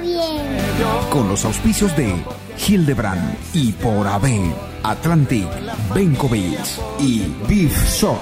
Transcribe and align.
Bien. 0.00 0.42
Con 1.10 1.28
los 1.28 1.44
auspicios 1.44 1.96
de 1.96 2.14
Hildebrand 2.66 3.36
y 3.52 3.72
por 3.72 4.06
AB, 4.06 4.52
Atlantic, 4.82 5.46
Benkovic 5.94 6.58
y 6.98 7.22
Beef 7.48 7.90
Shop. 7.90 8.18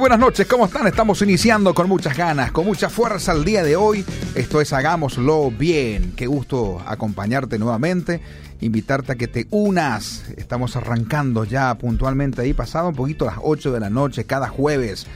Buenas 0.00 0.18
noches, 0.18 0.46
¿cómo 0.46 0.64
están? 0.64 0.86
Estamos 0.86 1.20
iniciando 1.20 1.74
con 1.74 1.86
muchas 1.86 2.16
ganas, 2.16 2.52
con 2.52 2.64
mucha 2.64 2.88
fuerza 2.88 3.32
el 3.32 3.44
día 3.44 3.62
de 3.62 3.76
hoy. 3.76 4.02
Esto 4.34 4.62
es 4.62 4.72
Hagámoslo 4.72 5.50
Bien. 5.50 6.14
Qué 6.16 6.26
gusto 6.26 6.82
acompañarte 6.86 7.58
nuevamente, 7.58 8.22
invitarte 8.62 9.12
a 9.12 9.14
que 9.16 9.28
te 9.28 9.46
unas. 9.50 10.24
Estamos 10.38 10.74
arrancando 10.74 11.44
ya 11.44 11.76
puntualmente 11.76 12.40
ahí, 12.40 12.54
pasado 12.54 12.88
un 12.88 12.94
poquito 12.94 13.26
las 13.26 13.36
8 13.42 13.72
de 13.72 13.80
la 13.80 13.90
noche, 13.90 14.24
cada 14.24 14.48
jueves, 14.48 15.06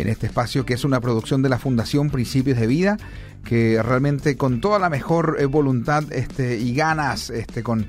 en 0.00 0.08
este 0.08 0.26
espacio 0.26 0.64
que 0.64 0.74
es 0.74 0.84
una 0.84 1.00
producción 1.00 1.42
de 1.42 1.48
la 1.48 1.58
Fundación 1.58 2.10
Principios 2.10 2.58
de 2.58 2.66
Vida 2.66 2.98
que 3.46 3.80
realmente 3.80 4.36
con 4.36 4.60
toda 4.60 4.78
la 4.78 4.90
mejor 4.90 5.36
eh, 5.38 5.46
voluntad 5.46 6.04
este, 6.12 6.58
y 6.58 6.74
ganas, 6.74 7.30
este, 7.30 7.62
con, 7.62 7.86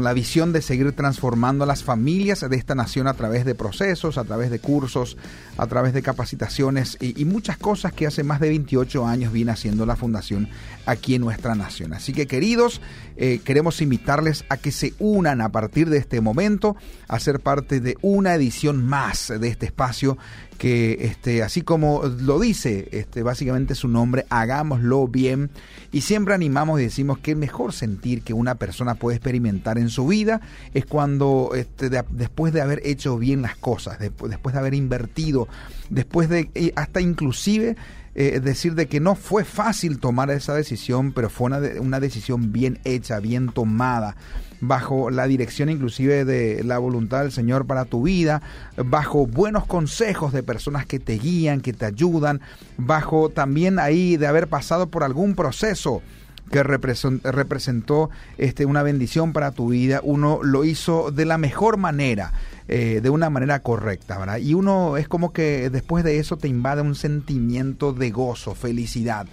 la 0.00 0.12
visión 0.14 0.52
de 0.52 0.62
seguir 0.62 0.92
transformando 0.92 1.64
a 1.64 1.66
las 1.66 1.84
familias 1.84 2.40
de 2.48 2.56
esta 2.56 2.74
nación 2.74 3.06
a 3.06 3.12
través 3.12 3.44
de 3.44 3.54
procesos, 3.54 4.16
a 4.16 4.24
través 4.24 4.50
de 4.50 4.60
cursos, 4.60 5.18
a 5.58 5.66
través 5.66 5.92
de 5.92 6.00
capacitaciones 6.00 6.96
y, 7.00 7.20
y 7.20 7.26
muchas 7.26 7.58
cosas 7.58 7.92
que 7.92 8.06
hace 8.06 8.24
más 8.24 8.40
de 8.40 8.48
28 8.48 9.06
años 9.06 9.32
viene 9.32 9.52
haciendo 9.52 9.84
la 9.84 9.94
Fundación 9.94 10.48
aquí 10.86 11.14
en 11.14 11.20
nuestra 11.20 11.54
nación. 11.54 11.92
Así 11.92 12.14
que 12.14 12.26
queridos, 12.26 12.80
eh, 13.18 13.40
queremos 13.44 13.82
invitarles 13.82 14.46
a 14.48 14.56
que 14.56 14.72
se 14.72 14.94
unan 14.98 15.42
a 15.42 15.50
partir 15.50 15.90
de 15.90 15.98
este 15.98 16.22
momento 16.22 16.76
a 17.08 17.20
ser 17.20 17.40
parte 17.40 17.80
de 17.80 17.98
una 18.00 18.34
edición 18.34 18.86
más 18.86 19.32
de 19.38 19.48
este 19.48 19.66
espacio 19.66 20.16
que 20.58 21.06
este, 21.06 21.42
así 21.42 21.62
como 21.62 22.02
lo 22.04 22.40
dice 22.40 22.88
este, 22.92 23.22
básicamente 23.22 23.74
su 23.74 23.88
nombre, 23.88 24.26
hagámoslo 24.28 25.06
bien. 25.06 25.50
Y 25.92 26.02
siempre 26.02 26.34
animamos 26.34 26.80
y 26.80 26.84
decimos 26.84 27.18
que 27.18 27.30
el 27.30 27.36
mejor 27.38 27.72
sentir 27.72 28.22
que 28.22 28.34
una 28.34 28.56
persona 28.56 28.96
puede 28.96 29.16
experimentar 29.16 29.78
en 29.78 29.88
su 29.88 30.06
vida 30.06 30.40
es 30.74 30.84
cuando 30.84 31.52
este, 31.54 31.88
de, 31.88 32.04
después 32.10 32.52
de 32.52 32.60
haber 32.60 32.82
hecho 32.84 33.16
bien 33.16 33.40
las 33.40 33.56
cosas, 33.56 33.98
después, 33.98 34.30
después 34.30 34.52
de 34.52 34.58
haber 34.58 34.74
invertido, 34.74 35.48
después 35.88 36.28
de 36.28 36.50
hasta 36.76 37.00
inclusive 37.00 37.76
eh, 38.14 38.40
decir 38.40 38.74
de 38.74 38.88
que 38.88 38.98
no 38.98 39.14
fue 39.14 39.44
fácil 39.44 40.00
tomar 40.00 40.30
esa 40.30 40.52
decisión, 40.54 41.12
pero 41.12 41.30
fue 41.30 41.46
una, 41.46 41.60
una 41.80 42.00
decisión 42.00 42.52
bien 42.52 42.80
hecha, 42.84 43.20
bien 43.20 43.48
tomada 43.50 44.16
bajo 44.60 45.10
la 45.10 45.26
dirección 45.26 45.68
inclusive 45.68 46.24
de 46.24 46.62
la 46.64 46.78
voluntad 46.78 47.22
del 47.22 47.32
Señor 47.32 47.66
para 47.66 47.84
tu 47.84 48.02
vida, 48.02 48.42
bajo 48.76 49.26
buenos 49.26 49.66
consejos 49.66 50.32
de 50.32 50.42
personas 50.42 50.86
que 50.86 50.98
te 50.98 51.18
guían, 51.18 51.60
que 51.60 51.72
te 51.72 51.84
ayudan, 51.86 52.40
bajo 52.76 53.28
también 53.28 53.78
ahí 53.78 54.16
de 54.16 54.26
haber 54.26 54.48
pasado 54.48 54.88
por 54.88 55.04
algún 55.04 55.34
proceso 55.34 56.02
que 56.50 56.62
representó 56.62 58.10
este, 58.38 58.64
una 58.64 58.82
bendición 58.82 59.32
para 59.34 59.52
tu 59.52 59.68
vida, 59.68 60.00
uno 60.02 60.40
lo 60.42 60.64
hizo 60.64 61.10
de 61.10 61.26
la 61.26 61.36
mejor 61.36 61.76
manera, 61.76 62.32
eh, 62.68 63.00
de 63.02 63.10
una 63.10 63.28
manera 63.28 63.60
correcta, 63.60 64.18
¿verdad? 64.18 64.38
Y 64.38 64.54
uno 64.54 64.96
es 64.96 65.08
como 65.08 65.32
que 65.32 65.68
después 65.70 66.04
de 66.04 66.18
eso 66.18 66.38
te 66.38 66.48
invade 66.48 66.80
un 66.80 66.94
sentimiento 66.94 67.92
de 67.92 68.10
gozo, 68.10 68.54
felicidad 68.54 69.26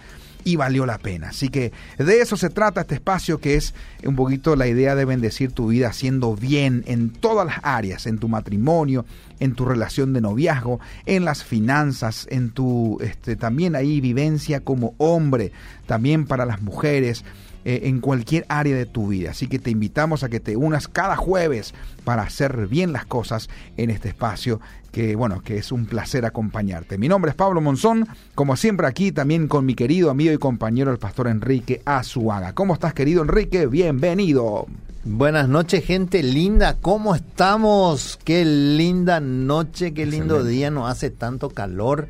y 0.45 0.55
valió 0.55 0.85
la 0.85 0.99
pena. 0.99 1.29
Así 1.29 1.49
que 1.49 1.73
de 1.97 2.21
eso 2.21 2.37
se 2.37 2.49
trata 2.49 2.81
este 2.81 2.95
espacio 2.95 3.39
que 3.39 3.55
es 3.55 3.73
un 4.05 4.15
poquito 4.15 4.55
la 4.55 4.67
idea 4.67 4.95
de 4.95 5.03
bendecir 5.03 5.51
tu 5.51 5.67
vida 5.67 5.89
haciendo 5.89 6.35
bien 6.35 6.83
en 6.87 7.09
todas 7.09 7.45
las 7.45 7.57
áreas, 7.63 8.05
en 8.05 8.19
tu 8.19 8.29
matrimonio, 8.29 9.05
en 9.39 9.55
tu 9.55 9.65
relación 9.65 10.13
de 10.13 10.21
noviazgo, 10.21 10.79
en 11.07 11.25
las 11.25 11.43
finanzas, 11.43 12.27
en 12.29 12.51
tu 12.51 12.99
este, 13.01 13.35
también 13.35 13.75
ahí 13.75 13.99
vivencia 13.99 14.61
como 14.61 14.93
hombre, 14.99 15.51
también 15.87 16.25
para 16.25 16.45
las 16.45 16.61
mujeres 16.61 17.25
en 17.65 17.99
cualquier 17.99 18.45
área 18.47 18.75
de 18.75 18.85
tu 18.85 19.07
vida. 19.07 19.31
Así 19.31 19.47
que 19.47 19.59
te 19.59 19.71
invitamos 19.71 20.23
a 20.23 20.29
que 20.29 20.39
te 20.39 20.55
unas 20.55 20.87
cada 20.87 21.15
jueves 21.15 21.73
para 22.03 22.21
hacer 22.21 22.67
bien 22.67 22.93
las 22.93 23.05
cosas 23.05 23.49
en 23.75 23.89
este 23.89 24.09
espacio 24.09 24.61
que 24.91 25.17
bueno, 25.17 25.41
que 25.41 25.57
es 25.57 25.73
un 25.73 25.87
placer 25.87 26.23
acompañarte. 26.25 26.97
Mi 26.97 27.09
nombre 27.09 27.31
es 27.31 27.35
Pablo 27.35 27.59
Monzón, 27.59 28.07
como 28.33 28.55
siempre 28.55 28.87
aquí 28.87 29.11
también 29.11 29.49
con 29.49 29.65
mi 29.65 29.75
querido 29.75 30.09
amigo 30.09 30.31
y 30.31 30.37
compañero 30.37 30.89
el 30.89 30.99
pastor 30.99 31.27
Enrique 31.27 31.81
Azuaga. 31.83 32.53
¿Cómo 32.53 32.73
estás 32.73 32.93
querido 32.93 33.21
Enrique? 33.21 33.67
Bienvenido. 33.67 34.67
Buenas 35.03 35.49
noches, 35.49 35.83
gente 35.83 36.23
linda. 36.23 36.77
¿Cómo 36.81 37.13
estamos? 37.13 38.17
Qué 38.23 38.45
linda 38.45 39.19
noche, 39.19 39.93
qué 39.93 40.05
lindo 40.05 40.35
Excelente. 40.35 40.49
día. 40.49 40.71
No 40.71 40.87
hace 40.87 41.09
tanto 41.09 41.49
calor. 41.49 42.07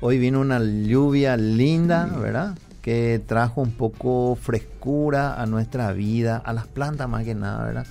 Hoy 0.00 0.18
vino 0.18 0.40
una 0.40 0.60
lluvia 0.60 1.36
linda, 1.36 2.06
¿verdad? 2.06 2.56
Que 2.82 3.20
trajo 3.24 3.60
un 3.60 3.72
poco 3.72 4.36
frescura 4.40 5.40
a 5.40 5.46
nuestra 5.46 5.92
vida, 5.92 6.36
a 6.38 6.52
las 6.52 6.66
plantas 6.66 7.08
más 7.08 7.24
que 7.24 7.34
nada, 7.34 7.64
¿verdad? 7.64 7.86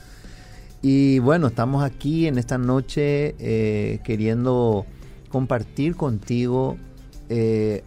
Y 0.81 1.19
bueno, 1.19 1.47
estamos 1.47 1.83
aquí 1.83 2.27
en 2.27 2.37
esta 2.37 2.57
noche 2.57 3.35
eh, 3.39 3.99
queriendo 4.03 4.85
compartir 5.29 5.95
contigo 5.95 6.77
eh, 7.27 7.83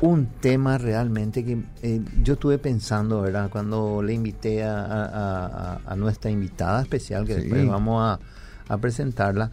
un 0.00 0.26
tema 0.26 0.78
realmente 0.78 1.44
que 1.44 1.62
eh, 1.82 2.00
yo 2.22 2.34
estuve 2.34 2.58
pensando, 2.58 3.22
¿verdad? 3.22 3.50
Cuando 3.50 4.02
le 4.02 4.14
invité 4.14 4.64
a, 4.64 4.84
a, 4.84 5.80
a 5.86 5.96
nuestra 5.96 6.30
invitada 6.30 6.82
especial, 6.82 7.24
que 7.24 7.34
sí. 7.34 7.40
después 7.42 7.68
vamos 7.68 8.18
a, 8.68 8.78
presentarla, 8.78 9.50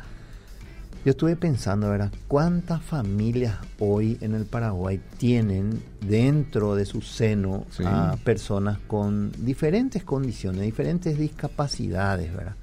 yo 1.05 1.11
estuve 1.11 1.35
pensando, 1.35 1.89
¿verdad? 1.89 2.11
¿Cuántas 2.27 2.81
familias 2.81 3.55
hoy 3.79 4.17
en 4.21 4.35
el 4.35 4.45
Paraguay 4.45 4.99
tienen 5.17 5.81
dentro 6.05 6.75
de 6.75 6.85
su 6.85 7.01
seno 7.01 7.65
sí. 7.69 7.83
a 7.85 8.17
personas 8.23 8.79
con 8.87 9.31
diferentes 9.37 10.03
condiciones, 10.03 10.61
diferentes 10.61 11.17
discapacidades, 11.17 12.35
¿verdad? 12.35 12.55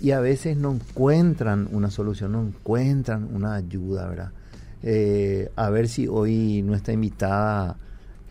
Y 0.00 0.12
a 0.12 0.20
veces 0.20 0.56
no 0.56 0.72
encuentran 0.72 1.68
una 1.72 1.90
solución, 1.90 2.32
no 2.32 2.42
encuentran 2.42 3.28
una 3.34 3.54
ayuda, 3.54 4.08
¿verdad? 4.08 4.30
Eh, 4.82 5.50
a 5.56 5.70
ver 5.70 5.88
si 5.88 6.06
hoy 6.06 6.62
nuestra 6.62 6.92
invitada 6.92 7.76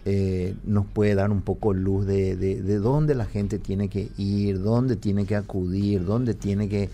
eh, 0.06 0.56
nos 0.66 0.86
puede 0.86 1.16
dar 1.16 1.31
un 1.31 1.42
poco 1.42 1.74
luz 1.74 2.06
de, 2.06 2.36
de, 2.36 2.62
de, 2.62 2.78
dónde 2.78 3.16
la 3.16 3.25
gente 3.25 3.57
tiene 3.57 3.88
que 3.89 4.10
ir, 4.18 4.62
dónde 4.62 4.96
tiene 4.96 5.25
que 5.25 5.36
acudir, 5.36 6.06
dónde 6.06 6.34
tiene 6.34 6.69
que, 6.69 6.89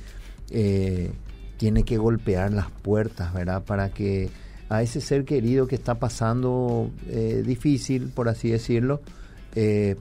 eh, 0.52 1.12
tiene 1.59 1.83
que 1.83 1.97
golpear 1.97 2.51
las 2.51 2.71
puertas, 2.71 3.31
¿verdad? 3.35 3.63
Para 3.63 3.89
que 3.89 4.31
a 4.69 4.81
ese 4.81 5.01
ser 5.01 5.25
querido 5.25 5.67
que 5.67 5.75
está 5.75 6.00
pasando 6.00 6.89
eh, 7.07 7.44
difícil, 7.45 8.07
por 8.07 8.29
así 8.29 8.50
decirlo, 8.50 9.01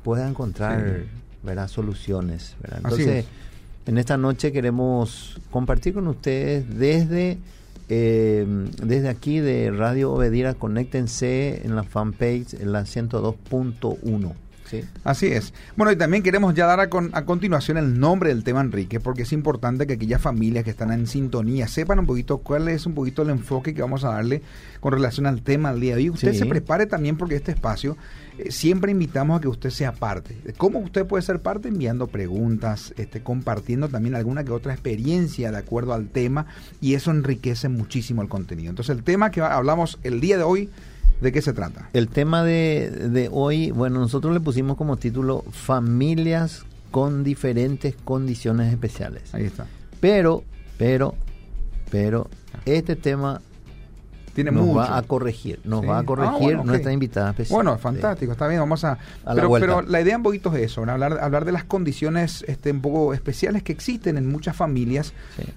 pueda 0.03 0.27
encontrar 0.27 1.01
sí. 1.03 1.09
¿verdad? 1.43 1.69
soluciones. 1.69 2.57
¿verdad? 2.63 2.81
Entonces, 2.85 3.25
en 3.87 3.99
esta 3.99 4.17
noche 4.17 4.53
queremos 4.53 5.39
compartir 5.51 5.93
con 5.95 6.07
ustedes 6.07 6.67
desde 6.79 7.39
Eh, 7.91 8.45
desde 8.83 9.09
aquí 9.09 9.41
de 9.41 9.71
Radio 9.71 10.13
Obedira, 10.13 10.55
conéctense 10.55 11.63
en 11.65 11.75
la 11.75 11.85
fanpage, 11.85 12.55
en 12.61 12.73
la 12.73 12.83
102.1. 12.83 14.35
Así 15.05 15.27
es. 15.27 15.53
Bueno, 15.77 15.93
y 15.93 15.97
también 15.97 16.23
queremos 16.23 16.55
ya 16.55 16.67
dar 16.67 16.81
a, 16.81 16.85
a, 16.85 17.25
continuación 17.25 17.79
el 17.79 17.99
nombre 17.99 18.31
del 18.31 18.45
tema, 18.45 18.61
Enrique, 18.61 19.01
porque 19.01 19.23
es 19.23 19.33
importante 19.33 19.87
que 19.87 19.95
aquellas 19.95 20.21
familias 20.21 20.65
que 20.65 20.71
están 20.71 20.93
en 20.93 21.07
sintonía 21.07 21.69
sepan 21.69 21.99
un 21.99 22.07
poquito 22.07 22.39
cuál 22.39 22.69
es 22.69 22.87
un 22.87 22.95
poquito 22.95 23.23
el 23.23 23.31
enfoque 23.31 23.75
que 23.75 23.83
vamos 23.83 24.05
a 24.05 24.11
darle 24.11 24.43
con 24.81 24.93
relación 24.93 25.27
al 25.27 25.43
tema 25.43 25.71
al 25.71 25.81
día 25.81 25.97
de 25.97 26.03
hoy. 26.03 26.11
Usted 26.11 26.35
se 26.35 26.47
prepare 26.47 26.87
también 26.87 27.17
porque 27.17 27.37
este 27.37 27.53
espacio 27.53 27.97
eh, 28.39 28.53
siempre 28.53 28.93
invitamos 28.93 29.39
a 29.39 29.41
que 29.41 29.49
usted 29.49 29.71
sea 29.71 29.93
parte. 29.93 30.37
¿Cómo 30.57 30.79
usted 30.79 31.07
puede 31.07 31.23
ser 31.23 31.41
parte? 31.41 31.69
Enviando 31.69 32.07
preguntas, 32.07 32.95
este, 32.97 33.23
compartiendo 33.23 33.89
también 33.89 34.15
alguna 34.15 34.45
que 34.45 34.53
otra 34.53 34.73
experiencia 34.73 35.51
de 35.51 35.59
acuerdo 35.59 35.93
al 35.95 36.09
tema 36.09 36.47
y 36.81 36.95
eso 36.95 37.11
enriquece 37.11 37.69
muchísimo 37.69 38.23
el 38.23 38.29
contenido. 38.29 38.71
Entonces 38.71 38.97
el 38.97 39.03
tema 39.03 39.31
que 39.31 39.41
hablamos 39.41 39.99
el 40.03 40.21
día 40.21 40.37
de 40.37 40.45
hoy 40.45 40.71
¿De 41.21 41.33
qué 41.33 41.43
se 41.43 41.53
trata? 41.53 41.89
El 41.93 42.09
tema 42.09 42.45
de, 42.45 42.91
de 42.91 43.29
hoy, 43.33 43.71
bueno, 43.71 43.99
nosotros 43.99 44.33
le 44.33 44.41
pusimos 44.41 44.77
como 44.77 44.97
título 44.97 45.45
Familias 45.51 46.65
con 46.91 47.25
diferentes 47.25 47.95
condiciones 48.05 48.73
especiales. 48.73 49.35
Ahí 49.35 49.45
está. 49.45 49.67
Pero, 50.01 50.45
pero, 50.79 51.15
pero, 51.91 52.29
este 52.65 52.97
tema 52.97 53.41
nos 54.45 54.77
va 54.77 54.97
a 54.97 55.03
corregir, 55.03 55.61
nos 55.65 55.87
va 55.87 55.99
a 55.99 56.05
corregir 56.05 56.57
ah, 56.61 56.65
nuestra 56.65 56.93
invitada 56.93 57.31
especial. 57.31 57.57
Bueno, 57.57 57.79
fantástico, 57.79 58.33
está 58.33 58.47
bien, 58.47 58.61
vamos 58.61 58.85
a... 58.85 58.99
pero, 59.25 59.53
la 59.53 59.61
pero, 59.61 59.83
la 59.83 60.01
idea 60.01 60.17
un 60.17 60.23
poquito 60.23 60.55
es 60.55 60.63
eso, 60.63 60.83
hablar, 60.83 61.19
hablar 61.21 61.45
de 61.45 61.53
las 61.53 61.65
condiciones 61.65 62.45
este, 62.47 62.71
un 62.71 62.81
poco 62.81 63.15
especiales 63.15 63.63
que 63.63 63.73
existen 63.73 64.17
en 64.17 64.29
muchas 64.29 64.57
familias 64.57 65.13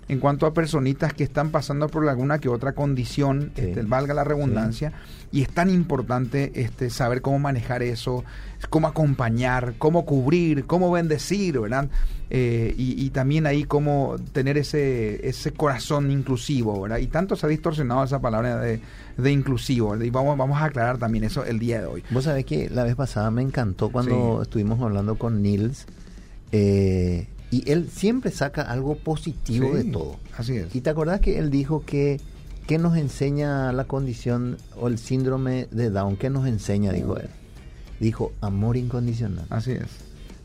en 0.07 0.19
cuanto 0.19 0.45
a 0.45 0.53
personitas 0.53 1.13
que 1.13 1.23
están 1.23 1.51
pasando 1.51 1.87
por 1.89 2.07
alguna 2.07 2.39
que 2.39 2.49
otra 2.49 2.73
condición, 2.73 3.51
este, 3.55 3.83
valga 3.83 4.13
la 4.13 4.23
redundancia, 4.23 4.93
y 5.31 5.41
es 5.41 5.49
tan 5.49 5.69
importante 5.69 6.51
este, 6.55 6.89
saber 6.89 7.21
cómo 7.21 7.39
manejar 7.39 7.83
eso, 7.83 8.25
cómo 8.69 8.87
acompañar, 8.87 9.75
cómo 9.77 10.05
cubrir, 10.05 10.65
cómo 10.65 10.91
bendecir, 10.91 11.59
¿verdad? 11.59 11.89
Eh, 12.29 12.73
y, 12.77 13.09
también 13.09 13.45
ahí 13.45 13.65
cómo 13.65 14.15
tener 14.31 14.57
ese, 14.57 15.27
ese 15.27 15.51
corazón 15.51 16.11
inclusivo, 16.11 16.81
¿verdad? 16.81 16.97
Y 16.97 17.07
tanto 17.07 17.35
se 17.35 17.45
ha 17.45 17.49
distorsionado 17.49 18.03
esa 18.03 18.19
palabra 18.19 18.57
de, 18.57 18.79
de 19.17 19.31
inclusivo, 19.31 20.01
y 20.01 20.09
vamos, 20.09 20.37
vamos 20.37 20.61
a 20.61 20.65
aclarar 20.65 20.97
también 20.97 21.23
eso 21.25 21.43
el 21.45 21.59
día 21.59 21.81
de 21.81 21.87
hoy. 21.87 22.03
Vos 22.09 22.25
sabés 22.25 22.45
que 22.45 22.69
la 22.69 22.83
vez 22.83 22.95
pasada 22.95 23.31
me 23.31 23.41
encantó 23.41 23.89
cuando 23.89 24.41
estuvimos 24.41 24.81
hablando 24.81 25.15
con 25.15 25.41
Nils, 25.41 25.85
eh, 26.51 27.27
y 27.51 27.69
él 27.69 27.89
siempre 27.89 28.31
saca 28.31 28.61
algo 28.61 28.95
positivo 28.95 29.73
de 29.73 29.83
todo. 29.83 30.17
Así 30.37 30.55
es. 30.55 30.73
Y 30.73 30.81
te 30.81 30.89
acordás 30.89 31.19
que 31.19 31.37
él 31.37 31.51
dijo 31.51 31.83
que 31.85 32.19
¿qué 32.71 32.77
nos 32.77 32.95
enseña 32.95 33.73
la 33.73 33.83
condición 33.83 34.55
o 34.79 34.87
el 34.87 34.97
síndrome 34.97 35.67
de 35.71 35.89
Down? 35.89 36.15
¿Qué 36.15 36.29
nos 36.29 36.47
enseña? 36.47 36.93
Dijo 36.93 37.17
él. 37.17 37.27
Dijo, 37.99 38.31
amor 38.39 38.77
incondicional. 38.77 39.45
Así 39.49 39.73
es. 39.73 39.89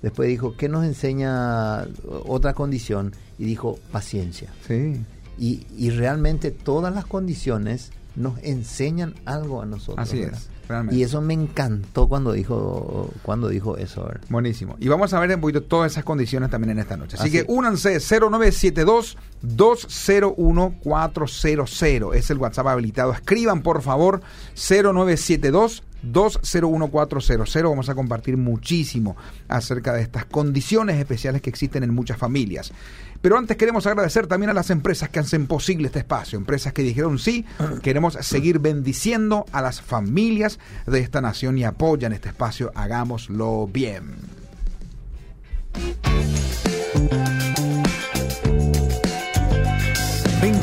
Después 0.02 0.28
dijo, 0.28 0.56
¿qué 0.56 0.68
nos 0.68 0.84
enseña 0.84 1.86
otra 2.24 2.52
condición? 2.52 3.12
Y 3.38 3.44
dijo, 3.44 3.78
paciencia. 3.92 4.52
Sí. 4.66 5.00
Y, 5.38 5.68
y 5.76 5.90
realmente 5.90 6.50
todas 6.50 6.92
las 6.92 7.06
condiciones 7.06 7.92
nos 8.16 8.42
enseñan 8.42 9.14
algo 9.24 9.62
a 9.62 9.66
nosotros. 9.66 10.08
Así 10.08 10.22
es. 10.22 10.48
Y 10.90 11.02
eso 11.02 11.20
me 11.20 11.34
encantó 11.34 12.08
cuando 12.08 12.32
dijo 12.32 13.10
cuando 13.22 13.48
dijo 13.48 13.76
eso. 13.76 14.10
Buenísimo. 14.28 14.76
Y 14.80 14.88
vamos 14.88 15.12
a 15.12 15.20
ver 15.20 15.34
un 15.34 15.40
poquito 15.40 15.62
todas 15.62 15.92
esas 15.92 16.04
condiciones 16.04 16.50
también 16.50 16.72
en 16.72 16.78
esta 16.80 16.96
noche. 16.96 17.16
Así, 17.18 17.30
que 17.30 17.44
únanse 17.48 18.00
0972 18.00 19.16
201 19.42 20.74
400 20.82 21.82
es 22.14 22.30
el 22.30 22.38
WhatsApp 22.38 22.66
habilitado. 22.68 23.12
Escriban 23.12 23.62
por 23.62 23.82
favor 23.82 24.20
0972 24.54 25.82
201400. 26.02 27.62
Vamos 27.62 27.88
a 27.88 27.94
compartir 27.94 28.36
muchísimo 28.36 29.16
acerca 29.48 29.92
de 29.92 30.02
estas 30.02 30.24
condiciones 30.24 30.98
especiales 30.98 31.42
que 31.42 31.50
existen 31.50 31.82
en 31.82 31.94
muchas 31.94 32.18
familias. 32.18 32.72
Pero 33.20 33.38
antes 33.38 33.56
queremos 33.56 33.86
agradecer 33.86 34.26
también 34.26 34.50
a 34.50 34.54
las 34.54 34.70
empresas 34.70 35.08
que 35.08 35.18
hacen 35.18 35.46
posible 35.46 35.86
este 35.86 36.00
espacio, 36.00 36.38
empresas 36.38 36.72
que 36.72 36.82
dijeron 36.82 37.18
sí, 37.18 37.44
queremos 37.82 38.14
seguir 38.20 38.58
bendiciendo 38.58 39.46
a 39.52 39.62
las 39.62 39.80
familias 39.80 40.58
de 40.86 41.00
esta 41.00 41.20
nación 41.20 41.58
y 41.58 41.64
apoyan 41.64 42.12
este 42.12 42.28
espacio, 42.28 42.70
hagámoslo 42.74 43.68
bien. 43.72 44.14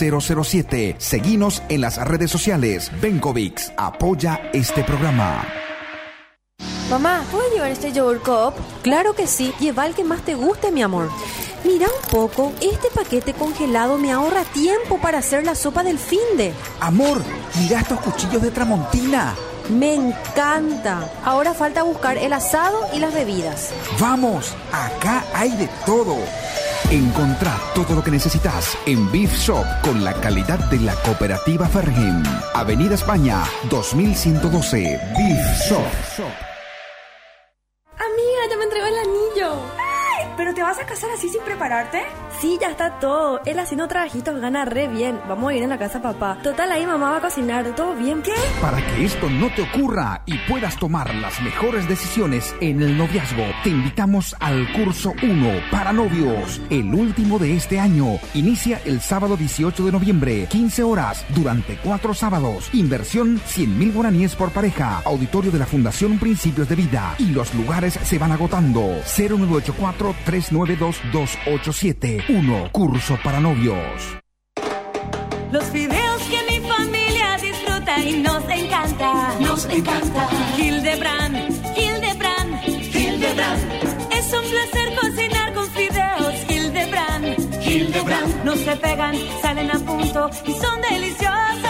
1007. 0.00 0.96
Seguinos 0.98 1.62
en 1.68 1.80
las 1.80 1.96
redes 1.96 2.30
sociales. 2.30 2.90
Benkovics 3.00 3.72
apoya 3.76 4.50
este 4.52 4.84
programa. 4.84 5.46
Mamá, 6.90 7.22
¿puedo 7.30 7.44
llevar 7.52 7.70
este 7.70 7.92
yogurt 7.92 8.22
cup? 8.22 8.54
Claro 8.82 9.14
que 9.14 9.26
sí. 9.26 9.52
Lleva 9.60 9.86
el 9.86 9.94
que 9.94 10.04
más 10.04 10.22
te 10.22 10.34
guste, 10.34 10.70
mi 10.70 10.82
amor. 10.82 11.10
Mira 11.64 11.86
un 11.86 12.10
poco, 12.10 12.52
este 12.60 12.88
paquete 12.94 13.34
congelado 13.34 13.98
me 13.98 14.12
ahorra 14.12 14.44
tiempo 14.44 14.98
para 14.98 15.18
hacer 15.18 15.44
la 15.44 15.54
sopa 15.54 15.82
del 15.82 15.98
finde. 15.98 16.54
Amor, 16.80 17.22
mira 17.60 17.80
estos 17.80 18.00
cuchillos 18.00 18.40
de 18.40 18.50
Tramontina. 18.50 19.34
Me 19.68 19.94
encanta. 19.94 21.10
Ahora 21.24 21.52
falta 21.52 21.82
buscar 21.82 22.16
el 22.16 22.32
asado 22.32 22.78
y 22.94 23.00
las 23.00 23.12
bebidas. 23.12 23.70
Vamos, 23.98 24.54
acá 24.72 25.24
hay 25.34 25.50
de 25.50 25.68
todo. 25.84 26.16
Encontrá 26.90 27.54
todo 27.74 27.94
lo 27.94 28.02
que 28.02 28.10
necesitas 28.10 28.78
en 28.86 29.12
Beef 29.12 29.30
Shop 29.36 29.66
con 29.82 30.02
la 30.02 30.14
calidad 30.14 30.58
de 30.70 30.80
la 30.80 30.94
cooperativa 30.94 31.68
Fergen. 31.68 32.22
Avenida 32.54 32.94
España, 32.94 33.44
2112. 33.68 34.98
Beef 35.14 35.68
Shop. 35.68 36.47
¿Pero 40.38 40.54
te 40.54 40.62
vas 40.62 40.78
a 40.78 40.86
casar 40.86 41.10
así 41.10 41.28
sin 41.28 41.42
prepararte? 41.42 42.00
Sí, 42.40 42.58
ya 42.60 42.70
está 42.70 43.00
todo. 43.00 43.40
Él 43.44 43.58
haciendo 43.58 43.88
trabajitos 43.88 44.40
gana 44.40 44.64
re 44.64 44.86
bien. 44.86 45.18
Vamos 45.28 45.50
a 45.50 45.54
ir 45.56 45.64
en 45.64 45.68
la 45.70 45.78
casa 45.78 46.00
papá. 46.00 46.38
Total, 46.44 46.70
ahí 46.70 46.86
mamá 46.86 47.10
va 47.10 47.16
a 47.16 47.20
cocinar. 47.20 47.74
¿Todo 47.74 47.96
bien? 47.96 48.22
¿Qué? 48.22 48.34
Para 48.62 48.76
que 48.76 49.04
esto 49.04 49.28
no 49.28 49.52
te 49.52 49.62
ocurra 49.62 50.22
y 50.26 50.38
puedas 50.48 50.76
tomar 50.76 51.12
las 51.16 51.42
mejores 51.42 51.88
decisiones 51.88 52.54
en 52.60 52.80
el 52.82 52.96
noviazgo, 52.96 53.42
te 53.64 53.70
invitamos 53.70 54.36
al 54.38 54.72
curso 54.74 55.12
1 55.20 55.60
para 55.72 55.92
novios. 55.92 56.60
El 56.70 56.94
último 56.94 57.40
de 57.40 57.56
este 57.56 57.80
año. 57.80 58.20
Inicia 58.34 58.80
el 58.84 59.00
sábado 59.00 59.36
18 59.36 59.86
de 59.86 59.90
noviembre, 59.90 60.46
15 60.48 60.84
horas, 60.84 61.26
durante 61.34 61.78
cuatro 61.82 62.14
sábados. 62.14 62.70
Inversión 62.72 63.40
100 63.44 63.76
mil 63.76 63.92
guaraníes 63.92 64.36
por 64.36 64.52
pareja. 64.52 65.02
Auditorio 65.04 65.50
de 65.50 65.58
la 65.58 65.66
Fundación 65.66 66.20
Principios 66.20 66.68
de 66.68 66.76
Vida. 66.76 67.16
Y 67.18 67.30
los 67.30 67.52
lugares 67.54 67.98
se 68.04 68.18
van 68.18 68.30
agotando. 68.30 69.00
0984 69.16 70.14
392 70.28 71.38
1. 72.28 72.68
Curso 72.70 73.18
para 73.24 73.40
novios. 73.40 74.18
Los 75.50 75.72
videos 75.72 76.22
que 76.24 76.42
mi 76.50 76.68
familia 76.68 77.38
disfruta 77.40 77.98
y 78.04 78.20
nos 78.20 78.44
encanta. 78.50 79.34
Nos 79.40 79.64
encanta. 79.64 80.28
Hildebrand, 80.58 81.34
Hildebrand, 81.78 82.62
Hildebrand. 82.94 83.72
Es 84.12 84.30
un 84.34 84.50
placer 84.50 84.94
cocinar 85.00 85.54
con 85.54 85.66
fideos 85.70 86.34
Hildebrand. 86.50 87.62
Hildebrand. 87.66 88.44
No 88.44 88.54
se 88.54 88.76
pegan, 88.76 89.14
salen 89.40 89.70
a 89.70 89.78
punto 89.78 90.28
y 90.44 90.52
son 90.52 90.78
deliciosos. 90.82 91.67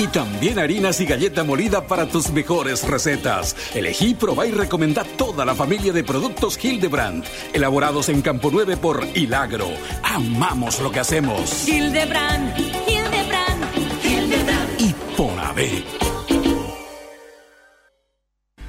Y 0.00 0.06
también 0.06 0.58
harinas 0.58 0.98
y 1.02 1.04
galleta 1.04 1.44
molida 1.44 1.86
para 1.86 2.06
tus 2.06 2.30
mejores 2.30 2.88
recetas. 2.88 3.54
Elegí, 3.74 4.14
probá 4.14 4.46
y 4.46 4.50
recomendá 4.50 5.04
toda 5.04 5.44
la 5.44 5.54
familia 5.54 5.92
de 5.92 6.02
productos 6.02 6.58
Hildebrand, 6.64 7.22
elaborados 7.52 8.08
en 8.08 8.22
Campo 8.22 8.48
9 8.50 8.78
por 8.78 9.06
Hilagro. 9.14 9.68
Amamos 10.02 10.80
lo 10.80 10.90
que 10.90 11.00
hacemos. 11.00 11.68
Hildebrand, 11.68 12.58
Hildebrand, 12.58 14.02
Hildebrand. 14.02 14.80
Y 14.80 14.94
por 15.18 15.38
haber. 15.38 16.09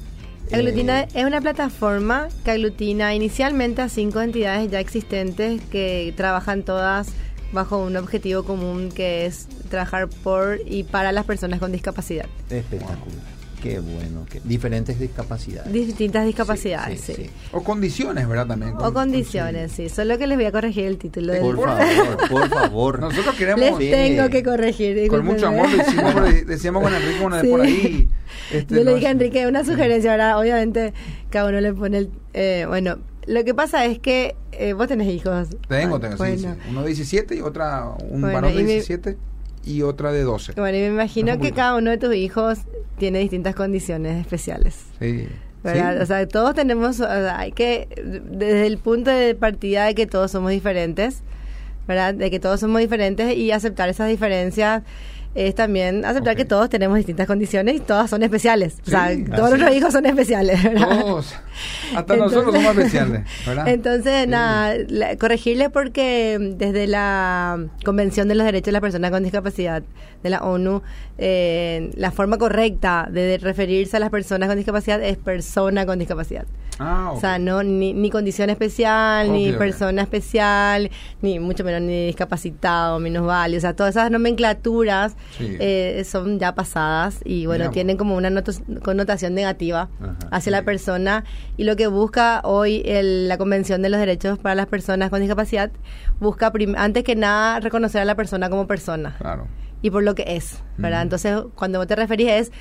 Aglutina 0.52 1.02
eh, 1.02 1.08
es 1.14 1.24
una 1.24 1.40
plataforma 1.40 2.28
que 2.44 2.52
aglutina 2.52 3.14
inicialmente 3.14 3.82
a 3.82 3.88
cinco 3.88 4.20
entidades 4.20 4.70
ya 4.70 4.78
existentes 4.78 5.60
que 5.70 6.14
trabajan 6.16 6.62
todas 6.62 7.08
bajo 7.52 7.78
un 7.78 7.96
objetivo 7.96 8.44
común 8.44 8.90
que 8.90 9.26
es 9.26 9.48
trabajar 9.68 10.08
por 10.08 10.60
y 10.64 10.84
para 10.84 11.12
las 11.12 11.24
personas 11.24 11.58
con 11.58 11.72
discapacidad. 11.72 12.26
Espectacular. 12.50 13.35
Qué 13.68 13.80
bueno, 13.80 14.26
diferentes 14.44 14.98
discapacidades. 14.98 15.72
Distintas 15.72 16.24
discapacidades, 16.26 17.00
sí, 17.00 17.30
O 17.52 17.62
condiciones, 17.62 18.28
¿verdad? 18.28 18.46
También. 18.46 18.74
o 18.78 18.92
condiciones, 18.92 19.72
sí. 19.72 19.88
Solo 19.88 20.18
que 20.18 20.26
les 20.26 20.36
voy 20.36 20.46
a 20.46 20.52
corregir 20.52 20.84
el 20.84 20.98
título. 20.98 21.32
Del... 21.32 21.42
Por 21.42 21.56
favor, 21.56 22.28
por 22.28 22.48
favor. 22.48 23.00
Nosotros 23.00 23.34
queremos... 23.34 23.78
Les 23.78 23.90
tengo 23.90 24.28
que 24.28 24.42
corregir. 24.42 25.08
Con 25.08 25.24
mucho 25.24 25.48
amor 25.48 25.68
lo 25.70 25.82
hicimos, 25.82 26.46
decíamos 26.46 26.82
con 26.82 26.94
Enrique 26.94 27.24
una 27.24 27.42
vez 27.42 27.50
por 27.50 27.60
ahí. 27.60 28.08
Este, 28.52 28.76
Yo 28.76 28.84
le 28.84 28.94
dije 28.94 29.08
a 29.08 29.10
Enrique 29.10 29.46
una 29.46 29.64
sugerencia, 29.64 30.12
ahora 30.12 30.38
obviamente 30.38 30.94
cada 31.30 31.48
uno 31.48 31.60
le 31.60 31.72
pone 31.74 31.98
el... 31.98 32.10
Eh, 32.34 32.64
bueno, 32.68 32.98
lo 33.26 33.44
que 33.44 33.54
pasa 33.54 33.84
es 33.84 33.98
que 33.98 34.36
eh, 34.52 34.72
vos 34.72 34.86
tenés 34.86 35.08
hijos. 35.08 35.48
Tengo, 35.68 35.98
tengo, 35.98 36.24
sí, 36.24 36.38
sí, 36.38 36.46
Uno 36.70 36.82
de 36.82 36.88
17 36.88 37.36
y 37.36 37.40
otra, 37.40 37.92
un 38.08 38.22
varón 38.22 38.54
de 38.54 38.64
17 38.64 39.16
y 39.66 39.82
otra 39.82 40.12
de 40.12 40.22
12. 40.22 40.52
Bueno, 40.52 40.78
y 40.78 40.80
me 40.82 40.86
imagino 40.86 41.38
que 41.38 41.52
cada 41.52 41.76
uno 41.76 41.90
de 41.90 41.98
tus 41.98 42.14
hijos 42.14 42.60
tiene 42.98 43.18
distintas 43.18 43.54
condiciones 43.54 44.20
especiales. 44.20 44.76
Sí. 44.98 45.28
¿verdad? 45.62 46.00
O 46.00 46.06
sea, 46.06 46.26
todos 46.28 46.54
tenemos, 46.54 47.00
hay 47.00 47.50
que, 47.50 47.88
desde 48.30 48.66
el 48.66 48.78
punto 48.78 49.10
de 49.10 49.34
partida 49.34 49.86
de 49.86 49.96
que 49.96 50.06
todos 50.06 50.30
somos 50.30 50.52
diferentes, 50.52 51.22
¿verdad? 51.88 52.14
De 52.14 52.30
que 52.30 52.38
todos 52.38 52.60
somos 52.60 52.80
diferentes 52.80 53.36
y 53.36 53.50
aceptar 53.50 53.88
esas 53.88 54.08
diferencias 54.08 54.84
es 55.36 55.54
también 55.54 56.04
aceptar 56.04 56.34
que 56.34 56.44
todos 56.44 56.70
tenemos 56.70 56.96
distintas 56.96 57.26
condiciones 57.26 57.76
y 57.76 57.80
todas 57.80 58.08
son 58.08 58.22
especiales. 58.22 58.78
o 58.86 58.90
sea, 58.90 59.10
todos 59.36 59.50
nuestros 59.50 59.74
hijos 59.74 59.92
son 59.92 60.06
especiales, 60.06 60.62
¿verdad? 60.62 61.00
Todos. 61.00 61.34
Hasta 61.94 62.16
nosotros 62.16 62.54
somos 62.54 62.76
especiales, 62.76 63.22
¿verdad? 63.46 63.68
Entonces, 63.68 64.26
nada, 64.26 64.74
corregirle 65.18 65.70
porque 65.70 66.38
desde 66.56 66.86
la 66.86 67.66
Convención 67.84 68.28
de 68.28 68.34
los 68.34 68.46
Derechos 68.46 68.66
de 68.66 68.72
las 68.72 68.80
Personas 68.80 69.10
con 69.10 69.22
Discapacidad 69.22 69.82
de 70.22 70.30
la 70.30 70.38
ONU, 70.40 70.82
eh, 71.18 71.90
la 71.96 72.10
forma 72.10 72.38
correcta 72.38 73.08
de 73.10 73.38
referirse 73.38 73.96
a 73.96 74.00
las 74.00 74.10
personas 74.10 74.48
con 74.48 74.56
discapacidad 74.56 75.02
es 75.02 75.18
persona 75.18 75.86
con 75.86 75.98
discapacidad. 75.98 76.46
Ah, 76.78 77.12
O 77.14 77.20
sea, 77.20 77.38
no 77.38 77.62
ni, 77.62 77.94
ni 77.94 78.10
condición 78.10 78.50
especial, 78.50 79.32
ni 79.32 79.52
persona 79.52 80.02
especial, 80.02 80.90
ni 81.22 81.38
mucho 81.38 81.64
menos 81.64 81.80
ni 81.80 82.06
discapacitado, 82.06 82.98
minusválido. 82.98 83.58
O 83.58 83.60
sea, 83.62 83.74
todas 83.74 83.96
esas 83.96 84.10
nomenclaturas 84.10 85.16
eh, 85.40 86.02
son 86.04 86.38
ya 86.38 86.54
pasadas 86.54 87.20
y 87.24 87.46
bueno, 87.46 87.70
tienen 87.70 87.96
como 87.96 88.16
una 88.16 88.30
connotación 88.82 89.34
negativa 89.34 89.88
hacia 90.30 90.52
la 90.52 90.62
persona. 90.62 91.24
Y 91.56 91.64
lo 91.64 91.76
que 91.76 91.86
busca 91.86 92.40
hoy 92.44 92.82
el, 92.84 93.28
la 93.28 93.38
Convención 93.38 93.82
de 93.82 93.88
los 93.88 94.00
Derechos 94.00 94.38
para 94.38 94.54
las 94.54 94.66
Personas 94.66 95.10
con 95.10 95.20
Discapacidad, 95.20 95.70
busca 96.20 96.52
antes 96.76 97.04
que 97.04 97.16
nada 97.16 97.60
reconocer 97.60 98.02
a 98.02 98.04
la 98.04 98.14
persona 98.14 98.50
como 98.50 98.66
persona. 98.66 99.16
Claro 99.18 99.48
y 99.82 99.90
por 99.90 100.02
lo 100.02 100.14
que 100.14 100.24
es, 100.36 100.62
¿verdad? 100.78 101.02
Entonces, 101.02 101.38
cuando 101.54 101.78
vos 101.78 101.86
te 101.86 101.96
referís 101.96 102.28
es, 102.28 102.52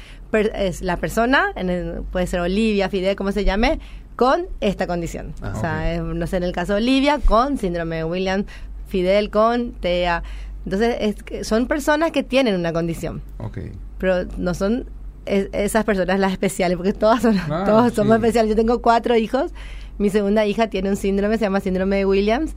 es 0.53 0.81
la 0.81 0.98
persona, 0.98 1.48
en 1.55 2.05
puede 2.12 2.27
ser 2.27 2.41
Olivia, 2.41 2.89
Fidel, 2.89 3.15
como 3.15 3.31
se 3.31 3.45
llame, 3.45 3.79
con 4.15 4.48
esta 4.62 4.88
condición. 4.88 5.34
Ah, 5.41 5.53
o 5.55 5.60
sea, 5.60 6.01
no 6.01 6.27
sé, 6.27 6.38
en 6.38 6.43
el 6.43 6.51
caso 6.51 6.74
de 6.74 6.81
Olivia, 6.81 7.19
con 7.25 7.57
síndrome 7.57 7.98
de 7.98 8.03
Williams, 8.03 8.45
Fidel 8.88 9.29
con 9.29 9.74
TEA. 9.74 10.24
Entonces, 10.65 10.98
es, 11.00 11.48
son 11.48 11.67
personas 11.67 12.12
que 12.12 12.24
tienen 12.24 12.55
una 12.55 12.74
condición. 12.74 13.22
Okay. 13.38 13.72
Pero 13.98 14.25
no 14.38 14.53
son 14.53 14.86
esas 15.25 15.86
personas 15.86 16.19
las 16.19 16.34
especiales, 16.34 16.77
porque 16.77 16.93
todas 16.93 17.22
son, 17.22 17.39
todos 17.48 17.93
somos 17.93 18.15
especiales. 18.15 18.50
Yo 18.50 18.55
tengo 18.55 18.81
cuatro 18.81 19.15
hijos. 19.15 19.53
Mi 19.98 20.10
segunda 20.10 20.45
hija 20.45 20.67
tiene 20.67 20.89
un 20.89 20.98
síndrome, 20.98 21.38
se 21.38 21.45
llama 21.45 21.62
síndrome 21.62 21.98
de 21.98 22.05
Williams 22.05 22.53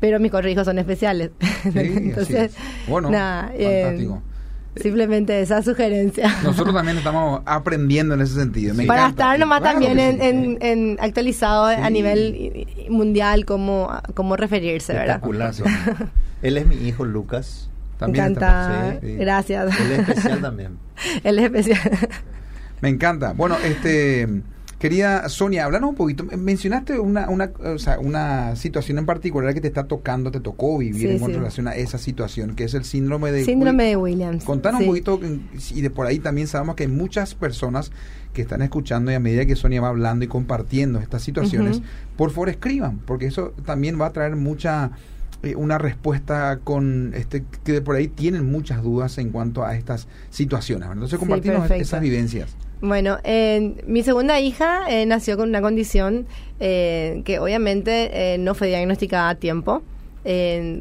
pero 0.00 0.20
mis 0.20 0.32
hijos 0.32 0.64
son 0.64 0.78
especiales. 0.78 1.30
Entonces, 1.64 2.54
bueno, 2.86 3.10
nada, 3.10 3.52
fantástico. 3.52 4.22
Simplemente 4.76 5.40
esa 5.40 5.60
sugerencia. 5.62 6.32
Nosotros 6.44 6.72
también 6.72 6.98
estamos 6.98 7.42
aprendiendo 7.46 8.14
en 8.14 8.20
ese 8.20 8.34
sentido. 8.34 8.76
Para 8.86 9.08
estar 9.08 9.36
nomás 9.38 9.60
también 9.60 9.98
en, 9.98 10.58
en, 10.60 10.96
actualizado 11.00 11.64
a 11.64 11.90
nivel 11.90 12.66
mundial 12.88 13.44
cómo, 13.44 13.90
cómo 14.14 14.36
referirse, 14.36 14.92
¿verdad? 14.92 15.20
Él 16.42 16.56
es 16.56 16.66
mi 16.66 16.76
hijo 16.76 17.04
Lucas. 17.04 17.70
También 17.98 18.24
Me 18.24 18.30
encanta. 18.30 18.98
Gracias. 19.02 19.80
Él 19.80 19.92
es 19.92 19.98
especial 20.00 20.40
también. 20.40 20.78
Él 21.24 21.38
es 21.38 21.44
especial. 21.46 21.80
Me 22.80 22.88
encanta. 22.88 23.32
Bueno, 23.32 23.56
este 23.64 24.28
Querida 24.78 25.28
Sonia, 25.28 25.64
háblanos 25.64 25.90
un 25.90 25.96
poquito. 25.96 26.24
Mencionaste 26.24 27.00
una, 27.00 27.28
una, 27.28 27.50
o 27.64 27.78
sea, 27.78 27.98
una 27.98 28.54
situación 28.54 28.98
en 28.98 29.06
particular 29.06 29.52
que 29.52 29.60
te 29.60 29.66
está 29.66 29.88
tocando, 29.88 30.30
te 30.30 30.38
tocó 30.38 30.78
vivir 30.78 31.10
en 31.10 31.34
relación 31.34 31.66
a 31.66 31.74
esa 31.74 31.98
situación, 31.98 32.54
que 32.54 32.62
es 32.62 32.74
el 32.74 32.84
síndrome 32.84 33.32
de 33.32 33.44
Síndrome 33.44 33.84
de 33.84 33.96
Williams. 33.96 34.44
Contanos 34.44 34.82
un 34.82 34.86
poquito, 34.86 35.20
y 35.74 35.80
de 35.80 35.90
por 35.90 36.06
ahí 36.06 36.20
también 36.20 36.46
sabemos 36.46 36.76
que 36.76 36.84
hay 36.84 36.88
muchas 36.88 37.34
personas 37.34 37.90
que 38.32 38.42
están 38.42 38.62
escuchando 38.62 39.10
y 39.10 39.14
a 39.14 39.20
medida 39.20 39.46
que 39.46 39.56
Sonia 39.56 39.80
va 39.80 39.88
hablando 39.88 40.24
y 40.24 40.28
compartiendo 40.28 41.00
estas 41.00 41.22
situaciones, 41.22 41.82
por 42.16 42.30
favor 42.30 42.48
escriban, 42.48 42.98
porque 42.98 43.26
eso 43.26 43.54
también 43.64 44.00
va 44.00 44.06
a 44.06 44.12
traer 44.12 44.36
mucha 44.36 44.92
eh, 45.42 45.54
una 45.54 45.78
respuesta 45.78 46.58
con 46.64 47.12
este 47.14 47.44
que 47.62 47.72
de 47.72 47.80
por 47.80 47.94
ahí 47.94 48.08
tienen 48.08 48.50
muchas 48.50 48.82
dudas 48.82 49.18
en 49.18 49.30
cuanto 49.30 49.64
a 49.64 49.76
estas 49.76 50.08
situaciones. 50.30 50.88
Entonces 50.92 51.16
compartimos 51.16 51.70
esas 51.70 52.00
vivencias. 52.00 52.56
Bueno, 52.80 53.18
mi 53.86 54.02
segunda 54.02 54.40
hija 54.40 54.88
eh, 54.88 55.06
nació 55.06 55.36
con 55.36 55.48
una 55.48 55.60
condición 55.60 56.26
eh, 56.58 57.22
que 57.24 57.38
obviamente 57.38 58.36
no 58.38 58.54
fue 58.54 58.68
diagnosticada 58.68 59.30
a 59.30 59.34
tiempo. 59.36 59.82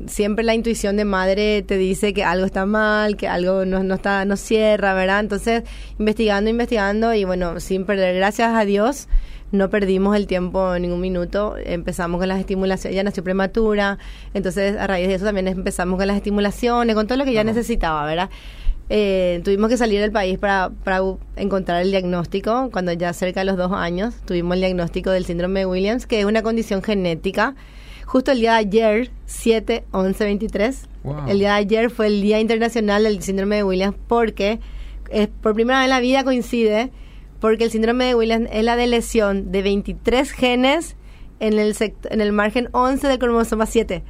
siempre 0.07 0.43
la 0.43 0.55
intuición 0.55 0.97
de 0.97 1.05
madre 1.05 1.61
te 1.61 1.77
dice 1.77 2.13
que 2.13 2.23
algo 2.23 2.45
está 2.47 2.65
mal, 2.65 3.15
que 3.15 3.27
algo 3.27 3.63
no, 3.63 3.83
no, 3.83 3.95
está, 3.95 4.25
no 4.25 4.37
cierra, 4.37 4.95
¿verdad? 4.95 5.19
Entonces, 5.19 5.63
investigando, 5.99 6.49
investigando 6.49 7.13
y 7.13 7.25
bueno, 7.25 7.59
sin 7.59 7.85
perder, 7.85 8.15
gracias 8.15 8.55
a 8.55 8.65
Dios, 8.65 9.07
no 9.51 9.69
perdimos 9.69 10.15
el 10.15 10.27
tiempo 10.27 10.75
en 10.75 10.83
ningún 10.83 10.99
minuto. 10.99 11.55
Empezamos 11.57 12.19
con 12.19 12.27
las 12.27 12.39
estimulaciones, 12.39 12.93
ella 12.93 13.03
nació 13.03 13.23
prematura, 13.23 13.97
entonces 14.33 14.77
a 14.77 14.87
raíz 14.87 15.07
de 15.07 15.15
eso 15.15 15.25
también 15.25 15.47
empezamos 15.47 15.97
con 15.97 16.07
las 16.07 16.17
estimulaciones, 16.17 16.95
con 16.95 17.07
todo 17.07 17.17
lo 17.17 17.25
que 17.25 17.31
ella 17.31 17.43
necesitaba, 17.43 18.05
¿verdad? 18.05 18.29
Eh, 18.89 19.41
tuvimos 19.43 19.69
que 19.69 19.75
salir 19.75 19.99
del 19.99 20.11
país 20.11 20.37
para, 20.37 20.71
para 20.83 21.01
encontrar 21.35 21.81
el 21.81 21.91
diagnóstico. 21.91 22.69
Cuando 22.71 22.93
ya 22.93 23.11
cerca 23.13 23.41
de 23.41 23.45
los 23.45 23.57
dos 23.57 23.71
años 23.73 24.15
tuvimos 24.25 24.55
el 24.55 24.61
diagnóstico 24.61 25.11
del 25.11 25.25
síndrome 25.25 25.61
de 25.61 25.65
Williams, 25.65 26.07
que 26.07 26.19
es 26.19 26.25
una 26.25 26.41
condición 26.41 26.81
genética. 26.81 27.55
Justo 28.05 28.31
el 28.31 28.39
día 28.39 28.53
de 28.53 28.59
ayer, 28.59 29.11
7, 29.25 29.83
11, 29.91 30.23
23, 30.23 30.83
el 31.27 31.39
día 31.39 31.49
de 31.49 31.57
ayer 31.57 31.89
fue 31.89 32.07
el 32.07 32.21
Día 32.21 32.39
Internacional 32.39 33.03
del 33.03 33.21
Síndrome 33.21 33.57
de 33.57 33.63
Williams 33.63 33.97
porque 34.07 34.61
es, 35.09 35.27
por 35.27 35.53
primera 35.53 35.79
vez 35.79 35.85
en 35.85 35.89
la 35.89 35.99
vida 35.99 36.23
coincide 36.23 36.91
porque 37.39 37.65
el 37.65 37.72
síndrome 37.72 38.06
de 38.06 38.15
Williams 38.15 38.50
es 38.51 38.63
la 38.63 38.75
de 38.75 38.88
lesión 38.88 39.51
de 39.51 39.62
23 39.62 40.32
genes 40.32 40.96
en 41.39 41.60
el, 41.60 41.75
en 42.10 42.22
el 42.22 42.32
margen 42.32 42.70
11 42.72 43.08
del 43.08 43.20
cromosoma 43.20 43.65
7. 43.65 44.03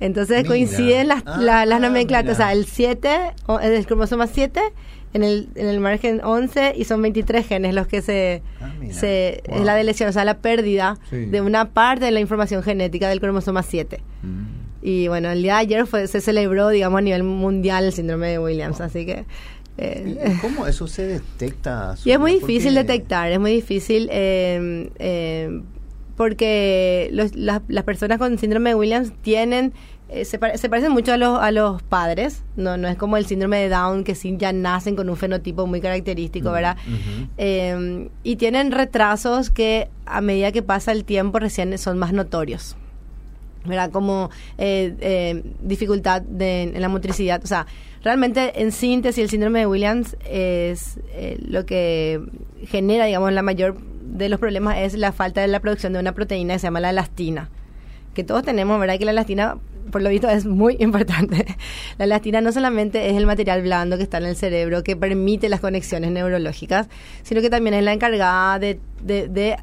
Entonces 0.00 0.46
coinciden 0.46 1.08
las, 1.08 1.24
ah, 1.26 1.66
las 1.66 1.80
nomenclaturas, 1.80 2.36
o 2.36 2.40
sea, 2.40 2.52
el 2.52 2.66
7, 2.66 3.08
el 3.62 3.86
cromosoma 3.86 4.28
7 4.28 4.60
en 5.12 5.24
el, 5.24 5.48
en 5.56 5.66
el 5.66 5.80
margen 5.80 6.20
11 6.22 6.74
y 6.76 6.84
son 6.84 7.02
23 7.02 7.46
genes 7.46 7.74
los 7.74 7.86
que 7.88 8.00
se, 8.02 8.42
ah, 8.60 8.70
se 8.90 9.42
es 9.44 9.60
la 9.62 9.74
deleción, 9.74 10.08
o 10.08 10.12
sea, 10.12 10.24
la 10.24 10.38
pérdida 10.38 10.98
de 11.10 11.40
una 11.40 11.70
parte 11.70 12.04
de 12.04 12.10
la 12.12 12.20
información 12.20 12.62
genética 12.62 13.08
del 13.08 13.20
cromosoma 13.20 13.62
7. 13.62 14.00
Mm. 14.22 14.68
Y 14.80 15.08
bueno, 15.08 15.30
el 15.30 15.42
día 15.42 15.54
de 15.54 15.60
ayer 15.60 15.86
fue, 15.86 16.06
se 16.06 16.20
celebró, 16.20 16.68
digamos, 16.68 16.98
a 16.98 17.02
nivel 17.02 17.24
mundial 17.24 17.84
el 17.84 17.92
síndrome 17.92 18.28
de 18.28 18.38
Williams, 18.38 18.80
así 18.80 19.04
que... 19.04 19.24
Eh, 19.78 20.36
¿Cómo 20.42 20.66
eso 20.66 20.86
se 20.86 21.06
detecta? 21.06 21.94
Y 22.04 22.10
es 22.10 22.18
muy 22.18 22.34
difícil 22.34 22.74
detectar, 22.74 23.30
es 23.30 23.40
muy 23.40 23.52
difícil 23.52 24.08
eh, 24.12 24.90
eh, 24.98 25.62
porque 26.16 27.10
las 27.12 27.84
personas 27.84 28.18
con 28.18 28.36
síndrome 28.38 28.70
de 28.70 28.74
Williams 28.74 29.12
tienen 29.22 29.72
eh, 30.10 30.24
se, 30.24 30.38
se, 30.56 30.68
parecen 30.70 30.92
mucho 30.92 31.12
a 31.12 31.18
los, 31.18 31.38
a 31.38 31.50
los 31.50 31.82
padres, 31.82 32.42
no 32.56 32.78
no 32.78 32.88
es 32.88 32.96
como 32.96 33.18
el 33.18 33.26
síndrome 33.26 33.58
de 33.58 33.68
Down 33.68 34.04
que 34.04 34.14
sí 34.14 34.34
ya 34.38 34.54
nacen 34.54 34.96
con 34.96 35.10
un 35.10 35.18
fenotipo 35.18 35.66
muy 35.66 35.82
característico, 35.82 36.50
¿verdad? 36.50 36.78
Em, 37.36 38.08
y 38.22 38.36
tienen 38.36 38.72
retrasos 38.72 39.50
que 39.50 39.90
a 40.06 40.22
medida 40.22 40.50
que 40.50 40.62
pasa 40.62 40.92
el 40.92 41.04
tiempo 41.04 41.38
recién 41.38 41.76
son 41.76 41.98
más 41.98 42.14
notorios. 42.14 42.76
¿verdad? 43.66 43.90
Como 43.90 44.30
eh, 44.56 45.42
dificultad 45.60 46.22
en 46.40 46.80
la 46.80 46.88
motricidad. 46.88 47.42
O 47.44 47.46
sea, 47.46 47.66
realmente 48.02 48.62
en 48.62 48.72
síntesis 48.72 49.22
el 49.22 49.30
síndrome 49.30 49.60
de 49.60 49.66
Williams 49.66 50.16
es 50.28 50.98
lo 51.46 51.66
que 51.66 52.20
genera, 52.66 53.06
digamos, 53.06 53.32
la 53.32 53.42
mayor 53.42 53.76
de 54.08 54.28
los 54.28 54.40
problemas 54.40 54.78
es 54.78 54.94
la 54.94 55.12
falta 55.12 55.40
de 55.40 55.48
la 55.48 55.60
producción 55.60 55.92
de 55.92 56.00
una 56.00 56.12
proteína 56.12 56.54
que 56.54 56.60
se 56.60 56.66
llama 56.66 56.80
la 56.80 56.90
elastina. 56.90 57.50
Que 58.14 58.24
todos 58.24 58.42
tenemos, 58.42 58.80
¿verdad? 58.80 58.98
Que 58.98 59.04
la 59.04 59.10
elastina, 59.12 59.58
por 59.90 60.02
lo 60.02 60.10
visto, 60.10 60.28
es 60.28 60.46
muy 60.46 60.76
importante. 60.80 61.46
La 61.98 62.04
elastina 62.04 62.40
no 62.40 62.52
solamente 62.52 63.10
es 63.10 63.16
el 63.16 63.26
material 63.26 63.62
blando 63.62 63.96
que 63.96 64.02
está 64.02 64.18
en 64.18 64.26
el 64.26 64.36
cerebro, 64.36 64.82
que 64.82 64.96
permite 64.96 65.48
las 65.48 65.60
conexiones 65.60 66.10
neurológicas, 66.10 66.88
sino 67.22 67.40
que 67.40 67.50
también 67.50 67.74
es 67.74 67.84
la 67.84 67.92
encargada 67.92 68.58
de, 68.58 68.80
de, 69.02 69.58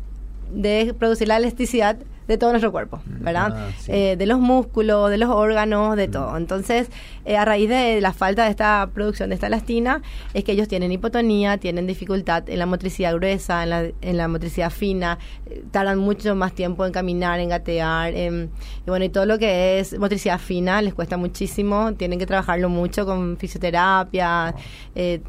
de 0.51 0.93
producir 0.97 1.27
la 1.27 1.37
elasticidad 1.37 1.97
de 2.27 2.37
todo 2.37 2.51
nuestro 2.51 2.71
cuerpo, 2.71 3.01
mm, 3.05 3.23
¿verdad? 3.23 3.53
Ah, 3.55 3.69
eh, 3.87 4.15
de 4.17 4.25
los 4.25 4.39
músculos, 4.39 5.09
de 5.09 5.17
los 5.17 5.29
órganos, 5.29 5.95
de 5.95 6.07
mm. 6.07 6.11
todo. 6.11 6.37
Entonces, 6.37 6.89
eh, 7.25 7.37
a 7.37 7.45
raíz 7.45 7.69
de 7.69 8.01
la 8.01 8.13
falta 8.13 8.45
de 8.45 8.49
esta 8.49 8.89
producción 8.93 9.29
de 9.29 9.35
esta 9.35 9.47
elastina, 9.47 10.01
es 10.33 10.43
que 10.43 10.53
ellos 10.53 10.67
tienen 10.67 10.91
hipotonía, 10.91 11.57
tienen 11.57 11.87
dificultad 11.87 12.49
en 12.49 12.59
la 12.59 12.65
motricidad 12.65 13.13
gruesa, 13.15 13.63
en 13.63 13.69
la, 13.69 13.83
en 14.01 14.17
la 14.17 14.27
motricidad 14.27 14.71
fina, 14.71 15.19
eh, 15.45 15.63
tardan 15.71 15.99
mucho 15.99 16.35
más 16.35 16.53
tiempo 16.53 16.85
en 16.85 16.91
caminar, 16.91 17.39
en 17.39 17.49
gatear, 17.49 18.13
y 18.15 18.49
bueno, 18.87 19.05
y 19.05 19.09
todo 19.09 19.25
lo 19.25 19.37
que 19.37 19.79
es 19.79 19.97
motricidad 19.97 20.39
fina 20.39 20.81
les 20.81 20.93
cuesta 20.93 21.17
muchísimo, 21.17 21.93
tienen 21.93 22.19
que 22.19 22.25
trabajarlo 22.25 22.69
mucho 22.69 23.05
con 23.05 23.37
fisioterapia, 23.37 24.55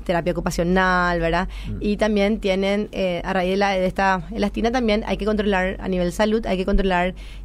terapia 0.05 0.33
ocupacional, 0.33 1.21
¿verdad? 1.21 1.49
Mm. 1.69 1.77
Y 1.81 1.97
también 1.97 2.41
tienen, 2.41 2.89
a 3.25 3.33
raíz 3.33 3.51
de, 3.51 3.57
la, 3.57 3.71
de 3.71 3.87
esta 3.87 4.27
elastina 4.33 4.71
también 4.71 5.05
hay 5.07 5.17
que 5.17 5.25
controlar 5.25 5.77
a 5.81 5.89
nivel 5.89 6.13
salud, 6.13 6.45
hay 6.47 6.57
que 6.57 6.65
controlar 6.65 6.86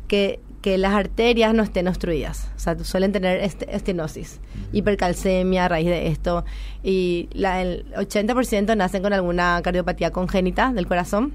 que, 0.08 0.40
que 0.62 0.78
las 0.78 0.94
arterias 0.94 1.54
no 1.54 1.64
estén 1.64 1.88
obstruidas. 1.88 2.50
O 2.56 2.60
sea, 2.60 2.78
suelen 2.84 3.12
tener 3.12 3.42
este, 3.42 3.76
estenosis, 3.76 4.40
hipercalcemia 4.72 5.66
a 5.66 5.68
raíz 5.68 5.88
de 5.88 6.08
esto. 6.08 6.46
Y 6.84 7.30
la, 7.34 7.62
el 7.62 7.86
80% 7.94 8.76
nacen 8.76 9.02
con 9.02 9.14
alguna 9.14 9.62
cardiopatía 9.64 10.12
congénita 10.12 10.72
del 10.74 10.88
corazón, 10.88 11.34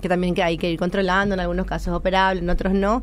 que 0.00 0.08
también 0.08 0.34
que 0.34 0.42
hay 0.42 0.58
que 0.58 0.70
ir 0.70 0.78
controlando, 0.78 1.34
en 1.34 1.40
algunos 1.40 1.66
casos 1.66 1.94
operable, 1.94 2.40
en 2.40 2.50
otros 2.50 2.72
no. 2.72 3.02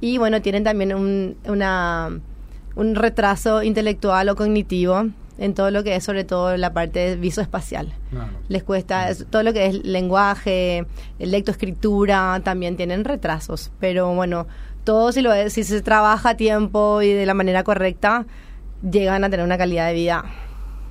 Y 0.00 0.18
bueno, 0.18 0.40
tienen 0.40 0.62
también 0.62 0.94
un, 0.94 1.36
una, 1.46 2.20
un 2.76 2.94
retraso 2.94 3.62
intelectual 3.62 4.28
o 4.28 4.36
cognitivo 4.36 5.06
en 5.38 5.54
todo 5.54 5.70
lo 5.70 5.84
que 5.84 5.96
es 5.96 6.04
sobre 6.04 6.24
todo 6.24 6.56
la 6.56 6.72
parte 6.72 7.16
visoespacial. 7.16 7.92
Les 8.48 8.62
cuesta 8.64 9.08
todo 9.30 9.42
lo 9.42 9.52
que 9.52 9.66
es 9.66 9.84
lenguaje, 9.84 10.84
lectoescritura, 11.18 12.40
también 12.44 12.76
tienen 12.76 13.04
retrasos, 13.04 13.70
pero 13.78 14.14
bueno, 14.14 14.46
todo 14.84 15.12
si 15.12 15.22
lo 15.22 15.32
es, 15.32 15.52
si 15.52 15.64
se 15.64 15.80
trabaja 15.80 16.30
a 16.30 16.36
tiempo 16.36 17.02
y 17.02 17.12
de 17.12 17.26
la 17.26 17.34
manera 17.34 17.62
correcta, 17.62 18.26
llegan 18.88 19.24
a 19.24 19.30
tener 19.30 19.44
una 19.44 19.58
calidad 19.58 19.86
de 19.88 19.94
vida 19.94 20.24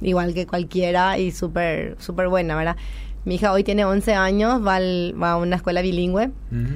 igual 0.02 0.34
que 0.34 0.46
cualquiera 0.46 1.18
y 1.18 1.32
súper 1.32 1.96
súper 2.00 2.28
buena, 2.28 2.56
¿verdad? 2.56 2.78
Mi 3.26 3.36
hija 3.36 3.52
hoy 3.52 3.66
tiene 3.66 3.84
11 3.84 4.14
años, 4.14 4.66
va, 4.66 4.80
va 5.22 5.32
a 5.32 5.36
una 5.38 5.58
escuela 5.58 5.82
bilingüe. 5.82 6.28
Mm. 6.50 6.68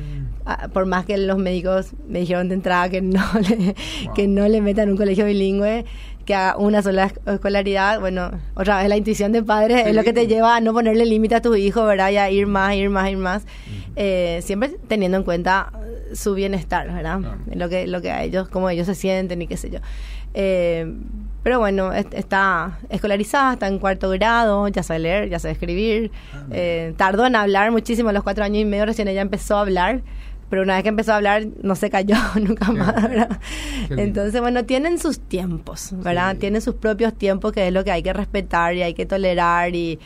Ah, 0.46 0.68
por 0.74 0.86
más 0.86 1.06
que 1.06 1.18
los 1.18 1.38
médicos 1.38 1.94
me 2.10 2.20
dijeron 2.20 2.50
de 2.50 2.56
entrada 2.56 2.90
que 2.90 3.02
no 3.02 3.24
le, 3.50 3.74
que 4.16 4.28
no 4.28 4.46
le 4.50 4.60
metan 4.60 4.90
un 4.90 4.98
colegio 4.98 5.26
bilingüe, 5.26 5.86
que 6.26 6.36
haga 6.36 6.58
una 6.58 6.82
sola 6.82 7.12
escolaridad, 7.26 8.00
bueno, 8.00 8.32
otra 8.56 8.80
vez 8.80 8.90
la 8.90 8.98
intuición 8.98 9.32
de 9.32 9.44
padres 9.44 9.88
es 9.88 9.96
lo 9.96 10.04
que 10.04 10.14
te 10.14 10.28
lleva 10.28 10.56
a 10.56 10.62
no 10.62 10.74
ponerle 10.74 11.06
límite 11.06 11.36
a 11.36 11.42
tu 11.42 11.56
hijo, 11.56 11.84
¿verdad? 11.86 12.10
Y 12.12 12.18
a 12.18 12.30
ir 12.30 12.48
más, 12.48 12.76
ir 12.76 12.90
más, 12.90 13.10
ir 13.10 13.18
más. 13.18 13.46
Eh, 13.96 14.40
siempre 14.44 14.70
teniendo 14.88 15.18
en 15.18 15.24
cuenta 15.24 15.72
su 16.14 16.34
bienestar, 16.34 16.92
¿verdad? 16.92 17.20
Lo 17.54 17.70
que 17.70 17.88
lo 17.88 18.02
que 18.02 18.12
a 18.12 18.24
ellos, 18.24 18.48
cómo 18.50 18.70
ellos 18.70 18.88
se 18.88 18.96
sienten 18.96 19.42
y 19.42 19.48
qué 19.48 19.58
sé 19.58 19.70
yo. 19.70 19.80
Eh, 20.34 20.94
pero 21.44 21.58
bueno, 21.60 21.92
está 21.92 22.78
escolarizada, 22.90 23.54
está 23.54 23.68
en 23.68 23.80
cuarto 23.80 24.10
grado, 24.10 24.68
ya 24.68 24.84
sabe 24.84 25.00
leer, 25.00 25.30
ya 25.30 25.40
sabe 25.40 25.54
escribir. 25.54 26.12
Ah, 26.34 26.44
eh, 26.52 26.94
tardó 26.98 27.26
en 27.26 27.36
hablar 27.36 27.72
muchísimo, 27.72 28.10
a 28.10 28.14
los 28.14 28.24
cuatro 28.24 28.44
años 28.44 28.62
y 28.62 28.66
medio 28.66 28.86
recién 28.86 29.08
ella 29.08 29.22
empezó 29.22 29.58
a 29.58 29.62
hablar 29.62 30.02
pero 30.52 30.64
una 30.64 30.76
vez 30.76 30.84
que 30.84 30.90
empezó 30.90 31.14
a 31.14 31.16
hablar 31.16 31.48
no 31.64 31.76
se 31.76 31.90
cayó 31.90 32.16
nunca 32.36 32.74
más, 32.74 32.94
¿verdad? 33.02 33.40
Entonces, 33.90 34.42
bueno, 34.42 34.66
tienen 34.66 35.00
sus 35.00 35.18
tiempos, 35.18 35.92
¿verdad? 35.94 36.36
Tienen 36.36 36.62
sus 36.62 36.76
propios 36.76 37.14
tiempos 37.14 37.54
que 37.54 37.66
es 37.66 37.74
lo 37.74 37.86
que 37.86 37.92
hay 37.92 38.04
que 38.04 38.12
respetar 38.12 38.76
y 38.76 38.84
hay 38.84 38.94
que 38.94 39.06
tolerar 39.06 39.74
y, 39.74 39.98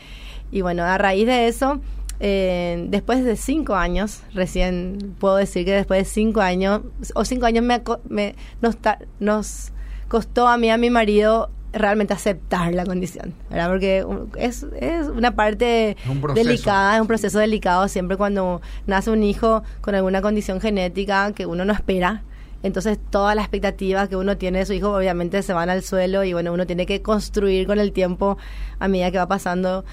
y 0.51 0.61
bueno, 0.61 0.83
a 0.83 0.99
raíz 0.99 1.25
de 1.25 1.47
eso, 1.47 1.81
eh, 2.19 2.85
después 2.89 3.25
de 3.25 3.37
cinco 3.37 3.73
años, 3.73 4.21
recién 4.35 5.15
puedo 5.17 5.35
decir 5.37 5.65
que 5.65 5.71
después 5.71 6.01
de 6.01 6.05
cinco 6.05 6.41
años, 6.41 6.81
o 7.15 7.25
cinco 7.25 7.47
años 7.47 7.65
me, 7.65 7.81
me 8.07 8.35
nos, 8.61 8.77
nos 9.19 9.71
costó 10.07 10.47
a 10.47 10.59
mí, 10.59 10.69
a 10.69 10.77
mi 10.77 10.91
marido, 10.91 11.49
realmente 11.75 12.13
aceptar 12.13 12.73
la 12.73 12.85
condición, 12.85 13.33
¿verdad? 13.49 13.69
Porque 13.69 14.05
es, 14.37 14.65
es 14.79 15.07
una 15.07 15.35
parte 15.35 15.97
delicada, 16.33 16.95
es 16.95 17.01
un 17.01 17.07
proceso 17.07 17.37
delicado 17.37 17.87
siempre 17.87 18.17
cuando 18.17 18.61
nace 18.87 19.11
un 19.11 19.23
hijo 19.23 19.61
con 19.81 19.93
alguna 19.93 20.21
condición 20.21 20.61
genética 20.61 21.33
que 21.33 21.45
uno 21.45 21.65
no 21.65 21.73
espera. 21.73 22.23
Entonces 22.63 22.97
todas 23.11 23.35
las 23.35 23.43
expectativas 23.43 24.09
que 24.09 24.15
uno 24.15 24.37
tiene 24.37 24.59
de 24.59 24.65
su 24.65 24.73
hijo 24.73 24.95
obviamente 24.95 25.43
se 25.43 25.53
van 25.53 25.69
al 25.69 25.83
suelo 25.83 26.23
y 26.23 26.33
bueno, 26.33 26.53
uno 26.53 26.65
tiene 26.65 26.85
que 26.85 27.01
construir 27.01 27.67
con 27.67 27.77
el 27.77 27.91
tiempo 27.91 28.37
a 28.79 28.87
medida 28.87 29.11
que 29.11 29.17
va 29.17 29.27
pasando 29.27 29.83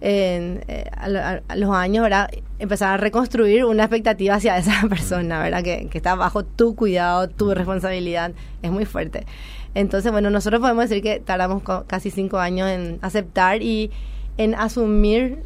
en, 0.00 0.62
eh, 0.68 0.90
a, 0.92 1.56
los 1.56 1.70
años, 1.74 2.02
¿verdad? 2.02 2.28
Empezar 2.58 2.94
a 2.94 2.96
reconstruir 2.98 3.64
una 3.64 3.84
expectativa 3.84 4.34
hacia 4.34 4.58
esa 4.58 4.82
persona, 4.88 5.42
¿verdad? 5.42 5.62
Que, 5.62 5.88
que 5.88 5.98
está 5.98 6.14
bajo 6.14 6.44
tu 6.44 6.74
cuidado, 6.74 7.28
tu 7.28 7.54
responsabilidad. 7.54 8.32
Es 8.62 8.70
muy 8.70 8.84
fuerte. 8.84 9.24
Entonces, 9.74 10.12
bueno, 10.12 10.30
nosotros 10.30 10.60
podemos 10.60 10.88
decir 10.88 11.02
que 11.02 11.20
tardamos 11.20 11.62
casi 11.86 12.10
cinco 12.10 12.38
años 12.38 12.68
en 12.68 12.98
aceptar 13.02 13.62
y 13.62 13.90
en 14.36 14.54
asumir 14.54 15.38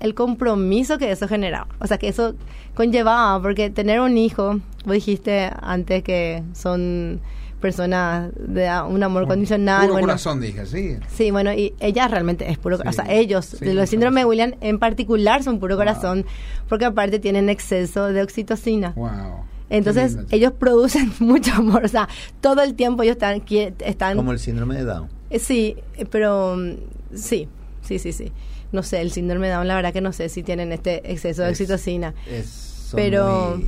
el 0.00 0.14
compromiso 0.14 0.98
que 0.98 1.10
eso 1.10 1.28
generaba. 1.28 1.68
O 1.80 1.86
sea, 1.86 1.98
que 1.98 2.08
eso 2.08 2.34
conllevaba, 2.74 3.40
porque 3.40 3.70
tener 3.70 4.00
un 4.00 4.16
hijo, 4.18 4.60
vos 4.84 4.94
dijiste 4.94 5.50
antes 5.60 6.02
que 6.02 6.42
son 6.52 7.20
personas 7.60 8.30
de 8.36 8.70
un 8.88 9.02
amor 9.02 9.26
condicional. 9.26 9.88
Puro 9.88 10.00
corazón, 10.00 10.40
dije, 10.40 10.66
sí. 10.66 10.96
Sí, 11.08 11.30
bueno, 11.30 11.52
y 11.52 11.74
ella 11.80 12.06
realmente 12.06 12.50
es 12.50 12.58
puro 12.58 12.76
corazón. 12.76 13.04
O 13.04 13.06
sea, 13.06 13.14
ellos, 13.14 13.58
de 13.58 13.74
los 13.74 13.88
síndrome 13.88 14.20
de 14.20 14.26
William 14.26 14.54
en 14.60 14.78
particular, 14.78 15.42
son 15.42 15.58
puro 15.58 15.76
corazón, 15.76 16.24
porque 16.68 16.84
aparte 16.84 17.18
tienen 17.18 17.48
exceso 17.48 18.06
de 18.06 18.22
oxitocina. 18.22 18.92
Wow. 18.94 19.44
Entonces, 19.70 20.18
ellos 20.30 20.52
producen 20.52 21.12
mucho 21.18 21.54
amor. 21.54 21.84
O 21.84 21.88
sea, 21.88 22.08
todo 22.40 22.62
el 22.62 22.74
tiempo 22.74 23.02
ellos 23.02 23.16
están. 23.16 23.42
están 23.80 24.16
Como 24.16 24.32
el 24.32 24.38
síndrome 24.38 24.76
de 24.76 24.84
Down. 24.84 25.08
Eh, 25.30 25.38
sí, 25.38 25.76
eh, 25.96 26.06
pero 26.06 26.56
mm, 26.56 26.74
sí, 27.14 27.48
sí, 27.82 27.98
sí, 27.98 28.12
sí. 28.12 28.32
No 28.72 28.82
sé, 28.82 29.00
el 29.00 29.10
síndrome 29.10 29.48
de 29.48 29.54
Down, 29.54 29.68
la 29.68 29.76
verdad 29.76 29.92
que 29.92 30.00
no 30.00 30.12
sé 30.12 30.28
si 30.28 30.42
tienen 30.42 30.72
este 30.72 31.10
exceso 31.10 31.42
de 31.42 31.50
oxitocina. 31.50 32.14
Es, 32.28 32.90
pero 32.94 33.60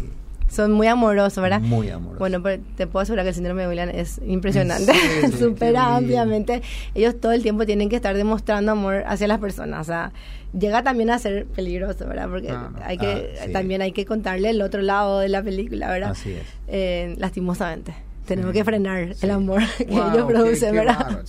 son 0.49 0.73
muy 0.73 0.87
amorosos, 0.87 1.43
¿verdad? 1.43 1.61
Muy 1.61 1.91
amorosos. 1.91 2.19
Bueno, 2.19 2.43
pero 2.43 2.63
te 2.77 2.87
puedo 2.87 3.03
asegurar 3.03 3.25
que 3.25 3.31
el 3.31 3.35
síndrome 3.35 3.63
de 3.63 3.69
William 3.69 3.91
es 3.91 4.21
impresionante. 4.27 4.93
Supera 5.39 5.97
ampliamente. 5.97 6.63
Ellos 6.95 7.21
todo 7.21 7.33
el 7.33 7.43
tiempo 7.43 7.67
tienen 7.67 7.89
que 7.89 7.97
estar 7.97 8.17
demostrando 8.17 8.73
amor 8.73 9.05
hacia 9.07 9.27
las 9.27 9.39
personas. 9.39 9.81
O 9.81 9.85
sea, 9.85 10.13
llega 10.53 10.83
también 10.83 11.11
a 11.11 11.19
ser 11.19 11.47
peligroso, 11.47 12.07
¿verdad? 12.07 12.29
Porque 12.29 12.55
hay 12.83 12.99
que 12.99 13.35
ah, 13.41 13.47
también 13.53 13.83
hay 13.83 13.93
que 13.93 14.05
contarle 14.05 14.51
el 14.51 14.63
otro 14.63 14.83
lado 14.83 15.21
de 15.21 15.29
la 15.29 15.43
película, 15.43 15.91
¿verdad? 15.91 16.11
Así 16.11 16.33
es. 16.33 16.47
Eh, 16.69 17.15
lastimosamente. 17.19 17.95
Tenemos 18.27 18.53
que 18.53 18.65
frenar 18.65 19.15
el 19.21 19.31
amor 19.31 19.63
que 19.79 19.85
ellos 19.85 20.27
producen, 20.27 20.75
¿verdad? 20.75 21.23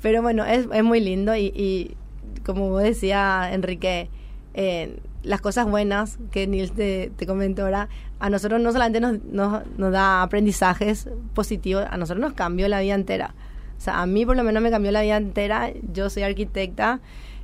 Pero 0.00 0.22
bueno, 0.22 0.44
es, 0.44 0.66
es 0.72 0.84
muy 0.84 1.00
lindo 1.00 1.34
y, 1.36 1.46
y 1.46 1.96
como 2.44 2.78
decía 2.78 3.50
Enrique, 3.52 4.08
eh, 4.54 4.96
las 5.22 5.40
cosas 5.40 5.66
buenas 5.68 6.18
que 6.30 6.46
Nils 6.46 6.72
te, 6.72 7.12
te 7.16 7.26
comentó 7.26 7.62
ahora, 7.62 7.88
a 8.18 8.30
nosotros 8.30 8.60
no 8.60 8.72
solamente 8.72 9.00
nos, 9.00 9.22
nos, 9.24 9.66
nos, 9.78 9.92
da 9.92 10.22
aprendizajes 10.22 11.08
positivos, 11.34 11.84
a 11.88 11.96
nosotros 11.96 12.20
nos 12.20 12.34
cambió 12.34 12.68
la 12.68 12.80
vida 12.80 12.94
entera. 12.94 13.34
O 13.78 13.80
sea, 13.80 14.00
a 14.00 14.06
mí 14.06 14.24
por 14.24 14.36
lo 14.36 14.44
menos 14.44 14.62
me 14.62 14.70
cambió 14.70 14.92
la 14.92 15.02
vida 15.02 15.16
entera. 15.16 15.72
Yo 15.92 16.08
soy 16.08 16.22
arquitecta, 16.22 17.00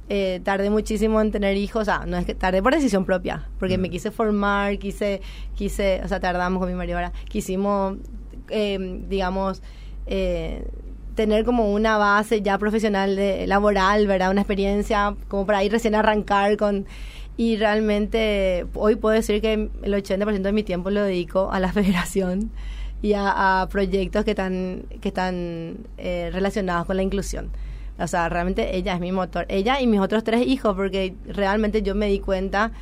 eh, 0.09 0.41
tardé 0.43 0.71
muchísimo 0.71 1.21
en 1.21 1.31
tener 1.31 1.57
hijos, 1.57 1.83
o 1.83 1.85
sea, 1.85 2.05
no 2.07 2.17
es 2.17 2.25
que 2.25 2.35
tardé 2.35 2.63
por 2.63 2.75
decisión 2.75 3.05
propia, 3.05 3.49
porque 3.59 3.77
me 3.77 3.89
mm. 3.89 3.91
quise 3.91 4.11
formar, 4.11 4.79
quise, 4.79 5.21
quise, 5.55 6.01
o 6.03 6.09
sea, 6.09 6.19
tardamos 6.19 6.61
con 6.61 6.69
mi 6.69 6.75
marido 6.75 6.97
ahora, 6.99 7.13
quisimos, 7.29 7.97
eh, 8.49 9.03
digamos, 9.09 9.63
eh, 10.07 10.67
tener 11.15 11.45
como 11.45 11.73
una 11.73 11.99
base 11.99 12.43
ya 12.43 12.57
profesional, 12.59 13.17
de, 13.17 13.47
laboral, 13.47 14.07
¿verdad? 14.07 14.31
Una 14.31 14.43
experiencia 14.43 15.15
como 15.29 15.45
para 15.45 15.63
ir 15.65 15.73
recién 15.73 15.95
arrancar 15.95 16.57
con 16.57 16.87
y 17.37 17.57
realmente 17.57 18.67
hoy 18.75 18.97
puedo 18.97 19.15
decir 19.15 19.41
que 19.41 19.53
el 19.53 19.95
80% 19.95 20.43
de 20.43 20.53
mi 20.53 20.65
tiempo 20.65 20.91
lo 20.91 21.03
dedico 21.03 21.51
a 21.53 21.61
la 21.61 21.73
federación 21.73 22.51
y 23.01 23.13
a, 23.15 23.69
proyectos 23.71 24.25
que 24.25 24.31
están, 24.31 24.87
que 25.01 25.09
están 25.09 25.87
eh, 25.99 26.31
relacionados 26.33 26.87
con 26.87 26.97
la 26.97 27.03
inclusión. 27.03 27.51
O 27.99 28.07
sea, 28.07 28.29
realmente 28.29 28.77
ella 28.77 28.95
es 28.95 29.01
mi 29.01 29.13
motor. 29.13 29.47
Ella 29.49 29.81
y 29.81 29.87
mis 29.87 30.01
otros 30.01 30.25
tres 30.25 30.47
hijos, 30.47 30.77
porque 30.77 31.15
realmente 31.27 31.83
yo 31.83 31.95
me 31.95 32.07
di 32.07 32.21
cuenta 32.21 32.73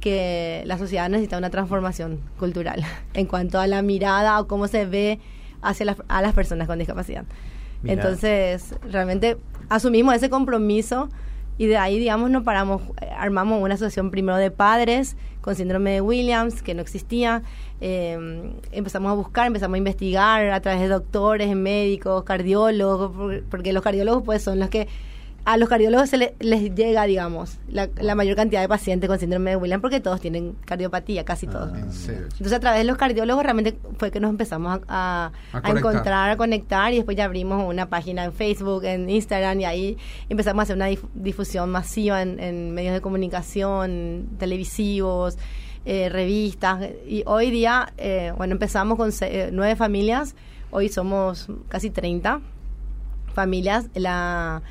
que 0.00 0.62
la 0.66 0.78
sociedad 0.78 1.08
necesita 1.08 1.38
una 1.38 1.50
transformación 1.50 2.20
cultural 2.38 2.82
en 3.14 3.26
cuanto 3.26 3.60
a 3.60 3.66
la 3.66 3.82
mirada 3.82 4.40
o 4.40 4.48
cómo 4.48 4.66
se 4.68 4.86
ve 4.86 5.20
hacia 5.62 5.86
las, 5.86 5.96
a 6.08 6.22
las 6.22 6.34
personas 6.34 6.66
con 6.66 6.78
discapacidad. 6.78 7.24
Entonces, 7.84 8.74
realmente 8.88 9.38
asumimos 9.68 10.14
ese 10.14 10.30
compromiso 10.30 11.08
y 11.58 11.66
de 11.66 11.76
ahí, 11.76 11.98
digamos, 11.98 12.30
nos 12.30 12.44
paramos, 12.44 12.82
armamos 13.16 13.62
una 13.62 13.74
asociación 13.74 14.10
primero 14.10 14.38
de 14.38 14.50
padres 14.50 15.16
con 15.40 15.54
síndrome 15.54 15.92
de 15.92 16.00
Williams, 16.00 16.62
que 16.62 16.74
no 16.74 16.82
existía. 16.82 17.42
Eh, 17.84 18.16
empezamos 18.70 19.10
a 19.10 19.14
buscar, 19.14 19.48
empezamos 19.48 19.74
a 19.74 19.78
investigar 19.78 20.50
a 20.50 20.60
través 20.60 20.82
de 20.82 20.86
doctores, 20.86 21.56
médicos, 21.56 22.22
cardiólogos, 22.22 23.42
porque 23.50 23.72
los 23.72 23.82
cardiólogos 23.82 24.22
pues 24.22 24.40
son 24.40 24.60
los 24.60 24.68
que 24.68 24.86
a 25.44 25.56
los 25.56 25.68
cardiólogos 25.68 26.08
se 26.08 26.34
les 26.38 26.74
llega, 26.76 27.04
digamos, 27.04 27.58
la, 27.68 28.14
mayor 28.14 28.36
cantidad 28.36 28.60
de 28.60 28.68
pacientes 28.68 29.08
con 29.08 29.18
síndrome 29.18 29.50
de 29.50 29.56
Williams 29.56 29.80
porque 29.80 29.98
todos 29.98 30.20
tienen 30.20 30.54
cardiopatía, 30.64 31.24
casi 31.24 31.48
todos. 31.48 31.70
Ah, 31.74 31.78
Entonces, 31.78 32.52
a 32.52 32.60
través 32.60 32.78
de 32.78 32.84
los 32.84 32.96
cardiólogos 32.96 33.42
realmente 33.42 33.76
fue 33.98 34.12
que 34.12 34.20
nos 34.20 34.30
empezamos 34.30 34.80
a, 34.86 35.32
encontrar, 35.64 36.30
a 36.30 36.36
conectar 36.36 36.92
y 36.92 36.96
después 36.96 37.16
ya 37.16 37.24
abrimos 37.24 37.68
una 37.68 37.88
página 37.88 38.24
en 38.24 38.32
Facebook, 38.32 38.84
en 38.84 39.10
Instagram 39.10 39.58
y 39.60 39.64
ahí 39.64 39.98
empezamos 40.28 40.60
a 40.60 40.62
hacer 40.62 40.76
una 40.76 40.88
difusión 41.14 41.70
masiva 41.70 42.22
en, 42.22 42.72
medios 42.72 42.94
de 42.94 43.00
comunicación, 43.00 44.28
televisivos, 44.38 45.36
eh, 45.84 46.08
revistas. 46.08 46.88
Y 47.06 47.22
hoy 47.26 47.50
día, 47.50 47.92
eh, 47.98 48.32
bueno, 48.36 48.52
empezamos 48.52 48.96
con 48.96 49.10
eh, 49.20 49.50
nueve 49.52 49.76
familias, 49.76 50.34
hoy 50.70 50.88
somos 50.88 51.48
casi 51.68 51.90
30 51.90 52.40
familias. 53.34 53.88
La 53.94 54.62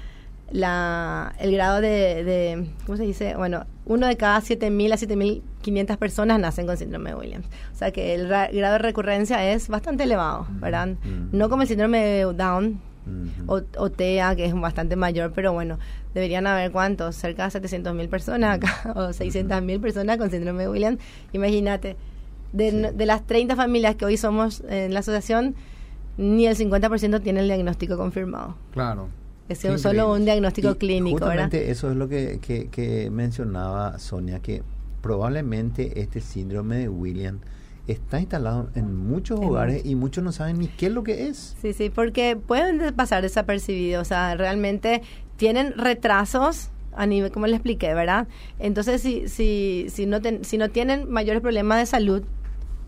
la, 0.52 1.34
el 1.40 1.54
grado 1.54 1.82
de, 1.82 2.24
de, 2.24 2.68
¿cómo 2.86 2.98
se 2.98 3.04
dice? 3.04 3.36
Bueno, 3.36 3.66
uno 3.86 4.08
de 4.08 4.18
cada 4.18 4.42
7.000 4.42 4.94
a 4.94 4.98
7.500 4.98 5.98
personas 5.98 6.40
nacen 6.40 6.66
con 6.66 6.78
síndrome 6.78 7.12
de 7.12 7.16
Williams. 7.16 7.48
O 7.74 7.78
sea 7.78 7.92
que 7.92 8.14
el 8.14 8.28
grado 8.28 8.74
de 8.74 8.78
recurrencia 8.78 9.52
es 9.52 9.70
bastante 9.70 10.04
elevado, 10.04 10.48
¿verdad? 10.50 10.90
No 11.32 11.50
como 11.50 11.64
el 11.64 11.68
síndrome 11.68 12.00
de 12.00 12.22
Down 12.34 12.82
o, 13.48 13.90
TEA, 13.90 14.36
que 14.36 14.46
es 14.46 14.54
bastante 14.54 14.96
mayor, 14.96 15.32
pero 15.34 15.54
bueno, 15.54 15.80
deberían 16.14 16.48
haber 16.48 16.72
cuántos, 16.72 17.16
cerca 17.16 17.50
de 17.50 17.60
700.000 17.60 18.10
personas 18.10 18.58
acá, 18.58 18.94
o 18.96 19.10
600.000 19.10 19.80
personas 19.80 20.18
con 20.18 20.30
síndrome 20.30 20.64
de 20.64 20.70
Williams. 20.70 21.00
Imagínate, 21.34 21.96
de, 22.54 22.92
de 22.92 23.06
las 23.06 23.26
30 23.26 23.56
familias 23.56 23.96
que 23.96 24.06
hoy 24.06 24.18
somos 24.18 24.62
en 24.68 24.94
la 24.94 25.00
asociación, 25.00 25.56
ni 26.18 26.46
el 26.48 26.56
50% 26.56 27.22
tiene 27.22 27.40
el 27.40 27.48
diagnóstico 27.48 27.98
confirmado. 27.98 28.56
Claro. 28.74 29.10
Es 29.52 29.82
solo 29.82 30.14
un 30.14 30.24
diagnóstico 30.24 30.76
clínico, 30.78 31.20
justamente 31.20 31.72
eso 31.72 31.92
es 31.92 31.98
lo 31.98 32.08
que, 32.08 32.40
que, 32.40 33.10
mencionaba 33.12 34.00
Sonia, 34.00 34.40
que 34.40 34.64
probablemente 35.02 36.00
este 36.00 36.22
síndrome 36.22 36.78
de 36.78 36.88
William 36.88 37.40
está 37.92 38.20
instalado 38.20 38.70
en 38.76 38.96
muchos 38.96 39.40
hogares 39.40 39.86
y 39.86 39.96
muchos 39.96 40.24
no 40.24 40.32
saben 40.32 40.60
ni 40.60 40.68
qué 40.68 40.88
es 40.88 40.92
lo 40.92 41.04
que 41.04 41.28
es. 41.28 41.56
Sí, 41.62 41.74
sí, 41.74 41.90
porque 41.90 42.36
pueden 42.36 42.94
pasar 42.94 43.22
desapercibidos, 43.22 44.02
o 44.02 44.06
sea, 44.06 44.36
realmente 44.36 45.02
tienen 45.38 45.74
retrasos 45.78 46.70
a 46.94 47.06
nivel, 47.06 47.32
como 47.32 47.48
le 47.48 47.56
expliqué, 47.56 47.94
¿verdad? 47.94 48.28
Entonces, 48.60 49.02
si, 49.02 49.28
si, 49.28 49.88
si, 49.90 50.06
no, 50.06 50.20
si 50.42 50.58
no 50.58 50.70
tienen 50.70 51.10
mayores 51.10 51.42
problemas 51.42 51.80
de 51.80 51.86
salud, 51.86 52.24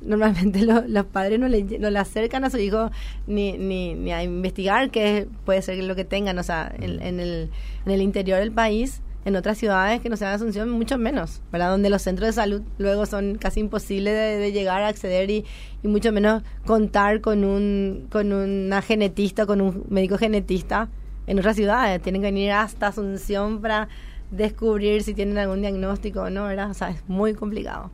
normalmente 0.02 0.66
los 0.88 1.06
padres 1.06 1.39
no 1.39 1.48
le, 1.48 1.63
no 1.63 1.89
le 1.89 2.00
acercan 2.00 2.44
a 2.44 2.50
su 2.50 2.58
hijo 2.58 2.92
ni, 3.28 3.54
ni, 3.58 3.96
ni, 3.96 4.12
a 4.12 4.24
investigar 4.24 4.92
qué 4.92 5.28
puede 5.46 5.62
ser 5.62 5.84
lo 5.84 5.96
que 5.96 6.06
tengan, 6.06 6.38
o 6.38 6.44
sea, 6.44 6.74
en, 6.78 7.02
en, 7.02 7.20
el, 7.20 7.50
en 7.86 7.92
el 7.92 8.02
interior 8.02 8.39
del 8.39 8.52
país, 8.52 9.02
en 9.26 9.36
otras 9.36 9.58
ciudades 9.58 10.02
que 10.02 10.10
no 10.10 10.18
sean 10.18 10.34
Asunción, 10.34 10.70
mucho 10.70 10.98
menos, 10.98 11.42
¿verdad? 11.52 11.72
Donde 11.72 11.90
los 11.90 12.02
centros 12.02 12.28
de 12.28 12.34
salud 12.34 12.62
luego 12.78 13.06
son 13.06 13.36
casi 13.36 13.62
imposibles 13.62 14.14
de, 14.14 14.52
llegar 14.52 14.84
a 14.84 14.88
acceder 14.88 15.30
y, 15.30 15.46
y, 15.82 15.88
mucho 15.88 16.12
menos 16.12 16.44
contar 16.66 17.22
con 17.22 17.44
un 17.44 18.08
con 18.12 18.34
una 18.34 18.82
genetista, 18.82 19.46
con 19.46 19.62
un 19.62 19.86
médico 19.90 20.18
genetista 20.18 20.90
en 21.28 21.40
otras 21.40 21.56
ciudades. 21.56 22.02
Tienen 22.02 22.22
que 22.22 22.28
venir 22.28 22.52
hasta 22.52 22.88
Asunción 22.88 23.62
para 23.62 23.88
descubrir 24.32 25.04
si 25.04 25.14
tienen 25.14 25.38
algún 25.38 25.62
diagnóstico 25.62 26.24
o 26.24 26.30
no, 26.30 26.46
¿verdad? 26.46 26.72
O 26.72 26.74
sea, 26.74 26.90
es 26.90 27.08
muy 27.08 27.34
complicado 27.34 27.92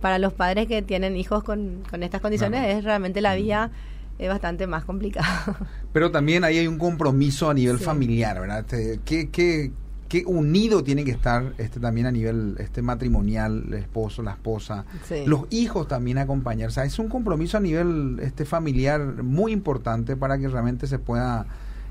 para 0.00 0.18
los 0.18 0.32
padres 0.32 0.66
que 0.66 0.82
tienen 0.82 1.16
hijos 1.16 1.42
con, 1.42 1.82
con 1.90 2.02
estas 2.02 2.20
condiciones 2.20 2.76
es 2.76 2.84
realmente 2.84 3.20
la 3.20 3.34
vía 3.34 3.70
es 4.18 4.28
bastante 4.28 4.66
más 4.66 4.84
complicada. 4.84 5.56
Pero 5.92 6.10
también 6.10 6.44
ahí 6.44 6.58
hay 6.58 6.66
un 6.66 6.78
compromiso 6.78 7.50
a 7.50 7.54
nivel 7.54 7.78
familiar, 7.78 8.40
¿verdad? 8.40 8.64
¿Qué, 9.04 9.30
qué, 9.30 9.72
qué 10.08 10.24
unido 10.26 10.82
tiene 10.82 11.04
que 11.04 11.10
estar 11.10 11.52
este 11.58 11.80
también 11.80 12.06
a 12.06 12.12
nivel 12.12 12.56
este 12.58 12.82
matrimonial, 12.82 13.64
el 13.68 13.74
esposo, 13.74 14.22
la 14.22 14.32
esposa, 14.32 14.84
los 15.26 15.42
hijos 15.50 15.88
también 15.88 16.18
acompañar. 16.18 16.68
O 16.68 16.72
sea, 16.72 16.84
es 16.84 16.98
un 16.98 17.08
compromiso 17.08 17.56
a 17.56 17.60
nivel 17.60 18.18
este 18.22 18.44
familiar 18.44 19.22
muy 19.22 19.52
importante 19.52 20.16
para 20.16 20.38
que 20.38 20.48
realmente 20.48 20.86
se 20.86 20.98
pueda 20.98 21.46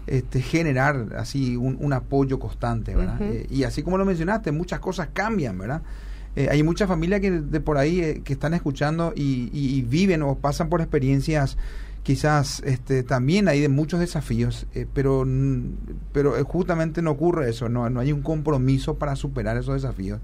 este, 0.07 0.41
generar 0.41 1.15
así 1.17 1.55
un, 1.55 1.93
apoyo 1.93 2.39
constante, 2.39 2.95
¿verdad? 2.95 3.21
Eh, 3.21 3.47
y 3.49 3.63
así 3.63 3.81
como 3.81 3.97
lo 3.97 4.05
mencionaste, 4.05 4.51
muchas 4.51 4.79
cosas 4.79 5.09
cambian, 5.13 5.57
¿verdad? 5.57 5.81
Eh, 6.35 6.49
hay 6.51 6.63
muchas 6.63 6.87
familias 6.87 7.21
que 7.21 7.31
de 7.31 7.59
por 7.61 7.77
ahí 7.77 8.01
eh, 8.01 8.21
que 8.23 8.33
están 8.33 8.53
escuchando 8.53 9.13
y, 9.15 9.81
viven 9.83 10.21
o 10.21 10.35
pasan 10.35 10.69
por 10.69 10.81
experiencias 10.81 11.57
quizás 12.05 12.61
este, 12.63 13.01
también 13.01 13.47
hay 13.47 13.61
de 13.61 13.67
muchos 13.67 13.99
desafíos, 13.99 14.67
pero, 14.93 15.25
pero 16.11 16.45
justamente 16.45 17.01
no 17.01 17.09
ocurre 17.09 17.49
eso, 17.49 17.67
no, 17.67 17.89
no 17.89 17.99
hay 17.99 18.11
un 18.11 18.21
compromiso 18.21 18.93
para 18.93 19.15
superar 19.15 19.57
esos 19.57 19.81
desafíos 19.81 20.19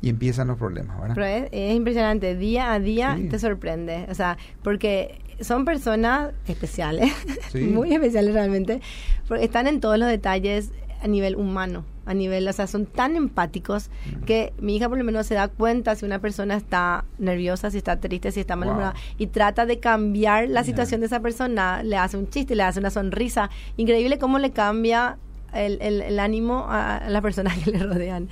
y 0.00 0.10
empiezan 0.10 0.46
los 0.46 0.56
problemas, 0.56 0.96
¿verdad? 1.00 1.14
Pero 1.16 1.48
es, 1.50 1.74
impresionante, 1.74 2.36
día 2.36 2.72
a 2.72 2.78
día 2.78 3.18
te 3.28 3.40
sorprende, 3.40 4.06
o 4.08 4.14
sea, 4.14 4.38
porque 4.62 5.18
son 5.40 5.64
personas 5.64 6.30
especiales, 6.46 7.12
muy 7.54 7.92
especiales 7.92 8.32
realmente, 8.32 8.80
porque 9.26 9.44
están 9.44 9.66
en 9.66 9.80
todos 9.80 9.98
los 9.98 10.08
detalles 10.08 10.70
a 11.04 11.06
nivel 11.06 11.36
humano, 11.36 11.84
a 12.06 12.14
nivel, 12.14 12.48
o 12.48 12.52
sea, 12.54 12.66
son 12.66 12.86
tan 12.86 13.14
empáticos 13.14 13.90
que 14.24 14.54
mi 14.58 14.74
hija 14.74 14.88
por 14.88 14.96
lo 14.96 15.04
menos 15.04 15.26
se 15.26 15.34
da 15.34 15.48
cuenta 15.48 15.94
si 15.96 16.06
una 16.06 16.18
persona 16.18 16.56
está 16.56 17.04
nerviosa, 17.18 17.70
si 17.70 17.76
está 17.76 18.00
triste, 18.00 18.32
si 18.32 18.40
está 18.40 18.56
malhumorada 18.56 18.94
y 19.18 19.26
trata 19.26 19.66
de 19.66 19.80
cambiar 19.80 20.48
la 20.48 20.64
situación 20.64 21.00
de 21.00 21.06
esa 21.06 21.20
persona, 21.20 21.82
le 21.82 21.98
hace 21.98 22.16
un 22.16 22.30
chiste, 22.30 22.54
le 22.54 22.62
hace 22.62 22.80
una 22.80 22.88
sonrisa, 22.88 23.50
increíble 23.76 24.18
cómo 24.18 24.38
le 24.38 24.52
cambia 24.52 25.18
el, 25.52 25.78
el, 25.82 26.18
ánimo 26.18 26.64
a, 26.68 27.02
las 27.08 27.20
personas 27.20 27.58
que 27.64 27.70
le 27.70 27.80
rodean. 27.80 28.30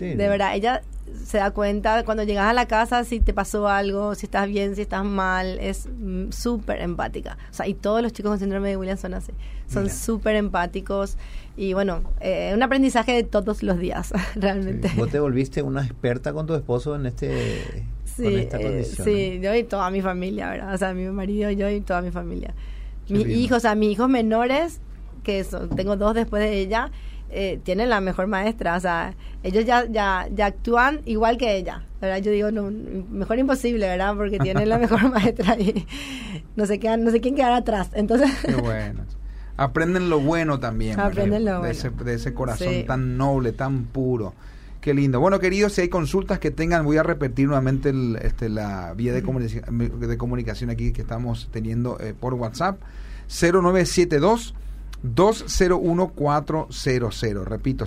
De 0.00 0.28
verdad, 0.28 0.56
ella 0.56 0.80
se 1.24 1.38
da 1.38 1.50
cuenta 1.50 2.04
cuando 2.04 2.22
llegas 2.22 2.46
a 2.46 2.52
la 2.52 2.66
casa 2.66 3.04
si 3.04 3.20
te 3.20 3.32
pasó 3.32 3.68
algo, 3.68 4.14
si 4.14 4.26
estás 4.26 4.48
bien, 4.48 4.76
si 4.76 4.82
estás 4.82 5.04
mal, 5.04 5.58
es 5.60 5.86
mm, 5.86 6.30
súper 6.30 6.80
empática. 6.80 7.36
O 7.50 7.54
sea, 7.54 7.66
y 7.66 7.74
todos 7.74 8.02
los 8.02 8.12
chicos 8.12 8.30
con 8.30 8.38
síndrome 8.38 8.70
de 8.70 8.76
Williams 8.76 9.00
son 9.00 9.14
así, 9.14 9.32
son 9.68 9.90
súper 9.90 10.36
empáticos 10.36 11.16
y 11.58 11.72
bueno, 11.72 12.02
eh, 12.20 12.52
un 12.54 12.62
aprendizaje 12.62 13.12
de 13.12 13.24
todos 13.24 13.64
los 13.64 13.80
días, 13.80 14.12
realmente. 14.36 14.92
¿Vos 14.96 15.10
te 15.10 15.18
volviste 15.18 15.60
una 15.60 15.84
experta 15.84 16.32
con 16.32 16.46
tu 16.46 16.54
esposo 16.54 16.94
en 16.94 17.06
este 17.06 17.84
sí, 18.04 18.36
esta 18.36 18.58
eh, 18.60 18.84
sí, 18.84 19.40
yo 19.42 19.52
y 19.52 19.64
toda 19.64 19.90
mi 19.90 20.00
familia, 20.00 20.50
¿verdad? 20.50 20.72
O 20.72 20.78
sea, 20.78 20.94
mi 20.94 21.08
marido, 21.08 21.50
yo 21.50 21.68
y 21.68 21.80
toda 21.80 22.00
mi 22.00 22.12
familia. 22.12 22.54
Mis 23.08 23.26
hijos, 23.26 23.56
o 23.56 23.60
sea, 23.60 23.74
mis 23.74 23.90
hijos 23.90 24.08
menores, 24.08 24.80
que 25.24 25.42
son, 25.42 25.68
tengo 25.70 25.96
dos 25.96 26.14
después 26.14 26.42
de 26.44 26.60
ella, 26.60 26.92
eh, 27.28 27.58
tienen 27.64 27.88
la 27.88 28.00
mejor 28.00 28.28
maestra, 28.28 28.76
o 28.76 28.80
sea, 28.80 29.14
ellos 29.42 29.64
ya, 29.64 29.84
ya, 29.86 30.28
ya 30.32 30.46
actúan 30.46 31.00
igual 31.06 31.38
que 31.38 31.56
ella, 31.56 31.82
¿verdad? 32.00 32.18
Yo 32.18 32.30
digo, 32.30 32.52
no, 32.52 32.70
mejor 33.10 33.36
imposible, 33.40 33.88
¿verdad? 33.88 34.14
Porque 34.14 34.38
tienen 34.38 34.68
la 34.68 34.78
mejor 34.78 35.10
maestra 35.10 35.58
y 35.58 35.84
no 36.54 36.66
sé, 36.66 36.78
qué, 36.78 36.96
no 36.96 37.10
sé 37.10 37.20
quién 37.20 37.34
quedar 37.34 37.52
atrás, 37.52 37.90
entonces... 37.94 38.30
Qué 38.46 38.54
bueno. 38.54 39.02
Aprenden 39.58 40.08
lo 40.08 40.20
bueno 40.20 40.58
también, 40.58 40.98
Aprenden 40.98 41.44
lo 41.44 41.60
de, 41.60 41.72
ese, 41.72 41.90
de 41.90 42.14
ese 42.14 42.32
corazón 42.32 42.86
tan 42.86 43.18
noble, 43.18 43.52
tan 43.52 43.84
puro. 43.84 44.32
Qué 44.80 44.94
lindo. 44.94 45.20
Bueno, 45.20 45.40
queridos, 45.40 45.72
si 45.72 45.82
hay 45.82 45.88
consultas 45.88 46.38
que 46.38 46.50
tengan, 46.50 46.84
voy 46.84 46.96
a 46.96 47.02
repetir 47.02 47.46
nuevamente 47.46 47.92
este, 48.22 48.48
la 48.48 48.94
vía 48.94 49.12
de, 49.12 49.22
comunicación, 49.22 50.00
de 50.00 50.16
comunicación 50.16 50.70
aquí 50.70 50.92
que 50.92 51.02
estamos 51.02 51.48
teniendo 51.50 51.98
eh, 52.00 52.14
por 52.18 52.34
WhatsApp. 52.34 52.80
0972 53.28 54.54
201-400. 55.04 57.44
Repito, 57.44 57.84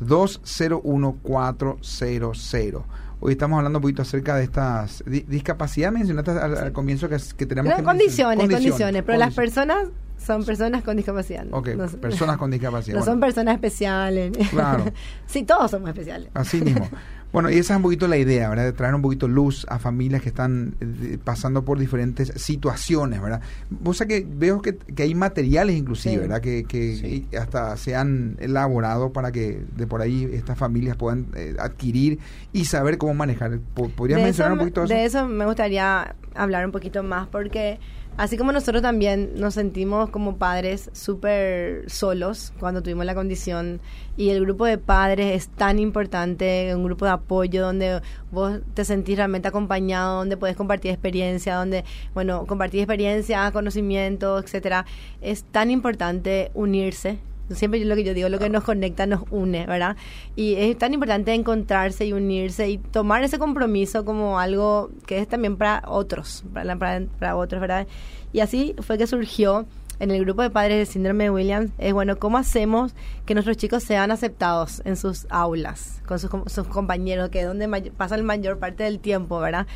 0972-201-400. 0.00 2.82
Hoy 3.20 3.32
estamos 3.32 3.58
hablando 3.58 3.78
un 3.78 3.82
poquito 3.82 4.02
acerca 4.02 4.34
de 4.36 4.44
estas 4.44 5.02
discapacidad. 5.06 5.90
Mencionaste 5.92 6.32
al, 6.32 6.72
comienzo 6.72 7.08
que, 7.08 7.16
que 7.36 7.46
tenemos 7.46 7.74
que 7.74 7.82
condiciones, 7.82 8.48
condiciones, 8.48 9.02
pero 9.04 9.18
las 9.18 9.34
personas 9.34 9.88
son 10.18 10.44
personas 10.44 10.82
con 10.82 10.96
discapacidad. 10.96 11.46
Ok, 11.50 11.70
personas 12.00 12.36
con 12.36 12.50
discapacidad. 12.50 12.98
No 12.98 13.04
son 13.04 13.20
personas 13.20 13.54
especiales. 13.54 14.32
Claro. 14.50 14.84
sí, 15.26 15.42
todos 15.42 15.70
somos 15.70 15.88
especiales. 15.88 16.30
Así 16.34 16.60
mismo. 16.60 16.88
Bueno, 17.34 17.50
y 17.50 17.54
esa 17.54 17.72
es 17.72 17.78
un 17.78 17.82
poquito 17.82 18.06
la 18.06 18.16
idea, 18.16 18.48
¿verdad? 18.48 18.62
De 18.62 18.72
traer 18.72 18.94
un 18.94 19.02
poquito 19.02 19.26
luz 19.26 19.66
a 19.68 19.80
familias 19.80 20.22
que 20.22 20.28
están 20.28 20.76
eh, 20.80 21.18
pasando 21.24 21.64
por 21.64 21.80
diferentes 21.80 22.32
situaciones, 22.36 23.20
¿verdad? 23.20 23.40
Vos 23.70 23.96
sabés 23.96 24.20
que 24.20 24.28
veo 24.30 24.62
que, 24.62 24.78
hay 25.02 25.16
materiales 25.16 25.74
inclusive, 25.74 26.18
¿verdad? 26.18 26.40
Que, 26.40 26.62
que 26.62 27.26
hasta 27.36 27.76
se 27.76 27.96
han 27.96 28.36
elaborado 28.38 29.12
para 29.12 29.32
que 29.32 29.64
de 29.74 29.86
por 29.88 30.00
ahí 30.00 30.30
estas 30.32 30.56
familias 30.56 30.96
puedan 30.96 31.26
eh, 31.34 31.56
adquirir 31.58 32.20
y 32.52 32.66
saber 32.66 32.98
cómo 32.98 33.14
manejar. 33.14 33.58
¿Podrías 33.74 34.22
mencionar 34.22 34.52
un 34.52 34.60
poquito 34.60 34.84
eso? 34.84 34.94
De 34.94 35.04
eso 35.04 35.26
me 35.26 35.44
gustaría 35.44 36.14
hablar 36.36 36.64
un 36.64 36.70
poquito 36.70 37.02
más 37.02 37.26
porque 37.26 37.80
Así 38.16 38.36
como 38.36 38.52
nosotros 38.52 38.80
también 38.80 39.32
nos 39.34 39.54
sentimos 39.54 40.08
como 40.08 40.36
padres 40.36 40.88
súper 40.92 41.90
solos 41.90 42.52
cuando 42.60 42.80
tuvimos 42.80 43.04
la 43.06 43.14
condición 43.16 43.80
y 44.16 44.30
el 44.30 44.40
grupo 44.44 44.66
de 44.66 44.78
padres 44.78 45.34
es 45.34 45.48
tan 45.48 45.80
importante, 45.80 46.72
un 46.76 46.84
grupo 46.84 47.06
de 47.06 47.10
apoyo 47.10 47.62
donde 47.62 48.02
vos 48.30 48.60
te 48.74 48.84
sentís 48.84 49.16
realmente 49.16 49.48
acompañado, 49.48 50.18
donde 50.18 50.36
puedes 50.36 50.56
compartir 50.56 50.92
experiencia, 50.92 51.56
donde, 51.56 51.84
bueno, 52.14 52.46
compartir 52.46 52.80
experiencia, 52.80 53.50
conocimiento, 53.50 54.38
etcétera. 54.38 54.86
Es 55.20 55.42
tan 55.42 55.72
importante 55.72 56.52
unirse 56.54 57.18
Siempre 57.50 57.78
yo 57.80 57.86
lo 57.86 57.94
que 57.94 58.04
yo 58.04 58.14
digo, 58.14 58.28
lo 58.28 58.38
que 58.38 58.48
nos 58.48 58.64
conecta 58.64 59.06
nos 59.06 59.22
une, 59.30 59.66
¿verdad? 59.66 59.96
Y 60.34 60.54
es 60.54 60.78
tan 60.78 60.94
importante 60.94 61.34
encontrarse 61.34 62.06
y 62.06 62.12
unirse 62.12 62.68
y 62.70 62.78
tomar 62.78 63.22
ese 63.22 63.38
compromiso 63.38 64.04
como 64.04 64.38
algo 64.38 64.90
que 65.06 65.18
es 65.18 65.28
también 65.28 65.56
para 65.56 65.82
otros, 65.86 66.44
para, 66.52 66.76
para, 66.76 67.36
otros, 67.36 67.60
¿verdad? 67.60 67.86
Y 68.32 68.40
así 68.40 68.74
fue 68.80 68.98
que 68.98 69.06
surgió 69.06 69.66
en 70.00 70.10
el 70.10 70.24
grupo 70.24 70.42
de 70.42 70.50
padres 70.50 70.78
de 70.78 70.86
síndrome 70.86 71.24
de 71.24 71.30
Williams 71.30 71.70
es 71.78 71.92
bueno 71.92 72.18
cómo 72.18 72.38
hacemos 72.38 72.94
que 73.26 73.34
nuestros 73.34 73.56
chicos 73.56 73.82
sean 73.82 74.10
aceptados 74.10 74.82
en 74.84 74.96
sus 74.96 75.26
aulas 75.30 76.02
con 76.06 76.18
sus, 76.18 76.66
compañeros 76.68 77.30
que 77.30 77.40
es 77.40 77.46
donde 77.46 77.68
pasa 77.96 78.16
la 78.16 78.22
mayor 78.22 78.58
parte 78.58 78.84
del 78.84 78.98
tiempo 78.98 79.38
verdad 79.38 79.66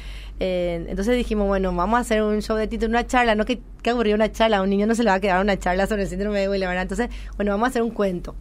eh, 0.40 0.86
entonces 0.88 1.16
dijimos 1.16 1.46
bueno 1.46 1.72
vamos 1.74 1.98
a 1.98 2.00
hacer 2.00 2.22
un 2.22 2.42
show 2.42 2.56
de 2.56 2.66
título 2.66 2.90
una 2.90 3.06
charla 3.06 3.34
no 3.34 3.44
que, 3.44 3.60
que 3.82 3.90
aburrió 3.90 4.14
una 4.14 4.30
charla 4.32 4.58
a 4.58 4.62
un 4.62 4.70
niño 4.70 4.86
no 4.86 4.94
se 4.94 5.04
le 5.04 5.10
va 5.10 5.16
a 5.16 5.20
quedar 5.20 5.40
una 5.40 5.58
charla 5.58 5.86
sobre 5.86 6.02
el 6.02 6.08
síndrome 6.08 6.40
de 6.40 6.48
Williams 6.48 6.70
¿verdad? 6.70 6.82
entonces 6.82 7.08
bueno 7.36 7.52
vamos 7.52 7.66
a 7.66 7.70
hacer 7.70 7.82
un 7.82 7.90
cuento. 7.90 8.34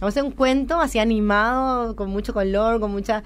Vamos 0.00 0.16
a 0.16 0.20
hacer 0.20 0.24
un 0.24 0.32
cuento 0.32 0.80
así 0.80 0.98
animado 0.98 1.94
con 1.94 2.10
mucho 2.10 2.34
color 2.34 2.80
con 2.80 2.90
mucha 2.90 3.22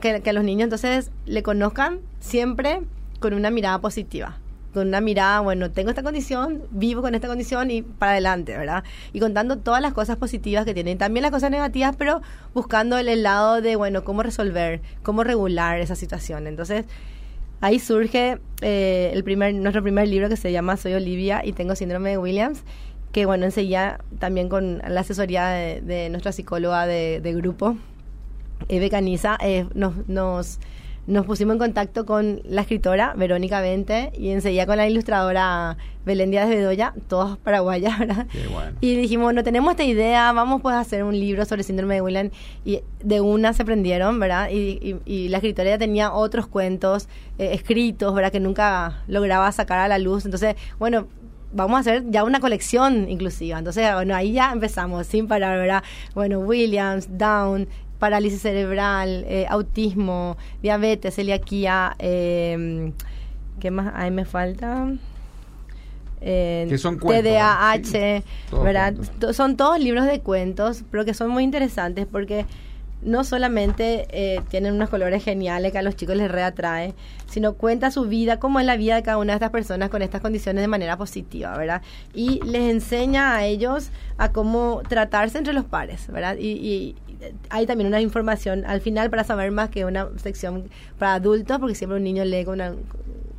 que, 0.00 0.20
que 0.20 0.30
a 0.30 0.32
los 0.32 0.44
niños 0.44 0.64
entonces 0.64 1.10
le 1.24 1.42
conozcan 1.42 1.98
siempre 2.20 2.82
con 3.18 3.34
una 3.34 3.50
mirada 3.50 3.80
positiva 3.80 4.38
con 4.76 4.88
una 4.88 5.00
mirada, 5.00 5.40
bueno, 5.40 5.70
tengo 5.70 5.88
esta 5.88 6.02
condición, 6.02 6.64
vivo 6.70 7.00
con 7.00 7.14
esta 7.14 7.28
condición 7.28 7.70
y 7.70 7.80
para 7.80 8.12
adelante, 8.12 8.58
¿verdad? 8.58 8.84
Y 9.14 9.20
contando 9.20 9.56
todas 9.56 9.80
las 9.80 9.94
cosas 9.94 10.18
positivas 10.18 10.66
que 10.66 10.74
tienen, 10.74 10.98
también 10.98 11.22
las 11.22 11.32
cosas 11.32 11.50
negativas, 11.50 11.96
pero 11.96 12.20
buscando 12.52 12.98
el 12.98 13.22
lado 13.22 13.62
de, 13.62 13.76
bueno, 13.76 14.04
cómo 14.04 14.22
resolver, 14.22 14.82
cómo 15.02 15.24
regular 15.24 15.80
esa 15.80 15.96
situación. 15.96 16.46
Entonces, 16.46 16.84
ahí 17.62 17.78
surge 17.78 18.38
eh, 18.60 19.12
el 19.14 19.24
primer, 19.24 19.54
nuestro 19.54 19.82
primer 19.82 20.08
libro 20.08 20.28
que 20.28 20.36
se 20.36 20.52
llama 20.52 20.76
Soy 20.76 20.92
Olivia 20.92 21.40
y 21.42 21.54
tengo 21.54 21.74
síndrome 21.74 22.10
de 22.10 22.18
Williams, 22.18 22.62
que 23.12 23.24
bueno, 23.24 23.46
enseguida 23.46 24.04
también 24.18 24.50
con 24.50 24.82
la 24.86 25.00
asesoría 25.00 25.46
de, 25.46 26.08
nuestra 26.10 26.32
psicóloga 26.32 26.86
de, 26.86 27.32
grupo, 27.34 27.78
Eve 28.68 28.90
Caniza, 28.90 29.38
eh, 29.40 29.64
nos, 29.72 30.06
nos 30.06 30.58
nos 31.06 31.24
pusimos 31.24 31.54
en 31.54 31.58
contacto 31.58 32.04
con 32.04 32.40
la 32.44 32.62
escritora 32.62 33.14
Verónica 33.16 33.60
Vente 33.60 34.12
y 34.16 34.30
enseguida 34.30 34.66
con 34.66 34.76
la 34.76 34.88
ilustradora 34.88 35.76
Belén 36.04 36.30
Díaz 36.30 36.48
de 36.48 36.56
Bedoya, 36.56 36.94
todos 37.08 37.38
paraguayas, 37.38 37.98
¿verdad? 38.00 38.26
Y 38.80 38.96
dijimos, 38.96 39.32
no 39.32 39.44
tenemos 39.44 39.72
esta 39.72 39.84
idea, 39.84 40.32
vamos 40.32 40.62
pues 40.62 40.74
a 40.74 40.80
hacer 40.80 41.04
un 41.04 41.18
libro 41.18 41.44
sobre 41.44 41.60
el 41.60 41.66
síndrome 41.66 41.94
de 41.94 42.02
William 42.02 42.30
y 42.64 42.80
de 43.02 43.20
una 43.20 43.52
se 43.52 43.64
prendieron, 43.64 44.18
¿verdad? 44.18 44.50
Y, 44.50 44.96
y, 45.04 45.28
la 45.28 45.38
escritora 45.38 45.70
ya 45.70 45.78
tenía 45.78 46.12
otros 46.12 46.46
cuentos 46.46 47.08
eh, 47.38 47.50
escritos, 47.52 48.14
¿verdad? 48.14 48.32
Que 48.32 48.40
nunca 48.40 49.02
lograba 49.06 49.50
sacar 49.52 49.78
a 49.78 49.88
la 49.88 49.98
luz. 49.98 50.24
Entonces, 50.24 50.56
bueno, 50.78 51.06
vamos 51.52 51.78
a 51.78 51.80
hacer 51.80 52.04
ya 52.10 52.24
una 52.24 52.40
colección 52.40 53.08
inclusiva. 53.08 53.58
Entonces, 53.58 53.92
bueno, 53.94 54.14
ahí 54.14 54.32
ya 54.32 54.52
empezamos 54.52 55.06
sin 55.06 55.26
parar, 55.26 55.58
¿verdad? 55.58 55.82
Bueno, 56.14 56.40
Williams, 56.40 57.08
Down, 57.16 57.68
parálisis 57.98 58.42
cerebral, 58.42 59.24
eh, 59.28 59.46
autismo, 59.48 60.36
diabetes, 60.62 61.14
celiaquía, 61.14 61.96
eh, 61.98 62.92
¿qué 63.60 63.70
más? 63.70 63.92
Ahí 63.94 64.10
me 64.10 64.24
falta. 64.24 64.88
Eh, 66.20 66.74
son 66.78 66.98
TDAH, 66.98 68.22
¿verdad? 68.62 68.94
Son 69.32 69.56
todos 69.56 69.78
libros 69.78 70.06
de 70.06 70.20
cuentos, 70.20 70.82
pero 70.90 71.04
que 71.04 71.14
son 71.14 71.30
muy 71.30 71.44
interesantes 71.44 72.06
porque 72.10 72.46
no 73.02 73.22
solamente 73.24 74.06
eh, 74.10 74.40
tienen 74.48 74.74
unos 74.74 74.88
colores 74.88 75.22
geniales 75.22 75.70
que 75.70 75.78
a 75.78 75.82
los 75.82 75.94
chicos 75.94 76.16
les 76.16 76.30
reatrae, 76.30 76.94
sino 77.26 77.54
cuenta 77.54 77.90
su 77.90 78.06
vida, 78.06 78.40
cómo 78.40 78.58
es 78.58 78.66
la 78.66 78.76
vida 78.76 78.96
de 78.96 79.02
cada 79.02 79.18
una 79.18 79.34
de 79.34 79.36
estas 79.36 79.50
personas 79.50 79.90
con 79.90 80.02
estas 80.02 80.22
condiciones 80.22 80.62
de 80.62 80.68
manera 80.68 80.96
positiva, 80.96 81.56
¿verdad? 81.56 81.82
Y 82.14 82.40
les 82.44 82.70
enseña 82.70 83.36
a 83.36 83.44
ellos 83.44 83.90
a 84.16 84.32
cómo 84.32 84.82
tratarse 84.88 85.38
entre 85.38 85.52
los 85.52 85.66
pares, 85.66 86.08
¿verdad? 86.08 86.36
y 86.38 86.96
hay 87.50 87.66
también 87.66 87.88
una 87.88 88.00
información 88.00 88.64
al 88.66 88.80
final 88.80 89.10
para 89.10 89.24
saber 89.24 89.50
más 89.50 89.70
que 89.70 89.84
una 89.84 90.08
sección 90.16 90.68
para 90.98 91.14
adultos, 91.14 91.58
porque 91.58 91.74
siempre 91.74 91.98
un 91.98 92.04
niño 92.04 92.24
lee 92.24 92.44
con 92.44 92.54
una, 92.54 92.74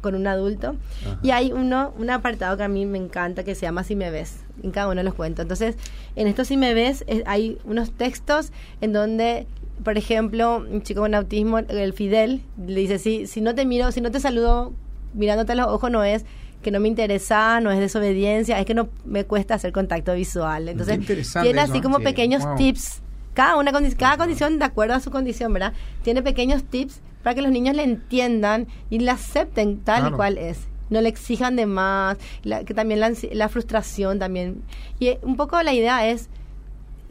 con 0.01 0.15
un 0.15 0.27
adulto. 0.27 0.75
Y 1.21 1.31
hay 1.31 1.51
uno, 1.51 1.93
un 1.97 2.09
apartado 2.09 2.57
que 2.57 2.63
a 2.63 2.67
mí 2.67 2.85
me 2.85 2.97
encanta 2.97 3.43
que 3.43 3.55
se 3.55 3.61
llama 3.61 3.83
Si 3.83 3.95
me 3.95 4.11
ves. 4.11 4.37
En 4.63 4.71
cada 4.71 4.87
uno 4.87 4.95
de 4.95 5.03
los 5.03 5.13
cuentos. 5.13 5.43
Entonces, 5.43 5.75
en 6.15 6.27
esto 6.27 6.43
Si 6.43 6.57
me 6.57 6.73
ves, 6.73 7.05
hay 7.25 7.59
unos 7.63 7.91
textos 7.91 8.51
en 8.81 8.93
donde 8.93 9.45
por 9.83 9.95
ejemplo, 9.95 10.65
un 10.69 10.81
chico 10.81 11.01
con 11.01 11.13
autismo, 11.13 11.59
el 11.59 11.93
Fidel, 11.93 12.41
le 12.57 12.81
dice, 12.81 12.97
si, 12.97 13.27
si 13.27 13.41
no 13.41 13.53
te 13.53 13.63
miro, 13.63 13.91
si 13.91 14.01
no 14.01 14.09
te 14.09 14.19
saludo 14.19 14.73
mirándote 15.13 15.51
a 15.51 15.55
los 15.55 15.67
ojos, 15.67 15.91
no 15.91 16.03
es 16.03 16.25
que 16.61 16.71
no 16.71 16.79
me 16.79 16.87
interesa, 16.87 17.61
no 17.61 17.71
es 17.71 17.79
desobediencia, 17.79 18.59
es 18.59 18.65
que 18.65 18.73
no 18.73 18.89
me 19.05 19.25
cuesta 19.25 19.55
hacer 19.55 19.71
contacto 19.71 20.13
visual. 20.13 20.67
Entonces, 20.67 20.99
tiene 21.41 21.61
así 21.61 21.81
como 21.81 21.99
pequeños 21.99 22.43
tips, 22.57 23.01
cada, 23.37 23.55
una 23.55 23.71
cada 23.95 24.17
condición 24.17 24.57
de 24.57 24.65
acuerdo 24.65 24.95
a 24.95 24.99
su 24.99 25.11
condición, 25.11 25.53
¿verdad? 25.53 25.73
Tiene 26.01 26.23
pequeños 26.23 26.63
tips 26.63 27.01
para 27.21 27.35
que 27.35 27.43
los 27.43 27.51
niños 27.51 27.75
le 27.75 27.83
entiendan 27.83 28.65
y 28.89 28.97
le 28.97 29.11
acepten 29.11 29.79
tal 29.81 30.07
y 30.07 30.11
cual 30.11 30.39
es. 30.39 30.67
No 30.89 31.01
le 31.01 31.09
exijan 31.09 31.55
de 31.55 31.67
más, 31.67 32.17
que 32.65 32.73
también 32.73 32.99
la, 32.99 33.49
frustración 33.49 34.17
también. 34.17 34.63
Y 34.99 35.17
un 35.21 35.35
poco 35.35 35.61
la 35.61 35.71
idea 35.71 36.07
es 36.07 36.29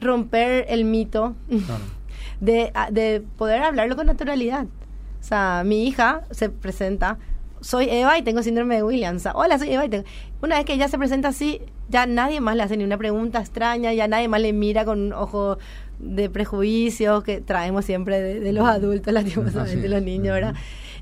romper 0.00 0.66
el 0.68 0.84
mito 0.84 1.36
de, 2.40 2.72
de 2.90 3.22
poder 3.38 3.62
hablarlo 3.62 3.94
con 3.94 4.06
naturalidad. 4.06 4.64
O 4.64 5.22
sea, 5.22 5.62
mi 5.64 5.86
hija 5.86 6.24
se 6.32 6.48
presenta 6.48 7.18
soy 7.60 7.88
Eva 7.90 8.18
y 8.18 8.22
tengo 8.22 8.42
síndrome 8.42 8.76
de 8.76 8.82
Williams. 8.82 9.28
Hola, 9.34 9.58
soy 9.58 9.72
Eva 9.72 9.84
y 9.84 9.88
tengo... 9.88 10.04
Una 10.42 10.56
vez 10.56 10.64
que 10.64 10.74
ella 10.74 10.88
se 10.88 10.98
presenta 10.98 11.28
así, 11.28 11.60
ya 11.88 12.06
nadie 12.06 12.40
más 12.40 12.56
le 12.56 12.62
hace 12.62 12.76
ni 12.76 12.84
una 12.84 12.98
pregunta 12.98 13.40
extraña, 13.40 13.92
ya 13.92 14.06
nadie 14.06 14.28
más 14.28 14.40
le 14.40 14.52
mira 14.52 14.84
con 14.84 15.00
un 15.00 15.12
ojo 15.12 15.58
de 15.98 16.28
prejuicio 16.28 17.22
que 17.22 17.40
traemos 17.40 17.84
siempre 17.84 18.20
de, 18.20 18.52
los 18.52 18.66
adultos, 18.66 19.12
lastimosamente, 19.12 19.88
los 19.88 20.02
niños, 20.02 20.34
¿verdad? 20.34 20.54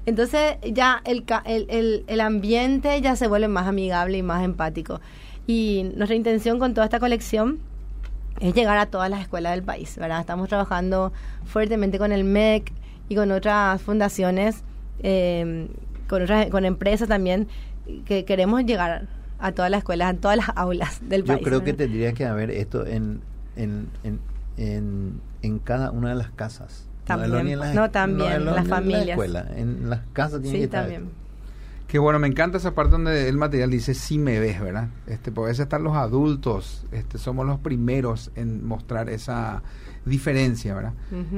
Entonces 0.07 0.57
ya 0.73 1.03
el, 1.05 1.25
el, 1.47 2.05
el, 2.07 2.21
ambiente 2.21 3.01
ya 3.01 3.17
se 3.17 3.27
vuelve 3.27 3.49
más 3.49 3.67
amigable 3.67 4.19
y 4.19 4.23
más 4.23 4.45
empático. 4.45 5.01
Y 5.47 5.91
nuestra 5.97 6.15
intención 6.15 6.59
con 6.59 6.75
toda 6.75 6.87
esta 6.87 7.01
colección 7.01 7.59
es 8.41 8.55
llegar 8.55 8.77
a 8.79 8.87
todas 8.87 9.09
las 9.11 9.21
escuelas 9.21 9.53
del 9.53 9.63
país, 9.63 9.97
¿verdad? 9.97 10.21
Estamos 10.21 10.49
trabajando 10.49 11.13
fuertemente 11.45 11.99
con 11.99 12.13
el 12.13 12.25
MEC 12.25 12.73
y 13.09 13.15
con 13.15 13.31
otras 13.31 13.81
fundaciones 13.81 14.63
eh, 15.03 15.69
con 16.09 16.23
otras 16.23 16.49
con 16.51 16.65
empresas 16.65 17.09
también 17.09 17.49
que 18.05 18.25
queremos 18.25 18.65
llegar 18.65 19.09
a 19.39 19.53
todas 19.53 19.71
las 19.71 19.79
escuelas, 19.79 20.15
a 20.15 20.17
todas 20.17 20.37
las 20.37 20.49
aulas 20.55 21.01
del 21.03 21.25
país. 21.25 21.41
Yo 21.41 21.45
creo 21.45 21.65
que 21.65 21.73
tendría 21.73 22.13
que 22.13 22.25
haber 22.25 22.51
esto 22.51 22.87
en, 22.87 23.21
en, 23.57 23.89
en, 24.05 24.21
en, 24.57 25.21
cada 25.65 25.91
una 25.91 26.11
de 26.11 26.15
las 26.15 26.31
casas. 26.31 26.89
También, 27.05 27.59
no, 27.75 27.91
también, 27.91 28.33
en 28.33 28.45
las 28.47 28.67
familias. 28.67 29.01
En 29.03 29.07
la 29.07 29.13
escuela, 29.13 29.47
en 29.57 29.91
las 29.91 30.01
casas 30.13 30.41
tiene 30.41 30.59
que 30.59 30.65
estar 30.65 30.83
también. 30.83 31.25
Qué 31.87 31.99
bueno, 31.99 32.19
me 32.19 32.27
encanta 32.27 32.57
esa 32.57 32.75
parte 32.75 32.93
donde 32.93 33.29
el 33.29 33.37
material 33.37 33.71
dice 33.71 33.95
si 33.95 34.19
me 34.19 34.41
ves, 34.41 34.61
¿verdad? 34.61 34.89
Este, 35.07 35.31
puede 35.31 35.53
estar 35.53 35.81
los 35.81 35.95
adultos, 35.95 36.87
este, 36.93 37.19
somos 37.19 37.47
los 37.47 37.61
primeros 37.61 38.33
en 38.35 38.67
mostrar 38.67 39.11
esa 39.11 39.63
diferencia, 40.05 40.75
¿verdad? 40.75 40.95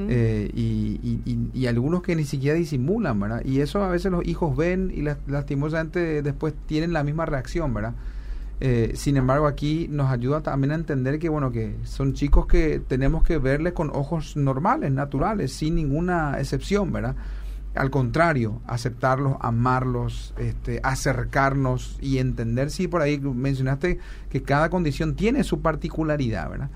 Eh, 0.09 0.49
y, 0.53 1.49
y, 1.53 1.67
algunos 1.67 2.01
que 2.01 2.15
ni 2.15 2.23
siquiera 2.23 2.57
disimulan, 2.57 3.19
¿verdad? 3.19 3.41
Y 3.45 3.59
eso 3.59 3.83
a 3.83 3.89
veces 3.89 4.11
los 4.11 4.25
hijos 4.25 4.57
ven 4.57 4.91
y 4.93 5.03
lastimosamente 5.29 6.21
después 6.21 6.53
tienen 6.65 6.91
la 6.91 7.03
misma 7.03 7.25
reacción, 7.25 7.73
¿verdad? 7.73 7.93
Eh, 8.59 8.93
sin 8.95 9.17
embargo, 9.17 9.45
aquí 9.45 9.87
nos 9.89 10.11
ayuda 10.11 10.41
también 10.41 10.71
a 10.71 10.75
entender 10.75 11.19
que, 11.19 11.29
bueno, 11.29 11.51
que 11.51 11.75
son 11.83 12.13
chicos 12.13 12.47
que 12.47 12.79
tenemos 12.79 13.23
que 13.23 13.37
verles 13.37 13.73
con 13.73 13.91
ojos 13.91 14.35
normales, 14.35 14.91
naturales, 14.91 15.53
sin 15.53 15.75
ninguna 15.75 16.39
excepción, 16.39 16.91
¿verdad? 16.91 17.15
Al 17.75 17.91
contrario, 17.91 18.59
aceptarlos, 18.65 19.37
amarlos, 19.39 20.33
este, 20.39 20.79
acercarnos 20.81 21.97
y 22.01 22.17
entender, 22.17 22.71
sí, 22.71 22.87
por 22.87 23.03
ahí 23.03 23.19
mencionaste 23.19 23.99
que 24.29 24.41
cada 24.41 24.71
condición 24.71 25.15
tiene 25.15 25.43
su 25.43 25.61
particularidad, 25.61 26.49
¿verdad? 26.49 26.69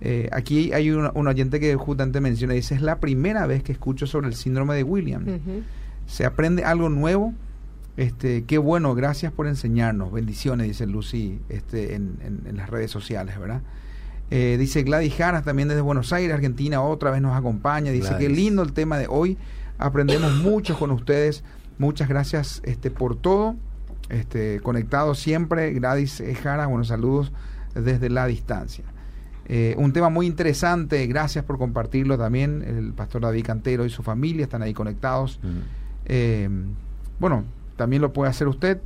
Eh, 0.00 0.28
aquí 0.32 0.72
hay 0.72 0.90
un, 0.90 1.26
oyente 1.26 1.60
que 1.60 1.74
justamente 1.76 2.20
menciona, 2.20 2.54
dice, 2.54 2.74
es 2.74 2.82
la 2.82 2.98
primera 2.98 3.46
vez 3.46 3.62
que 3.62 3.72
escucho 3.72 4.06
sobre 4.06 4.28
el 4.28 4.34
síndrome 4.34 4.74
de 4.74 4.82
William. 4.82 5.24
Se 6.06 6.24
aprende 6.24 6.64
algo 6.64 6.88
nuevo. 6.88 7.34
Este, 7.98 8.44
qué 8.44 8.58
bueno, 8.58 8.94
gracias 8.94 9.32
por 9.32 9.48
enseñarnos. 9.48 10.12
Bendiciones, 10.12 10.68
dice 10.68 10.86
Lucy 10.86 11.40
este, 11.48 11.96
en, 11.96 12.44
las 12.54 12.70
redes 12.70 12.92
sociales, 12.92 13.36
¿verdad? 13.40 13.60
Eh, 14.30 14.54
dice 14.56 14.84
Gladys 14.84 15.16
Jaras 15.16 15.42
también 15.44 15.66
desde 15.66 15.80
Buenos 15.80 16.12
Aires, 16.12 16.32
Argentina, 16.32 16.80
otra 16.80 17.10
vez 17.10 17.20
nos 17.20 17.36
acompaña. 17.36 17.90
Dice, 17.90 18.14
qué 18.16 18.28
lindo 18.28 18.62
el 18.62 18.72
tema 18.72 18.98
de 18.98 19.08
hoy. 19.08 19.36
Aprendemos 19.78 20.32
mucho 20.44 20.78
con 20.78 20.92
ustedes. 20.92 21.42
Muchas 21.78 22.08
gracias 22.08 22.62
este, 22.64 22.92
por 22.92 23.16
todo. 23.16 23.56
Este, 24.10 24.60
conectado 24.60 25.16
siempre. 25.16 25.72
Gladys 25.72 26.22
Jaras, 26.40 26.68
buenos 26.68 26.86
saludos 26.86 27.32
desde 27.74 28.10
la 28.10 28.28
distancia. 28.28 28.84
Eh, 29.46 29.74
un 29.76 29.92
tema 29.92 30.08
muy 30.08 30.28
interesante, 30.28 31.04
gracias 31.08 31.44
por 31.44 31.58
compartirlo 31.58 32.16
también. 32.16 32.62
El 32.62 32.92
pastor 32.92 33.22
David 33.22 33.44
Cantero 33.44 33.84
y 33.84 33.90
su 33.90 34.04
familia 34.04 34.44
están 34.44 34.62
ahí 34.62 34.72
conectados. 34.72 35.40
Eh, 36.04 36.48
bueno, 37.18 37.44
también 37.78 38.02
lo 38.02 38.12
puede 38.12 38.28
hacer 38.28 38.48
usted. 38.48 38.80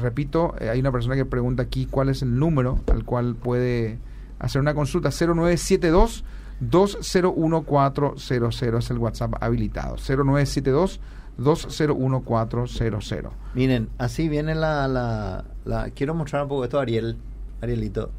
repito, 0.00 0.54
eh, 0.58 0.70
hay 0.70 0.80
una 0.80 0.90
persona 0.90 1.14
que 1.14 1.26
pregunta 1.26 1.62
aquí 1.62 1.86
cuál 1.86 2.08
es 2.08 2.22
el 2.22 2.38
número 2.38 2.80
al 2.90 3.04
cual 3.04 3.36
puede 3.36 3.98
hacer 4.38 4.62
una 4.62 4.74
consulta. 4.74 5.10
0972 5.10 6.24
201400 6.60 8.62
es 8.62 8.90
el 8.90 8.98
WhatsApp 8.98 9.34
habilitado. 9.40 9.96
0972 9.96 11.00
201400. 11.36 13.32
Miren, 13.54 13.90
así 13.98 14.30
viene 14.30 14.54
la, 14.54 14.88
la, 14.88 15.44
la, 15.66 15.90
Quiero 15.90 16.14
mostrar 16.14 16.42
un 16.42 16.48
poco 16.48 16.64
esto 16.64 16.78
a 16.78 16.82
Ariel. 16.82 17.18
Arielito, 17.60 18.10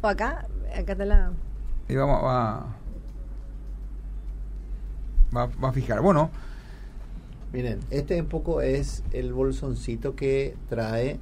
o 0.00 0.06
acá, 0.06 0.46
acá 0.76 0.92
está 0.92 1.04
la... 1.04 1.30
Y 1.88 1.94
vamos 1.94 2.20
a... 2.24 2.66
Va, 5.36 5.46
va 5.46 5.68
a 5.68 5.72
fijar. 5.72 6.00
Bueno. 6.00 6.30
Miren, 7.52 7.80
este 7.90 8.20
un 8.20 8.26
poco 8.26 8.60
es 8.60 9.02
el 9.12 9.32
bolsoncito 9.32 10.14
que 10.14 10.54
trae 10.68 11.18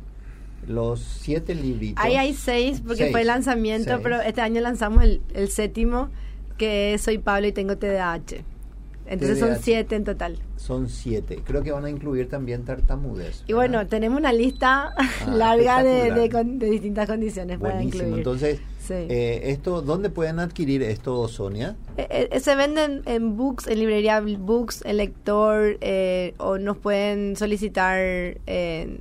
los 0.67 1.01
siete 1.01 1.55
libritos. 1.55 2.05
Ahí 2.05 2.17
hay 2.17 2.35
seis, 2.35 2.83
porque 2.85 3.11
fue 3.11 3.21
el 3.21 3.29
lanzamiento, 3.29 4.01
pero 4.03 4.21
este 4.21 4.41
año 4.41 4.61
lanzamos 4.61 5.05
el, 5.05 5.21
el 5.35 5.49
séptimo, 5.49 6.09
que 6.59 6.95
es 6.95 7.03
Soy 7.03 7.19
Pablo 7.19 7.47
y 7.47 7.53
tengo 7.53 7.77
TDAH. 7.77 8.43
Entonces 9.09 9.39
son 9.39 9.57
siete 9.61 9.95
en 9.95 10.05
total. 10.05 10.37
Son 10.57 10.89
siete. 10.89 11.41
Creo 11.45 11.63
que 11.63 11.71
van 11.71 11.85
a 11.85 11.91
incluir 11.91 12.29
también 12.29 12.65
tartamudez. 12.65 13.45
Y 13.47 13.53
bueno, 13.53 13.87
tenemos 13.87 14.19
una 14.19 14.33
lista 14.33 14.95
ah, 14.97 15.31
larga 15.31 15.85
de, 15.85 16.11
de, 16.11 16.71
distintas 16.71 17.07
condiciones 17.07 17.59
para 17.59 17.83
incluir. 17.83 18.15
Entonces, 18.15 18.61
eh, 18.91 19.41
esto, 19.45 19.83
¿dónde 19.83 20.11
pueden 20.11 20.39
adquirir 20.39 20.83
esto, 20.83 21.27
Sonia? 21.29 21.77
Eh, 21.97 22.29
eh, 22.31 22.41
se 22.41 22.55
venden 22.55 23.03
en 23.07 23.37
books, 23.37 23.67
en 23.67 23.79
librería 23.79 24.21
books, 24.21 24.83
en 24.85 24.97
lector, 24.99 25.79
o 26.39 26.59
nos 26.59 26.77
pueden 26.77 27.37
solicitar 27.37 28.39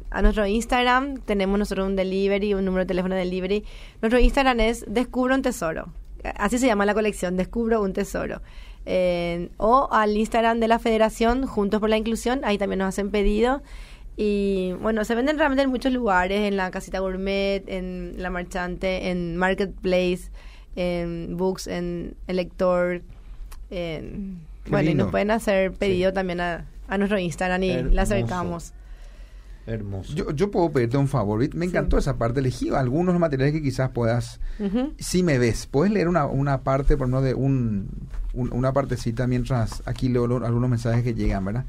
a 0.10 0.21
nuestro 0.21 0.45
Instagram. 0.45 1.19
Tenemos 1.21 1.60
nosotros 1.60 1.88
un 1.88 1.95
delivery, 1.95 2.54
un 2.54 2.65
número 2.65 2.84
de 2.84 2.88
teléfono 2.88 3.15
de 3.15 3.21
delivery. 3.21 3.63
Nuestro 4.02 4.19
Instagram 4.19 4.60
es 4.60 4.86
Descubro 4.88 5.36
un 5.36 5.41
Tesoro. 5.41 5.88
Así 6.38 6.58
se 6.58 6.65
llama 6.65 6.86
la 6.86 6.93
colección, 6.93 7.38
Descubro 7.38 7.82
un 7.82 7.93
Tesoro 7.93 8.41
o 9.58 9.88
al 9.91 10.15
Instagram 10.15 10.60
de 10.60 10.67
la 10.67 10.80
Federación, 10.80 11.48
Juntos 11.48 11.80
por 11.80 11.89
la 11.89 11.98
Inclusión, 11.98 12.41
ahí 12.43 12.58
también 12.58 12.80
nos 12.80 12.89
hacen 12.89 13.12
pedido. 13.12 13.62
Y 14.17 14.73
bueno, 14.82 15.04
se 15.04 15.13
venden 15.13 15.38
realmente 15.38 15.63
en 15.63 15.69
muchos 15.69 15.91
lugares, 15.91 16.41
en 16.41 16.56
la 16.56 16.71
casita 16.71 16.99
gourmet, 16.99 17.63
en 17.67 18.15
la 18.17 18.30
marchante, 18.30 19.10
en 19.10 19.36
marketplace, 19.36 20.30
en 20.75 21.36
books, 21.36 21.67
en 21.67 22.15
el 22.28 22.38
lector. 22.38 23.01
bueno, 23.69 24.89
y 24.89 24.95
nos 24.95 25.12
pueden 25.12 25.32
hacer 25.32 25.73
pedido 25.73 26.13
también 26.13 26.39
a, 26.39 26.65
nuestro 26.97 27.19
Instagram 27.19 27.63
y 27.63 27.84
le 27.84 28.01
acercamos. 28.01 28.73
Hermoso. 29.67 30.13
Yo, 30.13 30.32
yo 30.32 30.51
puedo 30.51 30.71
pedirte 30.71 30.97
un 30.97 31.08
favor. 31.08 31.43
Me 31.56 31.65
encantó 31.65 31.97
esa 31.97 32.17
parte. 32.17 32.39
Elegí 32.39 32.69
algunos 32.69 33.17
materiales 33.19 33.56
que 33.56 33.63
quizás 33.63 33.89
puedas. 33.89 34.39
Si 34.99 35.23
me 35.23 35.39
ves, 35.39 35.65
puedes 35.65 35.91
leer 35.91 36.08
una, 36.08 36.25
una 36.28 36.62
parte, 36.62 36.95
por 36.97 37.08
ejemplo, 37.08 37.21
de 37.21 37.34
un, 37.34 37.89
una 38.34 38.73
partecita 38.73 39.28
mientras 39.28 39.82
aquí 39.86 40.08
leo 40.08 40.25
algunos 40.45 40.69
mensajes 40.69 41.04
que 41.04 41.15
llegan, 41.15 41.45
¿verdad? 41.45 41.65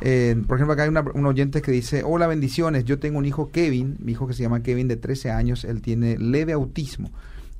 Eh, 0.00 0.36
por 0.46 0.58
ejemplo, 0.58 0.74
acá 0.74 0.82
hay 0.84 0.88
una, 0.88 1.04
un 1.14 1.26
oyente 1.26 1.62
que 1.62 1.70
dice: 1.70 2.02
Hola, 2.04 2.26
bendiciones. 2.26 2.84
Yo 2.84 2.98
tengo 2.98 3.18
un 3.18 3.26
hijo, 3.26 3.50
Kevin, 3.50 3.96
mi 4.00 4.12
hijo 4.12 4.26
que 4.26 4.34
se 4.34 4.42
llama 4.42 4.62
Kevin, 4.62 4.88
de 4.88 4.96
13 4.96 5.30
años. 5.30 5.64
Él 5.64 5.82
tiene 5.82 6.18
leve 6.18 6.52
autismo. 6.52 7.10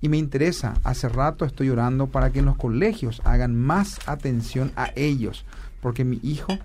Y 0.01 0.09
me 0.09 0.19
interesa, 0.19 0.75
hace 0.85 1.09
rato 1.09 1.45
estoy 1.45 1.71
orando 1.71 2.09
para 2.09 2.31
que 2.31 2.41
en 2.41 2.45
los 2.45 2.57
colegios 2.57 3.23
hagan 3.25 3.57
más 3.57 3.99
atención 4.07 4.71
a 4.77 4.91
ellos. 4.95 5.45
Porque 5.81 6.05
mi 6.05 6.21
hijo 6.23 6.59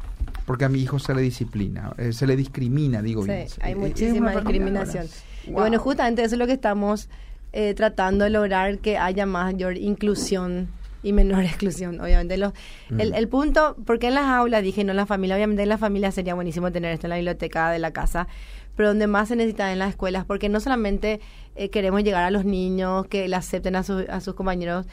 porque 0.45 0.65
a 0.65 0.69
mi 0.69 0.82
hijo 0.82 0.99
se 0.99 1.13
le 1.13 1.22
disciplina, 1.22 1.93
eh, 1.97 2.13
se 2.13 2.28
le 2.28 2.36
discrimina, 2.36 3.01
digo 3.01 3.24
sí, 3.24 3.32
Hay 3.61 3.76
muchísima 3.76 4.32
discriminación. 4.32 5.07
Y 5.47 5.51
bueno, 5.51 5.80
justamente 5.80 6.24
eso 6.24 6.36
es 6.36 6.39
lo 6.39 6.47
que 6.47 6.53
estamos 6.53 7.09
eh, 7.53 7.74
tratando 7.74 8.26
de 8.26 8.32
lograr, 8.32 8.80
que 8.80 8.97
haya 8.97 9.26
mayor 9.26 9.78
inclusión 9.78 10.67
y 11.04 11.14
menor 11.14 11.43
exclusión, 11.45 11.99
obviamente. 11.99 12.38
Los, 12.38 12.54
el, 12.97 13.14
el, 13.14 13.28
punto, 13.28 13.76
porque 13.86 14.08
en 14.08 14.16
las 14.16 14.26
aulas 14.26 14.64
dije, 14.64 14.84
no 14.84 14.91
en 14.91 14.97
la 14.97 15.06
familia, 15.06 15.36
obviamente 15.36 15.64
en 15.64 15.70
la 15.70 15.78
familia 15.78 16.12
sería 16.12 16.34
buenísimo 16.34 16.72
tener 16.72 16.93
esto 16.93 17.08
en 17.08 17.12
la 17.12 17.16
biblioteca 17.18 17.72
de 17.72 17.80
la 17.80 17.91
casa, 17.91 18.28
pero 18.76 18.89
donde 18.89 19.08
más 19.08 19.28
se 19.30 19.36
necesita 19.36 19.72
en 19.72 19.80
las 19.80 19.89
escuelas, 19.89 20.26
porque 20.26 20.49
no 20.49 20.60
solamente 20.60 21.20
eh, 21.56 21.70
queremos 21.70 22.04
llegar 22.04 22.24
a 22.24 22.32
los 22.32 22.45
niños, 22.45 23.08
que 23.08 23.28
le 23.28 23.36
acepten 23.36 23.76
a, 23.76 23.80
a 23.80 24.22
sus 24.22 24.34
compañeros, 24.34 24.86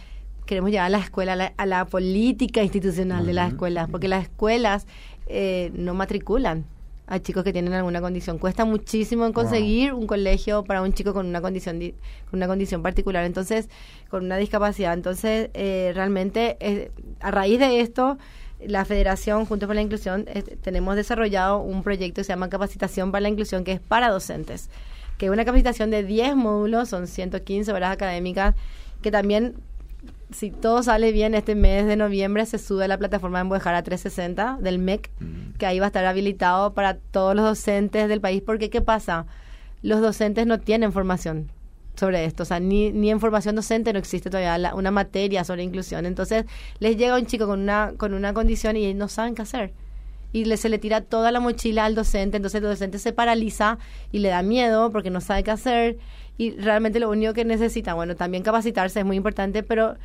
queremos 0.47 0.71
llegar 0.71 0.87
a 0.87 0.91
la 0.91 0.99
escuela, 0.99 1.53
a 1.57 1.67
la, 1.67 1.85
política 1.85 2.63
institucional 2.63 3.27
de 3.27 3.35
las 3.35 3.53
escuelas, 3.53 3.89
porque 3.91 4.09
las 4.09 4.25
escuelas 4.25 4.87
eh, 5.27 5.71
no 5.75 5.95
matriculan 5.95 6.65
a 7.09 7.19
chicos 7.21 7.43
que 7.43 7.53
tienen 7.53 7.73
alguna 7.73 8.01
condición. 8.01 8.39
Cuesta 8.39 8.65
muchísimo 8.65 9.33
conseguir 9.33 9.95
un 9.95 10.07
colegio 10.07 10.63
para 10.65 10.83
un 10.83 10.93
chico 10.93 11.15
con 11.15 11.27
una 11.27 11.41
condición 11.41 11.79
con 12.31 12.39
una 12.39 12.47
condición 12.47 12.83
particular, 12.83 13.25
entonces 13.25 13.69
con 14.11 14.25
una 14.25 14.37
discapacidad. 14.37 14.93
Entonces, 14.93 15.51
eh, 15.55 15.93
realmente 15.95 16.59
eh, 16.61 16.91
a 17.21 17.31
raíz 17.31 17.59
de 17.59 17.81
esto 17.81 18.19
la 18.61 18.85
Federación 18.85 19.47
junto 19.47 19.67
con 19.67 19.77
la 19.77 19.83
Inclusión 19.83 20.27
tenemos 20.63 20.97
desarrollado 20.97 21.61
un 21.61 21.83
proyecto 21.83 22.21
que 22.21 22.25
se 22.25 22.33
llama 22.33 22.49
Capacitación 22.49 23.13
para 23.13 23.23
la 23.23 23.29
Inclusión 23.29 23.65
que 23.65 23.73
es 23.73 23.81
para 23.81 24.11
docentes, 24.11 24.69
que 25.17 25.27
es 25.27 25.33
una 25.33 25.45
capacitación 25.45 25.91
de 25.91 26.03
10 26.03 26.35
módulos, 26.37 26.89
son 26.89 27.07
115 27.07 27.73
horas 27.73 27.93
académicas 27.93 28.55
que 29.01 29.11
también 29.13 29.55
si 30.31 30.51
todo 30.51 30.83
sale 30.83 31.13
bien, 31.13 31.35
este 31.35 31.55
mes 31.55 31.87
de 31.87 31.97
noviembre 31.97 32.45
se 32.45 32.59
sube 32.59 32.85
a 32.85 32.89
la 32.89 32.99
plataforma 32.99 33.39
de 33.39 33.43
Embojara 33.43 33.83
360 33.83 34.59
del 34.61 34.79
MEC, 34.79 35.11
mm. 35.21 35.57
que 35.59 35.67
ahí 35.67 35.79
va 35.79 35.87
a 35.87 35.89
estar 35.89 36.05
habilitado 36.05 36.75
para 36.75 36.95
todos 36.99 37.35
los 37.35 37.45
docentes 37.45 38.09
del 38.09 38.21
país. 38.21 38.43
Porque, 38.45 38.69
¿qué 38.69 38.81
pasa? 38.81 39.27
Los 39.83 40.01
docentes 40.01 40.47
no 40.47 40.59
tienen 40.59 40.93
formación 40.93 41.51
sobre 41.95 42.25
esto, 42.25 42.45
o 42.45 42.47
sea, 42.47 42.61
ni, 42.61 42.93
ni 42.93 43.11
en 43.11 43.19
formación 43.19 43.57
docente 43.57 43.93
no 43.93 43.99
existe 43.99 44.31
todavía 44.31 44.73
una 44.75 44.91
materia 44.91 45.43
sobre 45.45 45.65
inclusión. 45.65 46.07
Entonces, 46.07 46.45
les 46.79 46.97
llega 46.97 47.17
un 47.17 47.27
chico 47.27 47.47
con 47.47 47.61
una, 47.61 47.95
con 47.97 48.15
una 48.15 48.33
condición 48.35 48.77
y 48.77 48.95
no 48.95 49.09
saben 49.09 49.35
qué 49.35 49.43
hacer. 49.43 49.73
Y 50.33 50.45
le, 50.45 50.59
se 50.59 50.69
le 50.69 50.79
tira 50.79 51.01
toda 51.01 51.33
la 51.33 51.41
mochila 51.41 51.87
al 51.87 51.95
docente, 51.95 52.37
entonces 52.37 52.61
el 52.61 52.69
docente 52.69 52.99
se 52.99 53.13
paraliza 53.13 53.79
y 54.13 54.19
le 54.19 54.29
da 54.29 54.43
miedo 54.43 54.93
porque 54.93 55.11
no 55.11 55.21
sabe 55.21 55.43
qué 55.43 55.51
hacer 55.51 55.97
y 56.39 56.53
realmente 56.53 57.01
lo 57.01 57.11
único 57.11 57.35
que 57.35 57.45
necesita, 57.45 57.95
bueno, 57.95 58.15
también 58.15 58.45
capacitarse 58.45 59.01
es 59.01 59.05
muy 59.05 59.17
importante, 59.17 59.65
pero 59.65 59.97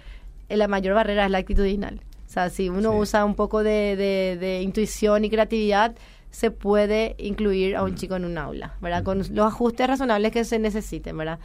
eh, 0.50 0.58
la 0.58 0.68
mayor 0.68 0.96
barrera 0.96 1.26
es 1.26 1.32
la 1.32 1.38
actitudinal. 1.38 2.02
O 2.26 2.30
sea, 2.34 2.50
si 2.50 2.68
uno 2.70 2.98
usa 2.98 3.24
un 3.24 3.36
poco 3.36 3.64
de, 3.64 3.96
de, 4.40 4.62
intuición 4.64 5.24
y 5.24 5.30
creatividad, 5.30 5.96
se 6.32 6.50
puede 6.50 7.16
incluir 7.20 7.76
a 7.76 7.84
un 7.84 7.92
mm. 7.92 7.96
chico 7.96 8.16
en 8.16 8.26
un 8.26 8.40
aula, 8.40 8.74
¿verdad? 8.82 9.04
Con 9.04 9.20
los 9.20 9.46
ajustes 9.46 9.86
razonables 9.86 10.32
que 10.32 10.44
se 10.44 10.58
necesiten, 10.58 11.16
¿verdad? 11.16 11.38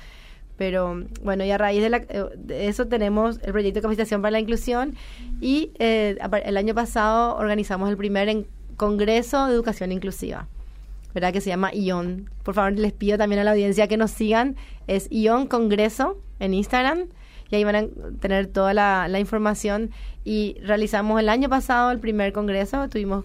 Pero 0.57 1.05
bueno, 1.23 1.45
y 1.45 1.51
a 1.51 1.59
raíz 1.59 1.83
de, 1.83 2.07
eh, 2.09 2.67
eso 2.67 2.87
tenemos 2.87 3.39
el 3.43 3.53
proyecto 3.53 3.79
de 3.79 3.83
capacitación 3.83 4.23
para 4.23 4.33
la 4.33 4.41
inclusión 4.41 4.97
y 5.43 5.73
eh, 5.79 6.17
el 6.45 6.57
año 6.57 6.75
pasado 6.75 7.37
organizamos 7.37 7.91
el 7.91 7.99
primer 7.99 8.47
Congreso 8.79 9.47
de 9.47 9.53
Educación 9.53 9.93
Inclusiva. 9.93 10.49
¿Verdad? 11.15 11.33
Que 11.33 11.41
se 11.41 11.51
llama 11.51 11.75
ION. 11.75 12.31
Por 12.43 12.55
favor, 12.55 12.73
les 12.73 12.93
pido 12.93 13.19
también 13.19 13.41
a 13.41 13.45
la 13.45 13.53
audiencia 13.53 13.89
que 13.89 13.97
nos 13.97 14.11
sigan. 14.11 14.57
Es 14.87 15.09
ION 15.11 15.47
Congreso 15.47 16.19
en 16.41 16.55
Instagram 16.55 17.09
y 17.51 17.57
ahí 17.57 17.65
van 17.65 17.77
a 17.77 17.87
tener 18.21 18.47
toda 18.49 18.75
la, 18.75 19.19
información. 19.19 19.91
Y 20.25 20.57
realizamos 20.63 21.21
el 21.21 21.29
año 21.29 21.49
pasado 21.49 21.91
el 21.91 21.99
primer 21.99 22.33
congreso, 22.33 22.89
tuvimos 22.89 23.25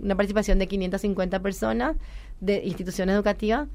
una 0.00 0.14
participación 0.14 0.58
de 0.58 0.68
550 0.68 1.40
personas 1.40 1.96
de 2.40 2.62
instituciones 2.64 3.14
educativas. 3.14 3.68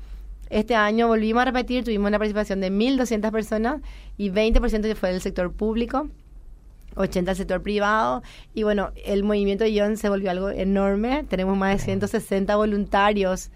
Este 0.49 0.75
año 0.75 1.07
volvimos 1.07 1.41
a 1.41 1.45
repetir, 1.45 1.83
tuvimos 1.83 2.07
una 2.07 2.17
participación 2.17 2.61
de 2.61 2.71
1.200 2.71 3.31
personas 3.31 3.81
y 4.17 4.29
20% 4.31 4.95
fue 4.95 5.11
del 5.11 5.21
sector 5.21 5.51
público. 5.51 6.09
80 6.99 7.31
del 7.31 7.37
sector 7.37 7.61
privado. 7.61 8.21
Y 8.53 8.63
bueno, 8.63 8.91
el 9.05 9.23
movimiento 9.23 9.63
de 9.63 9.71
ION 9.71 9.97
se 9.97 10.09
volvió 10.09 10.31
algo 10.31 10.49
enorme, 10.49 11.25
tenemos 11.27 11.57
más 11.57 11.77
de 11.77 11.83
160 11.83 12.55
voluntarios 12.55 13.51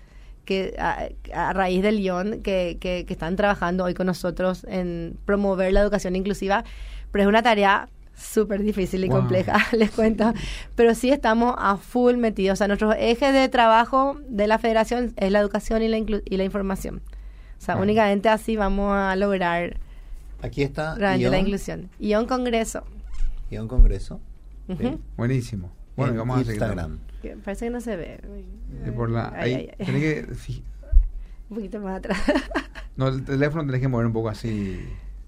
que 0.45 0.75
a, 0.77 1.53
raíz 1.53 1.81
del 1.83 1.99
ION 1.99 2.41
que, 2.41 2.77
que, 2.79 3.05
están 3.07 3.35
trabajando 3.35 3.85
hoy 3.85 3.93
con 3.93 4.07
nosotros 4.07 4.65
en 4.67 5.17
promover 5.25 5.71
la 5.71 5.79
educación 5.79 6.15
inclusiva, 6.15 6.65
pero 7.11 7.23
es 7.23 7.27
una 7.29 7.41
tarea 7.43 7.87
súper 8.13 8.61
difícil 8.61 9.05
y 9.05 9.09
compleja, 9.09 9.57
les 9.71 9.91
cuento, 9.91 10.33
pero 10.75 10.95
sí 10.95 11.11
estamos 11.11 11.55
a 11.57 11.77
full 11.77 12.17
metidos, 12.17 12.57
o 12.57 12.57
sea, 12.57 12.67
nuestro 12.67 12.91
eje 12.93 13.31
de 13.31 13.47
trabajo 13.47 14.19
de 14.27 14.47
la 14.47 14.59
federación 14.59 15.13
es 15.15 15.31
la 15.31 15.39
educación 15.39 15.81
y 15.81 15.87
la, 15.87 15.97
y 15.97 16.37
la 16.37 16.43
información, 16.43 17.01
o 17.57 17.61
sea, 17.61 17.77
únicamente 17.77 18.27
así 18.27 18.57
vamos 18.57 18.93
a 18.93 19.15
lograr 19.15 19.77
Aquí 20.43 20.61
está 20.61 20.97
la 20.97 21.15
inclusión. 21.15 21.89
ION 21.99 22.25
Congreso. 22.25 22.83
ION 23.53 23.67
Congreso. 23.67 24.21
Buenísimo. 25.17 25.71
Bueno, 25.95 26.13
y 26.13 26.17
vamos 26.17 26.35
a 26.35 26.39
seguir. 26.39 26.53
Instagram. 26.53 26.99
Parece 27.43 27.65
que 27.65 27.71
no 27.71 27.81
se 27.81 27.95
ve. 27.95 28.19
por 28.95 29.09
la, 29.09 29.31
ahí, 29.35 29.69
que, 29.77 30.25
un 31.49 31.55
poquito 31.55 31.79
más 31.79 31.97
atrás. 31.99 32.19
no, 32.97 33.07
el 33.07 33.23
teléfono 33.23 33.65
tenés 33.65 33.81
que 33.81 33.87
mover 33.87 34.07
un 34.07 34.13
poco 34.13 34.29
así, 34.29 34.79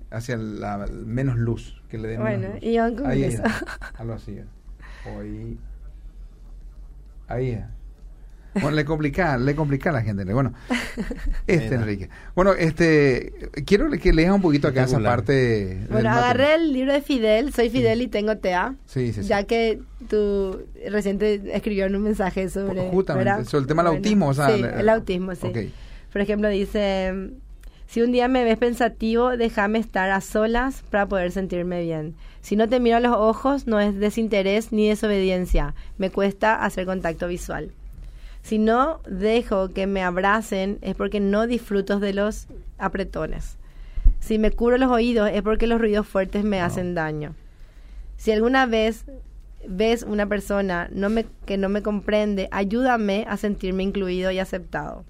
hacia 0.10 0.38
la 0.38 0.88
menos 0.88 1.38
luz, 1.38 1.82
que 1.90 1.98
le 1.98 2.10
dé 2.10 2.18
Bueno, 2.18 2.48
y 2.62 2.78
con 2.78 3.06
ahí 3.06 3.24
eso. 3.24 3.44
algo 3.98 4.14
así. 4.14 4.40
ahí. 5.06 5.58
Ahí 7.28 7.64
bueno, 8.62 8.72
le 8.72 8.86
complica, 8.86 9.38
le 9.38 9.56
complica 9.56 9.90
a 9.90 9.94
la 9.94 10.02
gente. 10.02 10.24
Bueno, 10.34 10.54
este 11.48 11.76
Enrique. 11.76 12.10
Bueno, 12.36 12.54
este, 12.54 13.50
quiero 13.66 13.90
que 13.92 14.14
leas 14.14 14.34
un 14.34 14.42
poquito 14.42 14.68
acá 14.68 14.84
esa 14.84 15.00
parte. 15.00 15.86
Bueno, 15.90 16.10
agarré 16.10 16.56
el 16.56 16.74
libro 16.74 16.94
de 16.94 17.02
Fidel, 17.02 17.54
soy 17.54 17.70
Fidel 17.70 18.02
y 18.02 18.08
tengo 18.08 18.38
TEA. 18.38 18.76
Sí, 18.86 19.14
sí, 19.14 19.24
Ya 19.24 19.44
que 19.44 19.80
tú 20.10 20.66
reciente 20.90 21.42
escribió 21.54 21.86
un 21.88 22.02
mensaje 22.02 22.50
sobre. 22.50 22.90
Justamente, 22.90 23.46
sobre 23.46 23.62
el 23.62 23.68
tema 23.68 23.84
del 23.84 23.94
autismo. 23.94 24.30
O 24.30 24.34
sea, 24.34 24.50
sí, 24.50 24.62
el, 24.62 24.90
autismo, 24.90 25.36
sí. 25.36 25.72
Por 26.12 26.22
ejemplo, 26.22 26.50
dice. 26.50 27.32
Si 27.88 28.02
un 28.02 28.12
día 28.12 28.28
me 28.28 28.44
ves 28.44 28.58
pensativo, 28.58 29.38
déjame 29.38 29.78
estar 29.78 30.10
a 30.10 30.20
solas 30.20 30.84
para 30.90 31.06
poder 31.08 31.32
sentirme 31.32 31.84
bien. 31.84 32.16
Si 32.42 32.56
no 32.56 32.68
te 32.68 32.80
miro 32.80 32.98
a 32.98 33.00
los 33.00 33.16
ojos, 33.16 33.68
no 33.68 33.80
es 33.80 33.96
desinterés 33.96 34.72
ni 34.72 34.90
desobediencia. 34.90 35.76
Me 35.98 36.10
cuesta 36.10 36.64
hacer 36.64 36.86
contacto 36.86 37.28
visual. 37.28 37.72
Si 38.46 38.60
no 38.60 39.00
dejo 39.10 39.70
que 39.70 39.88
me 39.88 40.04
abracen 40.04 40.78
es 40.82 40.94
porque 40.94 41.20
no 41.20 41.48
disfruto 41.48 42.00
de 42.00 42.14
los 42.14 42.46
apretones. 42.78 43.58
Si 44.20 44.38
me 44.38 44.52
curo 44.52 44.78
los 44.78 44.92
oídos 44.92 45.32
es 45.34 45.42
porque 45.42 45.66
los 45.66 45.82
ruidos 45.82 46.06
fuertes 46.08 46.44
me 46.44 46.62
hacen 46.62 46.94
daño. 46.94 47.34
Si 48.18 48.32
alguna 48.32 48.68
vez 48.68 49.06
ves 49.68 50.04
una 50.04 50.28
persona 50.28 50.90
no 50.92 51.10
me, 51.10 51.26
que 51.48 51.58
no 51.58 51.70
me 51.70 51.82
comprende, 51.82 52.48
ayúdame 52.52 53.26
a 53.28 53.38
sentirme 53.38 53.82
incluido 53.82 54.30
y 54.30 54.38
aceptado. 54.38 55.06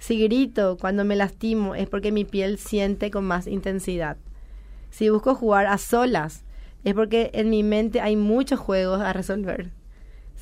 Si 0.00 0.20
grito 0.20 0.76
cuando 0.76 1.04
me 1.04 1.14
lastimo 1.14 1.76
es 1.76 1.88
porque 1.88 2.10
mi 2.10 2.24
piel 2.24 2.58
siente 2.58 3.12
con 3.12 3.24
más 3.24 3.46
intensidad. 3.46 4.16
Si 4.90 5.08
busco 5.08 5.36
jugar 5.36 5.66
a 5.66 5.78
solas 5.78 6.42
es 6.82 6.94
porque 6.94 7.30
en 7.34 7.48
mi 7.48 7.62
mente 7.62 8.00
hay 8.00 8.16
muchos 8.16 8.58
juegos 8.58 9.00
a 9.02 9.12
resolver 9.12 9.70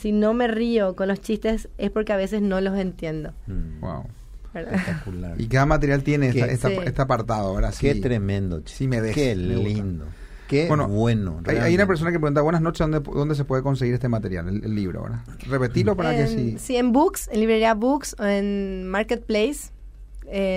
si 0.00 0.12
no 0.12 0.32
me 0.32 0.48
río 0.48 0.96
con 0.96 1.08
los 1.08 1.20
chistes 1.20 1.68
es 1.76 1.90
porque 1.90 2.12
a 2.12 2.16
veces 2.16 2.40
no 2.40 2.60
los 2.60 2.78
entiendo. 2.78 3.32
Wow. 3.80 4.04
Mm. 4.04 4.58
Espectacular. 4.58 5.40
¿Y 5.40 5.46
cada 5.46 5.66
material 5.66 6.02
tiene 6.02 6.28
este 6.28 7.02
apartado? 7.02 7.48
Ahora 7.48 7.70
Qué 7.78 7.94
tremendo. 7.96 8.62
Sí, 8.64 8.88
me 8.88 9.00
deja, 9.00 9.14
Qué 9.14 9.36
lindo. 9.36 10.06
Qué 10.48 10.66
bueno. 10.68 11.40
Hay, 11.46 11.74
una 11.74 11.86
persona 11.86 12.10
que 12.10 12.18
pregunta, 12.18 12.40
buenas 12.40 12.62
noches, 12.62 12.80
¿dónde, 12.80 12.98
dónde 12.98 13.36
se 13.36 13.44
puede 13.44 13.62
conseguir 13.62 13.94
este 13.94 14.08
material, 14.08 14.48
el, 14.48 14.74
libro? 14.74 15.00
ahora? 15.00 15.22
Repetirlo 15.46 15.96
para 15.96 16.16
que 16.16 16.26
sí. 16.26 16.56
Sí, 16.58 16.76
en 16.76 16.90
Books, 16.90 17.28
en 17.30 17.38
librería 17.38 17.74
Books, 17.74 18.16
en 18.18 18.88
Marketplace. 18.88 19.70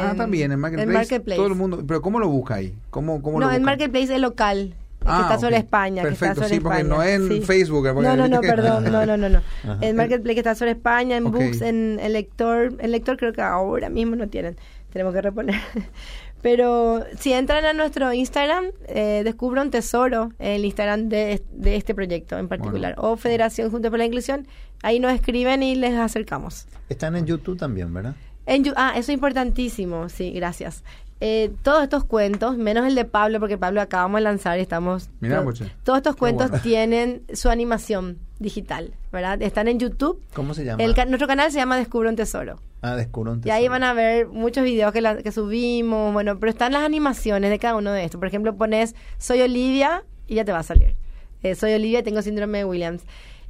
ah, 0.02 0.16
también, 0.18 0.52
en 0.52 0.60
Marketplace, 0.60 1.20
Todo 1.36 1.48
el 1.48 1.56
mundo, 1.56 1.84
pero 1.86 2.02
¿cómo 2.02 2.20
lo 2.20 2.28
busca 2.30 2.56
ahí? 2.56 2.74
¿Cómo, 2.90 3.22
cómo 3.22 3.40
no, 3.40 3.52
en 3.52 3.62
Marketplace 3.62 4.16
es 4.16 4.22
local 4.22 4.74
que 5.04 5.12
ah, 5.12 5.22
está 5.24 5.40
sobre 5.40 5.58
España. 5.58 6.02
Perfecto, 6.02 6.42
que 6.42 6.46
está 6.46 6.56
sí, 6.56 6.60
porque 6.60 6.84
no 6.84 7.04
en 7.04 7.44
Facebook. 7.44 7.88
No, 8.04 8.16
no, 8.16 8.28
no, 8.28 8.42
perdón, 8.42 8.86
no, 8.92 9.06
no, 9.06 9.18
no. 9.18 9.30
no. 9.30 9.42
En 9.82 9.96
Marketplace 9.96 10.36
que 10.36 10.40
está 10.40 10.56
sobre 10.56 10.72
España, 10.72 11.18
en 11.18 11.32
Books, 11.32 11.62
en 11.62 12.00
el 12.02 12.14
lector. 12.14 12.76
El 12.80 12.92
lector 12.92 13.18
creo 13.18 13.34
que 13.34 13.42
ahora 13.42 13.90
mismo 13.90 14.16
no 14.16 14.28
tienen. 14.28 14.58
Tenemos 14.92 15.14
que 15.14 15.22
reponer. 15.22 15.56
Pero 16.42 17.06
si 17.18 17.32
entran 17.32 17.64
a 17.64 17.72
nuestro 17.72 18.12
Instagram, 18.12 18.66
eh, 18.88 19.22
descubro 19.24 19.62
un 19.62 19.72
tesoro, 19.72 20.34
el 20.40 20.66
Instagram 20.66 21.08
de, 21.08 21.42
de 21.54 21.78
este 21.78 21.96
proyecto 21.96 22.38
en 22.38 22.50
particular, 22.50 22.96
o 22.98 23.16
Federación 23.16 23.72
Junto 23.72 23.90
por 23.90 23.98
la 23.98 24.06
Inclusión. 24.06 24.46
Ahí 24.82 25.00
nos 25.00 25.14
escriben 25.14 25.64
y 25.64 25.76
les 25.76 25.94
acercamos. 25.94 26.68
Están 26.90 27.16
en 27.16 27.26
YouTube 27.26 27.58
también, 27.58 27.94
¿verdad? 27.94 28.16
En, 28.46 28.66
ah, 28.76 28.92
eso 28.92 29.12
es 29.12 29.16
importantísimo, 29.16 30.10
sí, 30.10 30.32
gracias. 30.32 30.84
Eh, 31.26 31.54
todos 31.62 31.82
estos 31.84 32.04
cuentos, 32.04 32.58
menos 32.58 32.86
el 32.86 32.96
de 32.96 33.06
Pablo, 33.06 33.40
porque 33.40 33.58
Pablo 33.58 33.80
acabamos 33.80 34.20
de 34.20 34.24
lanzar 34.24 34.60
y 34.60 34.62
estamos... 34.62 35.10
Mira, 35.22 35.42
todos 35.86 35.96
estos 35.96 36.18
cuentos 36.18 36.52
tienen 36.62 37.24
su 37.34 37.48
animación 37.48 38.18
digital, 38.40 38.94
¿verdad? 39.10 39.42
Están 39.42 39.70
en 39.70 39.80
YouTube. 39.80 40.22
¿Cómo 40.34 40.54
se 40.54 40.66
llama? 40.66 40.84
nuestro 40.84 41.26
canal 41.26 41.50
se 41.50 41.60
llama 41.60 41.78
Descubro 41.78 42.10
un 42.10 42.18
Tesoro. 42.18 42.60
Ah, 42.82 42.98
Descubro 42.98 43.32
un 43.32 43.40
Tesoro. 43.40 43.58
Y 43.58 43.58
ahí 43.58 43.70
van 43.70 43.84
a 43.84 43.94
ver 43.94 44.28
muchos 44.28 44.66
videos 44.66 44.92
que, 44.92 45.02
que 45.24 45.32
subimos, 45.32 46.12
bueno, 46.12 46.38
pero 46.42 46.50
están 46.50 46.74
las 46.74 46.84
animaciones 46.84 47.52
de 47.52 47.58
cada 47.58 47.78
uno 47.78 47.94
de 47.94 48.04
estos. 48.04 48.20
Por 48.20 48.28
ejemplo, 48.28 48.58
pones 48.58 48.94
Soy 49.18 49.40
Olivia 49.40 50.04
y 50.28 50.36
ya 50.36 50.44
te 50.44 50.52
va 50.52 50.60
a 50.60 50.64
salir. 50.64 50.94
Eh, 51.42 51.56
soy 51.56 51.72
Olivia 51.72 52.00
y 52.00 52.04
tengo 52.04 52.22
síndrome 52.22 52.58
de 52.58 52.66
Williams. 52.66 53.04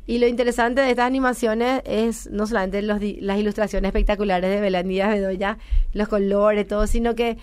Y 0.05 0.19
lo 0.19 0.27
interesante 0.27 0.81
de 0.81 0.89
estas 0.89 1.07
animaciones 1.07 1.81
es 1.85 2.29
no 2.29 2.45
solamente 2.45 2.81
los, 2.81 2.99
las 3.01 3.39
ilustraciones 3.39 3.87
espectaculares 3.87 4.49
de 4.49 4.59
Belandía 4.59 5.07
Bedoya, 5.07 5.57
los 5.93 6.09
colores, 6.09 6.67
todo, 6.67 6.87
sino 6.87 7.15
que 7.15 7.37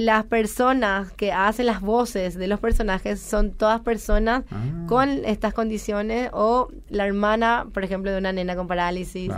las 0.00 0.24
personas 0.24 1.12
que 1.12 1.32
hacen 1.32 1.66
las 1.66 1.80
voces 1.80 2.34
de 2.36 2.48
los 2.48 2.58
personajes 2.58 3.20
son 3.20 3.52
todas 3.52 3.80
personas 3.80 4.42
ah. 4.50 4.62
con 4.88 5.24
estas 5.24 5.54
condiciones 5.54 6.30
o 6.32 6.68
la 6.88 7.06
hermana, 7.06 7.66
por 7.72 7.84
ejemplo, 7.84 8.10
de 8.10 8.18
una 8.18 8.32
nena 8.32 8.56
con 8.56 8.66
parálisis. 8.66 9.30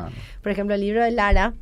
Por 0.42 0.52
ejemplo, 0.52 0.74
el 0.74 0.80
libro 0.80 1.02
de 1.04 1.10
Lara, 1.10 1.52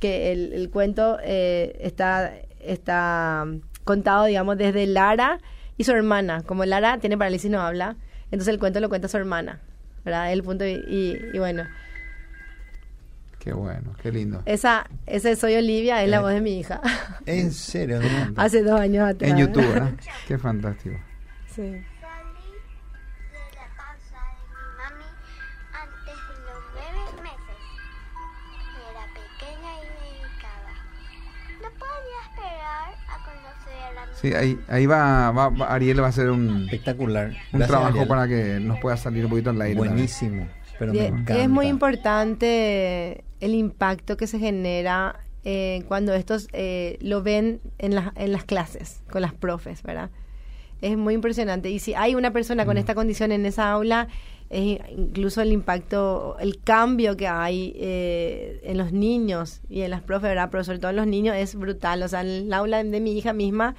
que 0.00 0.32
el, 0.32 0.68
cuento 0.70 1.18
eh, 1.22 1.78
está, 1.80 2.32
está 2.60 3.46
contado, 3.84 4.24
digamos, 4.26 4.58
desde 4.58 4.86
Lara 4.86 5.38
y 5.78 5.84
su 5.84 5.92
hermana. 5.92 6.42
Como 6.42 6.64
Lara 6.64 6.98
tiene 6.98 7.16
parálisis 7.16 7.46
y 7.46 7.52
no 7.52 7.60
habla, 7.60 7.96
entonces 8.30 8.48
el 8.48 8.58
cuento 8.58 8.80
lo 8.80 8.88
cuenta 8.88 9.08
su 9.08 9.16
hermana. 9.16 9.60
¿Verdad? 10.04 10.32
El 10.32 10.42
punto 10.42 10.66
y, 10.66 11.18
y 11.32 11.38
bueno. 11.38 11.64
Qué 13.42 13.52
bueno, 13.52 13.92
qué 14.00 14.12
lindo. 14.12 14.40
Esa, 14.46 14.86
ese 15.04 15.34
soy 15.34 15.56
Olivia, 15.56 16.04
es 16.04 16.08
la 16.08 16.18
eh, 16.18 16.20
voz 16.20 16.30
de 16.30 16.40
mi 16.40 16.60
hija. 16.60 16.80
¿En 17.26 17.50
serio? 17.50 17.98
Hace 18.36 18.62
dos 18.62 18.78
años 18.80 19.08
atrás. 19.08 19.32
En 19.32 19.36
YouTube, 19.36 19.66
¿verdad? 19.66 19.94
qué 20.28 20.38
fantástico. 20.38 20.94
Sí. 21.52 21.60
Salí 21.60 21.82
de 23.32 23.42
la 23.58 23.66
panza 23.76 24.20
de 24.30 24.46
mi 24.46 24.62
mami 24.78 25.10
antes 25.74 26.14
de 26.14 26.34
los 26.46 26.62
nueve 26.72 27.02
meses. 27.20 27.58
Era 28.92 29.04
pequeña 29.10 29.70
y 29.74 29.86
delicada. 29.90 30.72
No 31.62 31.68
podía 31.80 32.18
esperar 32.30 32.94
a 33.08 33.16
conocer 33.26 33.76
a 33.82 33.92
la 33.92 34.14
Sí, 34.14 34.34
ahí, 34.34 34.60
ahí 34.68 34.86
va, 34.86 35.32
va, 35.32 35.66
Ariel 35.66 36.00
va 36.00 36.06
a 36.06 36.10
hacer 36.10 36.30
un 36.30 36.66
espectacular 36.66 37.32
un 37.52 37.60
trabajo 37.62 38.06
para 38.06 38.28
que 38.28 38.60
nos 38.60 38.78
pueda 38.78 38.96
salir 38.96 39.24
un 39.24 39.30
poquito 39.30 39.50
al 39.50 39.60
aire. 39.62 39.76
Buenísimo. 39.78 40.46
Pero 40.78 40.92
es 40.92 41.48
muy 41.48 41.66
importante 41.66 43.24
el 43.40 43.54
impacto 43.54 44.16
que 44.16 44.26
se 44.26 44.38
genera 44.38 45.20
eh, 45.44 45.84
cuando 45.88 46.14
estos 46.14 46.48
eh, 46.52 46.98
lo 47.00 47.22
ven 47.22 47.60
en, 47.78 47.94
en 48.16 48.32
las 48.32 48.44
clases, 48.44 49.02
con 49.10 49.22
las 49.22 49.34
profes, 49.34 49.82
¿verdad? 49.82 50.10
Es 50.80 50.96
muy 50.96 51.14
impresionante. 51.14 51.70
Y 51.70 51.78
si 51.78 51.94
hay 51.94 52.14
una 52.14 52.32
persona 52.32 52.64
con 52.64 52.74
mm. 52.74 52.78
esta 52.78 52.94
condición 52.94 53.32
en 53.32 53.46
esa 53.46 53.70
aula, 53.70 54.08
incluso 54.52 55.40
el 55.40 55.52
impacto, 55.52 56.36
el 56.38 56.60
cambio 56.62 57.16
que 57.16 57.26
hay 57.26 57.72
eh, 57.76 58.60
en 58.64 58.76
los 58.76 58.92
niños 58.92 59.62
y 59.70 59.80
en 59.80 59.90
las 59.90 60.02
profes, 60.02 60.28
¿verdad? 60.28 60.48
Pero 60.50 60.62
sobre 60.62 60.78
todo 60.78 60.90
en 60.90 60.96
los 60.96 61.06
niños 61.06 61.36
es 61.36 61.54
brutal. 61.54 62.02
O 62.02 62.08
sea, 62.08 62.20
en 62.20 62.28
el 62.28 62.52
aula 62.52 62.82
de 62.84 63.00
mi 63.00 63.16
hija 63.16 63.32
misma 63.32 63.74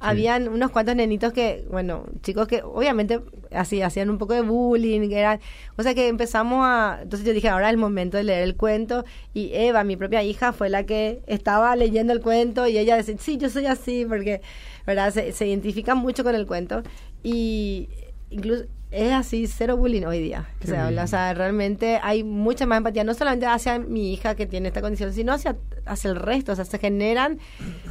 habían 0.00 0.48
unos 0.48 0.70
cuantos 0.70 0.94
nenitos 0.94 1.32
que, 1.32 1.64
bueno, 1.70 2.04
chicos 2.22 2.46
que 2.46 2.62
obviamente 2.62 3.20
así 3.50 3.82
hacían 3.82 4.10
un 4.10 4.18
poco 4.18 4.34
de 4.34 4.42
bullying, 4.42 5.08
que 5.08 5.18
eran, 5.18 5.40
o 5.76 5.82
sea 5.82 5.94
que 5.94 6.08
empezamos 6.08 6.60
a, 6.62 7.00
entonces 7.02 7.26
yo 7.26 7.32
dije, 7.32 7.48
ahora 7.48 7.68
es 7.68 7.72
el 7.72 7.78
momento 7.78 8.16
de 8.16 8.24
leer 8.24 8.42
el 8.42 8.56
cuento 8.56 9.04
y 9.32 9.50
Eva, 9.54 9.84
mi 9.84 9.96
propia 9.96 10.22
hija, 10.22 10.52
fue 10.52 10.68
la 10.68 10.84
que 10.84 11.22
estaba 11.26 11.74
leyendo 11.76 12.12
el 12.12 12.20
cuento 12.20 12.66
y 12.66 12.78
ella 12.78 12.96
decía, 12.96 13.16
sí, 13.18 13.38
yo 13.38 13.48
soy 13.48 13.66
así, 13.66 14.04
porque, 14.04 14.42
¿verdad? 14.86 15.12
Se, 15.12 15.32
se 15.32 15.46
identifica 15.46 15.94
mucho 15.94 16.24
con 16.24 16.34
el 16.34 16.46
cuento 16.46 16.82
y 17.22 17.88
incluso 18.30 18.66
es 18.90 19.12
así, 19.12 19.46
cero 19.46 19.76
bullying 19.76 20.04
hoy 20.04 20.20
día. 20.20 20.48
Se 20.64 20.76
habla. 20.76 21.04
O 21.04 21.06
sea, 21.06 21.34
realmente 21.34 21.98
hay 22.02 22.24
mucha 22.24 22.66
más 22.66 22.78
empatía, 22.78 23.04
no 23.04 23.14
solamente 23.14 23.46
hacia 23.46 23.78
mi 23.78 24.12
hija 24.12 24.34
que 24.34 24.46
tiene 24.46 24.68
esta 24.68 24.80
condición, 24.80 25.12
sino 25.12 25.32
hacia, 25.32 25.56
hacia 25.84 26.10
el 26.10 26.16
resto. 26.16 26.52
O 26.52 26.56
sea, 26.56 26.64
se 26.64 26.78
generan, 26.78 27.38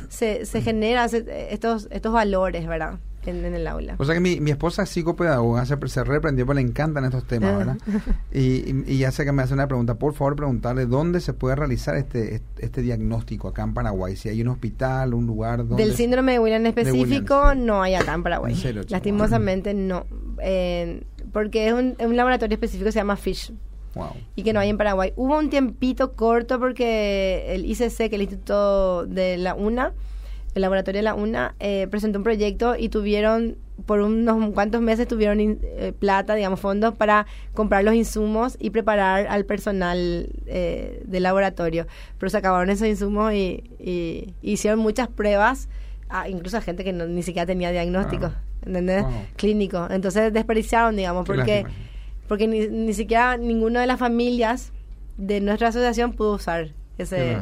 se, 0.09 0.45
se 0.45 0.61
generan 0.61 1.09
estos, 1.49 1.87
estos 1.91 2.13
valores, 2.13 2.65
¿verdad? 2.67 2.99
En, 3.29 3.45
el 3.45 3.67
aula. 3.67 3.95
O 3.97 4.05
sea 4.05 4.13
que 4.13 4.21
mi, 4.21 4.39
mi 4.39 4.51
esposa 4.51 4.83
es 4.83 4.89
psicopedagoga, 4.89 5.65
se, 5.65 5.75
se 5.87 6.03
reprendió, 6.03 6.45
pero 6.45 6.55
le 6.55 6.61
encantan 6.61 7.05
estos 7.05 7.25
temas, 7.25 7.53
ah. 7.53 7.57
¿verdad? 7.57 7.77
y, 8.33 8.91
y, 8.91 8.97
ya 8.97 9.11
sé 9.11 9.25
que 9.25 9.31
me 9.31 9.43
hace 9.43 9.53
una 9.53 9.67
pregunta. 9.67 9.95
Por 9.95 10.13
favor, 10.13 10.35
preguntarle 10.35 10.85
dónde 10.85 11.19
se 11.21 11.33
puede 11.33 11.55
realizar 11.55 11.95
este, 11.95 12.41
este 12.59 12.81
diagnóstico 12.81 13.47
acá 13.47 13.63
en 13.63 13.73
Paraguay. 13.73 14.15
Si 14.15 14.29
hay 14.29 14.41
un 14.41 14.49
hospital, 14.49 15.13
un 15.13 15.25
lugar 15.25 15.67
donde... 15.67 15.83
Del 15.83 15.95
síndrome 15.95 16.33
de 16.33 16.39
William 16.39 16.65
específico, 16.65 17.55
no 17.55 17.81
hay 17.81 17.95
acá 17.95 18.13
en 18.13 18.23
Paraguay. 18.23 18.55
Lastimosamente 18.89 19.73
no. 19.73 20.05
porque 21.31 21.67
es 21.67 21.73
un, 21.73 21.95
un 21.99 22.15
laboratorio 22.15 22.55
específico 22.55 22.85
que 22.85 22.91
se 22.91 22.99
llama 22.99 23.15
FISH. 23.15 23.51
Wow. 23.95 24.09
y 24.35 24.43
que 24.43 24.51
no 24.51 24.59
hay 24.59 24.69
en 24.69 24.77
Paraguay. 24.77 25.13
Hubo 25.15 25.37
un 25.37 25.49
tiempito 25.49 26.13
corto 26.15 26.59
porque 26.59 27.55
el 27.55 27.65
ICC, 27.65 27.95
que 27.97 28.05
es 28.05 28.13
el 28.13 28.21
Instituto 28.23 29.05
de 29.05 29.37
la 29.37 29.55
UNA, 29.55 29.93
el 30.55 30.61
laboratorio 30.61 30.99
de 30.99 31.03
la 31.03 31.13
UNA 31.13 31.53
eh, 31.59 31.87
presentó 31.91 32.17
un 32.17 32.23
proyecto 32.23 32.75
y 32.77 32.87
tuvieron, 32.87 33.57
por 33.85 33.99
unos 33.99 34.53
cuantos 34.53 34.81
meses, 34.81 35.05
tuvieron 35.05 35.39
eh, 35.41 35.93
plata, 35.99 36.33
digamos, 36.33 36.61
fondos 36.61 36.95
para 36.95 37.27
comprar 37.53 37.83
los 37.83 37.93
insumos 37.93 38.55
y 38.57 38.69
preparar 38.69 39.27
al 39.27 39.45
personal 39.45 40.29
eh, 40.47 41.03
del 41.05 41.23
laboratorio. 41.23 41.87
Pero 42.17 42.29
se 42.29 42.37
acabaron 42.37 42.69
esos 42.69 42.87
insumos 42.87 43.33
y, 43.33 44.33
hicieron 44.41 44.79
muchas 44.79 45.09
pruebas, 45.09 45.67
incluso 46.29 46.57
a 46.57 46.61
gente 46.61 46.85
que 46.85 46.93
ni 46.93 47.21
siquiera 47.21 47.45
tenía 47.45 47.71
diagnóstico, 47.71 48.31
¿entendés? 48.65 49.03
Clínico. 49.35 49.87
Entonces 49.89 50.31
desperdiciaron, 50.31 50.95
digamos, 50.95 51.25
porque, 51.25 51.65
porque 52.29 52.47
ni, 52.47 52.67
ni 52.69 52.93
siquiera 52.93 53.35
ninguna 53.35 53.81
de 53.81 53.87
las 53.87 53.99
familias 53.99 54.71
de 55.17 55.41
nuestra 55.41 55.67
asociación 55.67 56.13
pudo 56.13 56.35
usar 56.35 56.69
ese, 56.97 57.37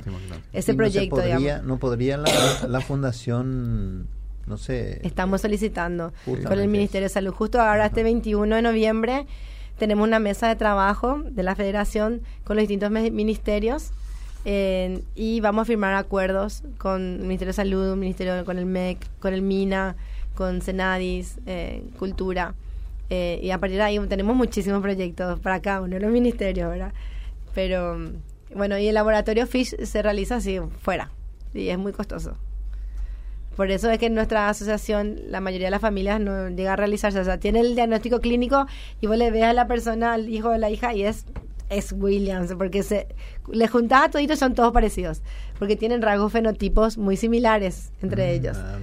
ese 0.51 0.73
proyecto. 0.73 1.17
No, 1.17 1.21
podría, 1.21 1.61
¿No 1.61 1.77
podría 1.77 2.17
la, 2.17 2.81
fundación, 2.81 4.07
no 4.47 4.57
sé... 4.57 4.99
Estamos 5.03 5.41
solicitando 5.41 6.13
con 6.25 6.59
el 6.59 6.67
Ministerio 6.67 7.07
de 7.07 7.13
Salud. 7.13 7.33
Justo 7.33 7.61
ahora, 7.61 7.87
este 7.87 8.03
21 8.03 8.55
de 8.55 8.61
noviembre, 8.61 9.25
tenemos 9.77 10.07
una 10.07 10.19
mesa 10.19 10.47
de 10.47 10.55
trabajo 10.55 11.21
de 11.23 11.43
la 11.43 11.55
Federación 11.55 12.21
con 12.43 12.55
los 12.55 12.67
distintos 12.67 12.91
ministerios 12.91 13.91
y 14.45 15.39
vamos 15.41 15.63
a 15.63 15.65
firmar 15.65 15.93
acuerdos 15.93 16.63
con 16.77 17.01
el 17.01 17.21
Ministerio 17.21 17.49
de 17.49 17.53
Salud, 17.53 17.95
Ministerio 17.95 18.43
con 18.45 18.57
el 18.57 18.65
MEC, 18.65 18.97
con 19.19 19.33
el 19.33 19.41
MINA, 19.41 19.95
con 20.35 20.61
Senadis, 20.61 21.37
eh, 21.45 21.83
Cultura. 21.99 22.55
Eh, 23.09 23.39
y 23.43 23.51
a 23.51 23.59
partir 23.59 23.77
de 23.77 23.83
ahí 23.83 23.99
tenemos 24.07 24.35
muchísimos 24.35 24.81
proyectos 24.81 25.39
para 25.39 25.61
cada 25.61 25.81
uno 25.81 25.95
de 25.95 25.99
los 25.99 26.11
ministerios, 26.11 26.69
¿verdad? 26.69 26.93
Pero 27.53 28.11
bueno, 28.55 28.77
y 28.77 28.87
el 28.87 28.93
laboratorio 28.95 29.47
FISH 29.47 29.85
se 29.85 30.01
realiza 30.01 30.37
así, 30.37 30.59
fuera, 30.81 31.11
y 31.53 31.69
es 31.69 31.77
muy 31.77 31.91
costoso. 31.91 32.37
Por 33.55 33.69
eso 33.69 33.89
es 33.91 33.99
que 33.99 34.07
en 34.07 34.15
nuestra 34.15 34.49
asociación 34.49 35.19
la 35.27 35.39
mayoría 35.39 35.67
de 35.67 35.71
las 35.71 35.81
familias 35.81 36.19
no 36.19 36.49
llega 36.49 36.73
a 36.73 36.75
realizarse. 36.75 37.19
O 37.19 37.23
sea, 37.23 37.39
tiene 37.39 37.59
el 37.59 37.75
diagnóstico 37.75 38.19
clínico 38.19 38.65
y 38.99 39.07
vos 39.07 39.17
le 39.17 39.29
ves 39.29 39.43
a 39.43 39.53
la 39.53 39.67
persona, 39.67 40.13
al 40.13 40.27
hijo 40.29 40.49
o 40.49 40.57
la 40.57 40.71
hija, 40.71 40.93
y 40.95 41.03
es, 41.03 41.25
es 41.69 41.91
Williams, 41.91 42.55
porque 42.57 42.81
se 42.81 43.07
le 43.51 43.67
juntás 43.67 44.05
a 44.05 44.09
toditos, 44.09 44.39
son 44.39 44.55
todos 44.55 44.73
parecidos, 44.73 45.21
porque 45.59 45.75
tienen 45.75 46.01
rasgos 46.01 46.31
fenotipos 46.31 46.97
muy 46.97 47.15
similares 47.15 47.91
entre 48.01 48.25
mm, 48.25 48.35
ellos. 48.35 48.57
Ah, 48.57 48.79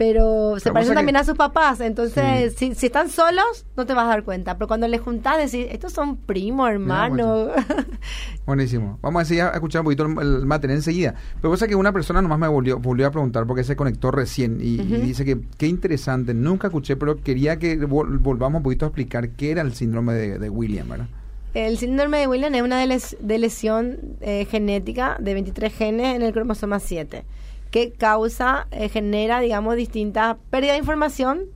pero 0.00 0.58
se 0.58 0.72
parecen 0.72 0.94
también 0.94 1.16
a 1.16 1.24
sus 1.24 1.34
papás. 1.34 1.78
Entonces, 1.82 2.54
si, 2.56 2.74
si, 2.74 2.86
están 2.86 3.10
solos, 3.10 3.66
no 3.76 3.84
te 3.84 3.92
vas 3.92 4.06
a 4.06 4.08
dar 4.08 4.24
cuenta. 4.24 4.56
Pero 4.56 4.66
cuando 4.66 4.88
les 4.88 4.98
juntás, 4.98 5.36
decís, 5.36 5.66
estos 5.70 5.92
son 5.92 6.16
primos, 6.16 6.70
hermanos. 6.70 7.50
Buenísimo. 8.46 8.98
Vamos 9.02 9.20
a 9.20 9.24
seguir 9.26 9.42
a 9.42 9.50
escuchar 9.50 9.82
un 9.82 9.84
poquito 9.84 10.06
el, 10.06 10.46
material 10.46 10.78
enseguida. 10.78 11.16
Pero 11.42 11.50
pasa 11.50 11.68
que 11.68 11.74
una 11.74 11.92
persona 11.92 12.22
nomás 12.22 12.38
me 12.38 12.48
volvió, 12.48 12.78
volvió 12.78 13.08
a 13.08 13.10
preguntar 13.10 13.46
porque 13.46 13.62
se 13.62 13.76
conectó 13.76 14.10
recién 14.10 14.56
y, 14.62 14.78
dice 14.78 15.26
que 15.26 15.38
qué 15.58 15.66
interesante, 15.66 16.32
nunca 16.32 16.68
escuché, 16.68 16.96
pero 16.96 17.22
quería 17.22 17.58
que 17.58 17.76
volvamos 17.76 18.60
un 18.60 18.62
poquito 18.62 18.86
a 18.86 18.88
explicar 18.88 19.28
qué 19.32 19.50
era 19.50 19.60
el 19.60 19.74
síndrome 19.74 20.14
de, 20.14 20.48
William, 20.48 20.88
¿verdad? 20.88 21.08
El 21.52 21.76
síndrome 21.76 22.20
de 22.20 22.26
William 22.26 22.54
es 22.54 22.62
una 22.62 22.78
de, 22.78 23.38
lesión 23.38 23.98
eh, 24.22 24.46
genética 24.46 25.18
de 25.20 25.34
23 25.34 25.74
genes 25.74 26.16
en 26.16 26.22
el 26.22 26.32
cromosoma 26.32 26.80
7 26.80 27.22
que 27.70 27.92
causa, 27.92 28.66
eh, 28.72 28.88
genera, 28.88 29.40
digamos, 29.40 29.76
distintas 29.76 30.36
pérdida 30.50 30.72
de 30.72 30.78
información 30.78 31.46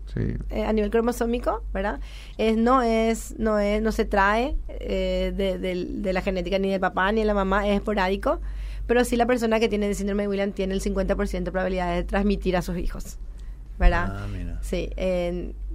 eh, 0.50 0.64
a 0.64 0.72
nivel 0.72 0.90
cromosómico, 0.90 1.64
¿verdad? 1.72 2.00
Es, 2.38 2.56
no 2.56 2.82
es, 2.82 3.34
no 3.38 3.58
es, 3.58 3.82
no 3.82 3.90
se 3.90 4.04
trae 4.04 4.56
eh, 4.68 5.32
de, 5.34 5.58
de, 5.58 6.12
la 6.12 6.20
genética 6.22 6.58
ni 6.58 6.70
del 6.70 6.80
papá 6.80 7.10
ni 7.10 7.22
de 7.22 7.26
la 7.26 7.34
mamá, 7.34 7.66
es 7.68 7.74
esporádico, 7.74 8.40
pero 8.86 9.04
sí 9.04 9.16
la 9.16 9.26
persona 9.26 9.58
que 9.58 9.68
tiene 9.68 9.88
el 9.88 9.96
síndrome 9.96 10.22
de 10.24 10.28
William 10.28 10.52
tiene 10.52 10.74
el 10.74 10.80
50% 10.80 11.42
de 11.42 11.50
probabilidad 11.50 11.94
de 11.94 12.04
transmitir 12.04 12.56
a 12.56 12.62
sus 12.62 12.78
hijos. 12.78 13.18
¿Verdad? 13.78 14.06
Ah, 14.10 14.58
sí, 14.62 14.90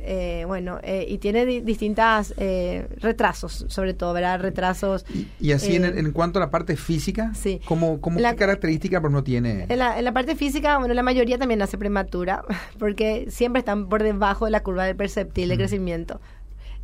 eh, 0.01 0.45
bueno, 0.47 0.79
eh, 0.81 1.05
y 1.09 1.17
tiene 1.17 1.45
distintas 1.45 2.33
eh, 2.37 2.87
retrasos, 3.01 3.65
sobre 3.67 3.93
todo, 3.93 4.13
¿verdad? 4.13 4.39
Retrasos. 4.39 5.05
Y, 5.41 5.51
así 5.51 5.75
en, 5.75 5.83
en, 5.85 6.11
cuanto 6.13 6.39
a 6.39 6.41
la 6.41 6.49
parte 6.49 6.77
física, 6.77 7.33
sí. 7.35 7.59
¿cómo, 7.65 7.99
cómo 7.99 8.17
qué 8.17 8.35
característica 8.35 9.01
no 9.01 9.23
tiene? 9.23 9.65
En 9.67 9.77
la, 9.77 9.99
en 9.99 10.05
la, 10.05 10.13
parte 10.13 10.35
física, 10.35 10.77
bueno, 10.77 10.93
la 10.93 11.03
mayoría 11.03 11.37
también 11.37 11.59
nace 11.59 11.77
prematura, 11.77 12.43
porque 12.79 13.27
siempre 13.29 13.59
están 13.59 13.89
por 13.89 14.01
debajo 14.01 14.45
de 14.45 14.51
la 14.51 14.63
curva 14.63 14.85
del 14.85 14.95
perceptil 14.95 15.49
de 15.49 15.57
crecimiento. 15.57 16.21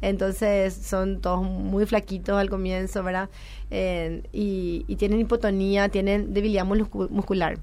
Entonces 0.01 0.73
son 0.73 1.21
todos 1.21 1.41
muy 1.41 1.85
flaquitos 1.85 2.37
al 2.37 2.49
comienzo, 2.49 3.01
¿verdad? 3.01 3.29
y, 3.71 4.85
y 4.87 4.95
tienen 4.97 5.21
hipotonía, 5.21 5.89
tienen 5.89 6.33
debilidad 6.33 6.65
muscular. 6.65 7.57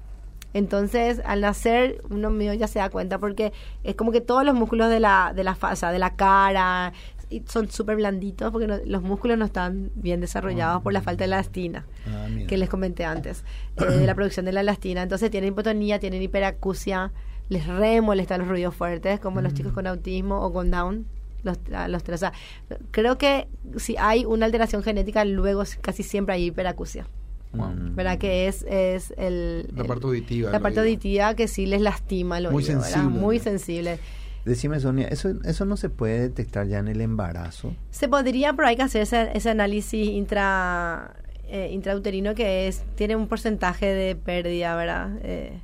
Entonces, 0.53 1.21
al 1.25 1.41
nacer, 1.41 2.01
uno 2.09 2.29
mío 2.29 2.53
ya 2.53 2.67
se 2.67 2.79
da 2.79 2.89
cuenta 2.89 3.17
porque 3.19 3.51
es 3.83 3.95
como 3.95 4.11
que 4.11 4.21
todos 4.21 4.45
los 4.45 4.53
músculos 4.55 4.89
de 4.89 4.99
la, 4.99 5.33
de 5.35 5.43
la, 5.43 5.57
de 5.91 5.99
la 5.99 6.15
cara 6.15 6.93
son 7.47 7.69
súper 7.71 7.95
blanditos 7.95 8.51
porque 8.51 8.67
no- 8.67 8.77
los 8.85 9.01
músculos 9.01 9.37
no 9.39 9.45
están 9.45 9.89
bien 9.95 10.21
desarrollados 10.21 10.83
por 10.83 10.93
la 10.93 11.01
falta 11.01 11.23
de 11.23 11.25
elastina 11.25 11.85
Ah, 12.07 12.27
que 12.47 12.57
les 12.57 12.69
comenté 12.69 13.05
antes, 13.05 13.43
eh, 13.77 13.85
de 13.85 14.05
la 14.05 14.13
producción 14.13 14.45
de 14.45 14.51
la 14.51 14.61
elastina. 14.61 15.01
Entonces 15.01 15.31
tienen 15.31 15.51
hipotonía, 15.53 15.99
tienen 15.99 16.21
hiperacusia, 16.21 17.11
les 17.49 17.65
re 17.65 18.01
molestan 18.01 18.41
los 18.41 18.47
ruidos 18.49 18.75
fuertes, 18.75 19.19
como 19.19 19.41
los 19.41 19.53
chicos 19.55 19.73
con 19.73 19.87
autismo 19.87 20.41
o 20.45 20.53
con 20.53 20.69
Down. 20.69 21.07
Los, 21.43 21.57
los 21.89 22.03
tres. 22.03 22.15
O 22.15 22.19
sea, 22.19 22.33
creo 22.91 23.17
que 23.17 23.47
si 23.77 23.95
hay 23.97 24.23
una 24.25 24.45
alteración 24.45 24.81
genética, 24.83 25.25
luego 25.25 25.63
casi 25.81 26.01
siempre 26.03 26.35
hay 26.35 26.45
hiperacusia. 26.45 27.05
Mm. 27.53 27.95
¿Verdad? 27.95 28.17
Que 28.17 28.47
es, 28.47 28.63
es 28.63 29.13
el, 29.17 29.67
La 29.75 29.83
parte 29.83 30.07
auditiva 30.07 30.51
La 30.51 30.59
parte 30.59 30.79
oído. 30.79 30.89
auditiva 30.91 31.35
que 31.35 31.47
sí 31.47 31.65
les 31.65 31.81
lastima 31.81 32.39
el 32.39 32.49
Muy 32.49 32.63
oído. 32.65 33.09
Muy 33.09 33.39
sensible. 33.39 33.99
Decime, 34.45 34.79
Sonia, 34.81 35.07
¿eso, 35.07 35.33
¿eso 35.45 35.63
no 35.63 35.77
se 35.77 35.89
puede 35.89 36.19
detectar 36.19 36.67
ya 36.67 36.79
en 36.79 36.89
el 36.89 36.99
embarazo? 36.99 37.73
Se 37.91 38.09
podría, 38.09 38.51
pero 38.53 38.67
hay 38.67 38.75
que 38.75 38.81
hacer 38.81 39.03
ese, 39.03 39.29
ese 39.33 39.49
análisis 39.49 40.09
intra, 40.09 41.15
eh, 41.47 41.69
intrauterino 41.71 42.35
que 42.35 42.67
es 42.67 42.83
tiene 42.95 43.15
un 43.15 43.27
porcentaje 43.27 43.85
de 43.85 44.15
pérdida, 44.17 44.75
¿verdad? 44.75 45.11
Eh, 45.21 45.59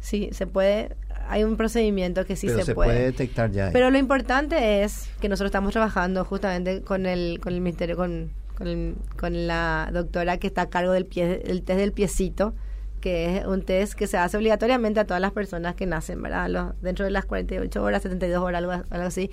sí, 0.00 0.30
se 0.32 0.46
puede. 0.46 0.96
Hay 1.28 1.44
un 1.44 1.56
procedimiento 1.58 2.24
que 2.24 2.36
sí 2.36 2.46
Pero 2.46 2.60
se, 2.60 2.64
se 2.64 2.74
puede 2.74 3.04
detectar 3.04 3.50
ya. 3.50 3.70
Pero 3.70 3.90
lo 3.90 3.98
importante 3.98 4.82
es 4.82 5.10
que 5.20 5.28
nosotros 5.28 5.48
estamos 5.50 5.72
trabajando 5.72 6.24
justamente 6.24 6.80
con 6.80 7.04
el 7.04 7.38
con 7.38 7.52
el 7.52 7.60
ministerio, 7.60 7.96
con, 7.96 8.30
con, 8.56 8.96
con 9.18 9.46
la 9.46 9.90
doctora 9.92 10.38
que 10.38 10.46
está 10.46 10.62
a 10.62 10.70
cargo 10.70 10.92
del 10.92 11.06
pie, 11.06 11.42
el 11.46 11.62
test 11.62 11.78
del 11.78 11.92
piecito, 11.92 12.54
que 13.00 13.38
es 13.38 13.46
un 13.46 13.62
test 13.62 13.94
que 13.94 14.06
se 14.06 14.16
hace 14.16 14.36
obligatoriamente 14.36 15.00
a 15.00 15.04
todas 15.06 15.20
las 15.20 15.32
personas 15.32 15.74
que 15.74 15.86
nacen, 15.86 16.22
¿verdad? 16.22 16.48
Los- 16.48 16.80
dentro 16.82 17.04
de 17.04 17.10
las 17.10 17.24
48 17.24 17.82
horas, 17.82 18.02
72 18.02 18.42
horas, 18.42 18.58
algo, 18.58 18.72
algo 18.72 19.06
así, 19.06 19.30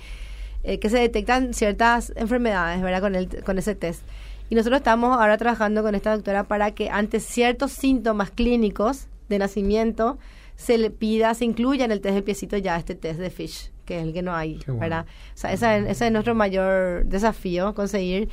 eh, 0.64 0.78
que 0.78 0.90
se 0.90 0.98
detectan 0.98 1.54
ciertas 1.54 2.12
enfermedades, 2.16 2.82
¿verdad? 2.82 3.00
Con, 3.00 3.14
el, 3.14 3.42
con 3.44 3.58
ese 3.58 3.74
test. 3.74 4.02
Y 4.48 4.56
nosotros 4.56 4.78
estamos 4.80 5.16
ahora 5.16 5.36
trabajando 5.38 5.82
con 5.82 5.94
esta 5.94 6.12
doctora 6.12 6.44
para 6.44 6.72
que 6.72 6.90
ante 6.90 7.20
ciertos 7.20 7.70
síntomas 7.72 8.30
clínicos 8.32 9.06
de 9.28 9.38
nacimiento 9.38 10.18
se 10.56 10.76
le 10.76 10.90
pida, 10.90 11.32
se 11.34 11.44
incluya 11.44 11.84
en 11.84 11.92
el 11.92 12.00
test 12.00 12.14
del 12.16 12.24
piecito 12.24 12.56
ya 12.56 12.76
este 12.76 12.96
test 12.96 13.20
de 13.20 13.30
Fish, 13.30 13.70
que 13.84 13.98
es 13.98 14.02
el 14.02 14.12
que 14.12 14.22
no 14.22 14.34
hay, 14.34 14.60
bueno. 14.66 14.80
¿verdad? 14.80 15.06
O 15.06 15.36
sea, 15.38 15.52
esa- 15.52 15.76
ese 15.78 16.06
es 16.06 16.12
nuestro 16.12 16.34
mayor 16.34 17.04
desafío, 17.06 17.72
conseguir. 17.74 18.28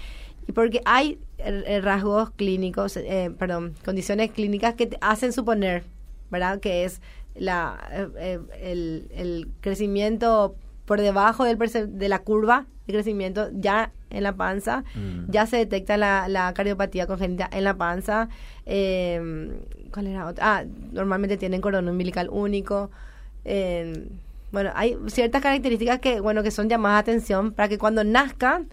Y 0.47 0.51
porque 0.53 0.81
hay 0.85 1.19
eh, 1.39 1.63
eh, 1.67 1.81
rasgos 1.81 2.31
clínicos, 2.31 2.97
eh, 2.97 3.31
perdón, 3.37 3.73
condiciones 3.85 4.31
clínicas 4.31 4.75
que 4.75 4.87
te 4.87 4.97
hacen 5.01 5.33
suponer, 5.33 5.83
¿verdad? 6.31 6.59
Que 6.59 6.85
es 6.85 7.01
la, 7.35 7.77
eh, 8.17 8.39
el, 8.61 9.07
el 9.13 9.47
crecimiento 9.61 10.55
por 10.85 11.01
debajo 11.01 11.43
del 11.43 11.57
de 11.99 12.09
la 12.09 12.19
curva 12.19 12.65
de 12.87 12.93
crecimiento 12.93 13.49
ya 13.53 13.91
en 14.09 14.23
la 14.23 14.33
panza, 14.33 14.85
Mm. 14.95 15.29
ya 15.29 15.45
se 15.45 15.57
detecta 15.57 15.97
la, 15.97 16.29
la 16.29 16.53
cardiopatía 16.53 17.05
congénita 17.07 17.49
en 17.51 17.65
la 17.65 17.73
panza. 17.75 18.29
eh, 18.65 19.51
¿Cuál 19.93 20.07
era 20.07 20.27
otra? 20.27 20.57
Ah, 20.59 20.63
normalmente 20.93 21.35
tienen 21.37 21.59
cordón 21.61 21.89
umbilical 21.89 22.29
único. 22.31 22.89
eh, 23.45 24.07
bueno, 24.53 24.71
hay 24.75 24.97
ciertas 25.07 25.41
características 25.41 25.99
que, 25.99 26.21
bueno, 26.21 26.41
que 26.41 26.51
son 26.51 26.69
llamadas 26.69 27.05
de 27.05 27.11
atención 27.11 27.51
para 27.51 27.67
que 27.67 27.77
cuando 27.77 28.05
nazcan 28.05 28.69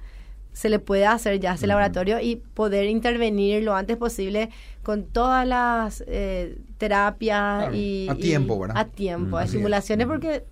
se 0.55 0.71
le 0.71 0.79
pueda 0.79 1.13
hacer 1.13 1.39
ya 1.41 1.53
ese 1.55 1.67
laboratorio 1.67 2.19
y 2.21 2.37
poder 2.37 2.87
intervenir 2.87 3.63
lo 3.63 3.75
antes 3.75 3.99
posible 3.99 4.49
con 4.83 5.05
todas 5.05 5.47
las 5.47 6.03
eh, 6.07 6.57
terapias 6.79 7.65
Claro, 7.65 7.77
y 7.77 8.07
a 8.09 8.15
tiempo, 8.15 8.59
¿verdad? 8.59 8.79
A 8.79 8.85
tiempo, 8.87 9.37
Mm, 9.37 9.41
así 9.41 9.45
es. 9.45 9.51
estimulaciones 9.51 10.07
porque 10.07 10.45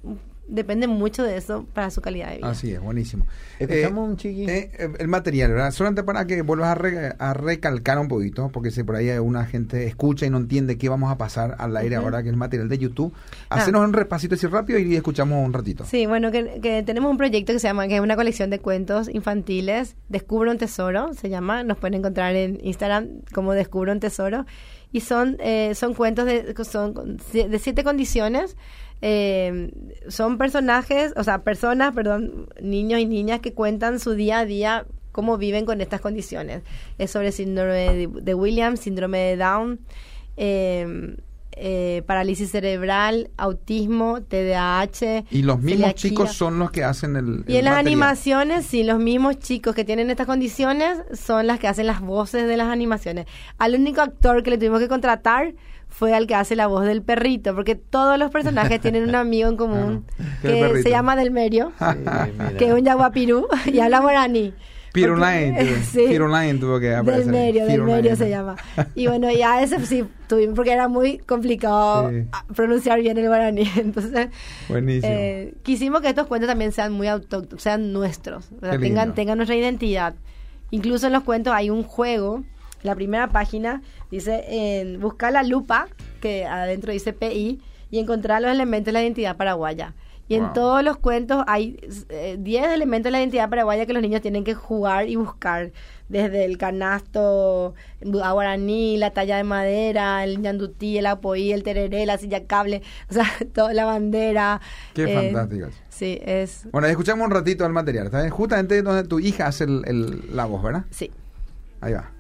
depende 0.49 0.87
mucho 0.87 1.23
de 1.23 1.37
eso 1.37 1.65
para 1.73 1.91
su 1.91 2.01
calidad 2.01 2.31
de 2.31 2.37
vida. 2.39 2.51
Así 2.51 2.73
es, 2.73 2.81
buenísimo. 2.81 3.27
Escuchamos 3.59 4.09
un 4.09 4.17
chiqui. 4.17 4.45
eh, 4.45 4.71
eh, 4.79 4.89
el 4.99 5.09
material, 5.09 5.53
¿verdad? 5.53 5.71
Solamente 5.71 6.03
para 6.03 6.27
que 6.27 6.43
vuelvas 6.43 6.69
a, 6.71 6.75
re- 6.75 7.15
a 7.19 7.33
recalcar 7.35 7.99
un 7.99 8.09
poquito, 8.09 8.51
porque 8.53 8.71
si 8.71 8.83
por 8.83 8.97
ahí 8.97 9.09
una 9.19 9.45
gente 9.47 9.87
escucha 9.87 10.27
y 10.27 10.31
no 10.31 10.39
entiende 10.39 10.77
qué 10.79 10.89
vamos 10.89 11.11
a 11.13 11.17
pasar 11.17 11.57
al 11.59 11.77
aire 11.77 11.97
ahora, 11.97 12.23
que 12.23 12.29
es 12.29 12.33
el 12.33 12.39
material 12.39 12.69
de 12.69 12.79
YouTube, 12.79 13.13
Ah. 13.49 13.57
hacenos 13.57 13.85
un 13.85 13.93
repasito 13.93 14.35
así 14.35 14.47
rápido 14.47 14.79
y 14.79 14.95
escuchamos 14.97 15.45
un 15.45 15.53
ratito. 15.53 15.85
Sí, 15.85 16.07
bueno, 16.07 16.31
que, 16.33 16.61
que 16.61 16.83
tenemos 16.83 17.11
un 17.11 17.17
proyecto 17.19 17.53
que 17.53 17.59
se 17.59 17.69
llama, 17.69 17.87
que 17.89 17.95
es 17.97 18.01
una 18.01 18.17
colección 18.17 18.51
de 18.51 18.59
cuentos 18.59 19.09
infantiles, 19.09 19.97
Descubro 20.09 20.51
un 20.51 20.59
Tesoro, 20.59 21.15
se 21.15 21.29
llama, 21.29 21.63
nos 21.65 21.79
pueden 21.79 21.95
encontrar 21.95 22.35
en 22.37 22.59
Instagram 22.65 23.09
como 23.33 23.53
Descubro 23.53 23.93
un 23.93 24.01
Tesoro, 24.01 24.45
y 24.91 25.01
son, 25.01 25.37
eh, 25.41 25.75
son 25.75 25.95
cuentos 25.95 26.27
de, 26.27 26.55
son 26.65 27.17
de 27.33 27.59
siete 27.59 27.83
condiciones, 27.83 28.57
eh, 29.03 29.73
son 30.09 30.39
personajes, 30.39 31.13
o 31.17 31.25
sea, 31.25 31.43
personas, 31.43 31.93
perdón, 31.93 32.49
niños 32.63 33.01
y 33.01 33.07
niñas 33.07 33.41
que 33.41 33.53
cuentan 33.53 33.99
su 33.99 34.13
día 34.13 34.39
a 34.39 34.45
día, 34.47 34.87
cómo 35.11 35.39
viven 35.39 35.67
con 35.67 35.81
estas 35.81 36.01
condiciones. 36.01 36.63
Es 36.99 37.11
sobre 37.11 37.33
síndrome 37.33 38.07
de, 38.07 38.35
Williams, 38.35 38.79
síndrome 38.79 39.19
de 39.19 39.37
Down, 39.37 39.81
eh, 40.37 41.17
eh, 41.55 42.03
parálisis 42.07 42.51
cerebral, 42.51 43.31
autismo, 43.37 44.23
TDAH. 44.23 45.25
Y 45.31 45.43
los 45.43 45.59
mismos 45.59 45.81
celiaquía. 45.81 45.95
chicos 45.95 46.33
son 46.33 46.61
los 46.61 46.71
que 46.71 46.85
hacen 46.85 47.17
el. 47.17 47.45
Y 47.49 47.57
en 47.57 47.65
las 47.65 47.75
animaciones, 47.75 48.67
sí, 48.67 48.85
los 48.85 49.01
mismos 49.01 49.39
chicos 49.41 49.75
que 49.75 49.85
tienen 49.85 50.11
estas 50.11 50.27
condiciones 50.27 50.99
son 51.13 51.49
las 51.49 51.59
que 51.59 51.67
hacen 51.67 51.89
las 51.89 52.01
voces 52.01 52.47
de 52.47 52.57
las 52.57 52.69
animaciones. 52.69 53.27
Al 53.59 53.75
único 53.75 54.01
actor 54.01 54.45
que 54.45 54.51
le 54.51 54.59
tuvimos 54.59 54.79
que 54.79 54.89
contratar 54.89 55.55
fue 55.93 56.15
al 56.15 56.27
que 56.27 56.35
hace 56.35 56.57
la 56.57 56.67
voz 56.67 56.85
del 56.85 57.03
perrito, 57.03 57.55
porque 57.55 57.75
todos 57.77 58.19
los 58.19 58.31
personajes 58.31 58.81
tienen 58.81 59.09
un 59.09 59.15
amigo 59.15 59.49
en 59.49 59.57
común 59.57 60.05
Ah, 60.19 60.25
¿qué 60.43 60.59
es 60.61 60.67
el 60.71 60.73
que 60.77 60.83
se 60.83 60.91
llama 60.91 61.15
Delmerio, 61.15 61.73
mira. 61.81 62.29
que 62.59 62.67
es 62.67 62.73
un 62.73 62.85
yaguapirú 62.85 63.47
y 63.67 63.79
habla 63.79 64.01
guaraní. 64.01 64.53
Pirulain, 64.93 65.57
sí. 65.91 66.05
Pirulain 66.09 66.61
tuvo 66.61 66.79
que 66.79 66.95
aparecer. 66.95 67.25
Delmerio. 67.27 67.65
Delmerio 67.67 68.15
se 68.15 68.29
llama. 68.29 68.57
Y 68.95 69.07
bueno, 69.07 69.31
ya 69.33 69.63
ese 69.63 69.85
sí 69.87 70.05
tuvimos, 70.29 70.55
porque 70.55 70.73
era 70.73 70.87
muy 70.89 71.17
complicado 71.19 72.11
Sí. 72.11 72.27
pronunciar 72.55 73.01
bien 73.01 73.17
el 73.17 73.27
guaraní. 73.27 73.71
Entonces, 73.77 74.29
Buenísimo. 74.69 75.11
eh, 75.11 75.55
quisimos 75.63 76.03
que 76.03 76.09
estos 76.11 76.27
cuentos 76.27 76.49
también 76.49 76.73
sean 76.73 76.93
muy 76.93 77.07
autóctonos, 77.09 77.63
sean 77.63 77.93
nuestros, 77.95 78.51
o 78.53 78.61
sea, 78.67 78.79
tengan, 78.79 79.15
tengan 79.15 79.39
nuestra 79.39 79.57
identidad. 79.57 80.15
Incluso 80.71 81.07
en 81.07 81.15
los 81.15 81.23
cuentos 81.23 81.55
hay 81.55 81.71
un 81.71 81.85
juego, 81.85 82.45
la 82.83 82.95
primera 82.95 83.29
página 83.29 83.83
dice, 84.11 84.45
en 84.49 85.01
buscar 85.01 85.33
la 85.33 85.43
lupa, 85.43 85.89
que 86.21 86.45
adentro 86.47 86.93
dice 86.93 87.13
PI, 87.13 87.61
y 87.91 87.99
encontrar 87.99 88.43
los 88.43 88.51
elementos 88.51 88.87
de 88.87 88.93
la 88.93 89.03
identidad 89.03 89.37
paraguaya. 89.37 89.95
Y 90.29 90.37
en 90.37 90.53
todos 90.55 90.83
los 90.83 90.97
cuentos 90.97 91.45
hay 91.47 91.79
eh, 92.09 92.37
10 92.39 92.69
elementos 92.73 93.05
de 93.05 93.11
la 93.11 93.19
identidad 93.21 93.51
paraguaya 93.51 93.85
que 93.85 93.93
los 93.93 94.01
niños 94.01 94.23
tienen 94.23 94.45
que 94.45 94.55
jugar 94.55 95.09
y 95.09 95.17
buscar. 95.17 95.73
Desde 96.09 96.45
el 96.45 96.59
canasto, 96.59 97.75
a 98.23 98.33
guaraní, 98.33 98.99
la 98.99 99.11
talla 99.13 99.37
de 99.39 99.45
madera, 99.45 100.25
el 100.25 100.41
ñandutí, 100.43 100.99
el 100.99 101.07
apoí, 101.07 101.53
el 101.53 101.63
tereré, 101.63 102.05
la 102.07 102.19
silla 102.19 102.47
cable, 102.47 102.83
o 103.11 103.15
sea, 103.15 103.25
toda 103.55 103.73
la 103.75 103.85
bandera. 103.85 104.61
Qué 104.95 105.05
eh, 105.05 105.15
fantástico. 105.15 105.69
Sí, 105.89 106.19
es... 106.23 106.67
Bueno, 106.71 106.87
escuchamos 106.89 107.25
un 107.27 107.31
ratito 107.31 107.65
el 107.67 107.73
material. 107.73 108.11
Justamente 108.31 108.83
donde 108.83 109.05
tu 109.05 109.21
hija 109.21 109.47
hace 109.47 109.65
el, 109.65 109.83
el- 109.87 110.37
la 110.37 110.45
voz, 110.47 110.63
¿verdad? 110.63 110.85
Sí. 110.91 111.11
Ahí 111.81 111.93
va. 111.95 112.11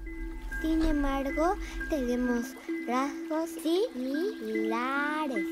Sin 0.62 0.80
embargo, 0.84 1.56
tenemos 1.90 2.54
rasgos 2.86 3.50
similares. 3.50 5.44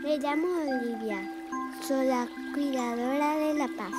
Me 0.00 0.18
llamo 0.18 0.46
Olivia. 0.46 1.28
Soy 1.82 2.06
la 2.06 2.28
cuidadora 2.54 3.36
de 3.36 3.54
la 3.54 3.66
paz. 3.66 3.92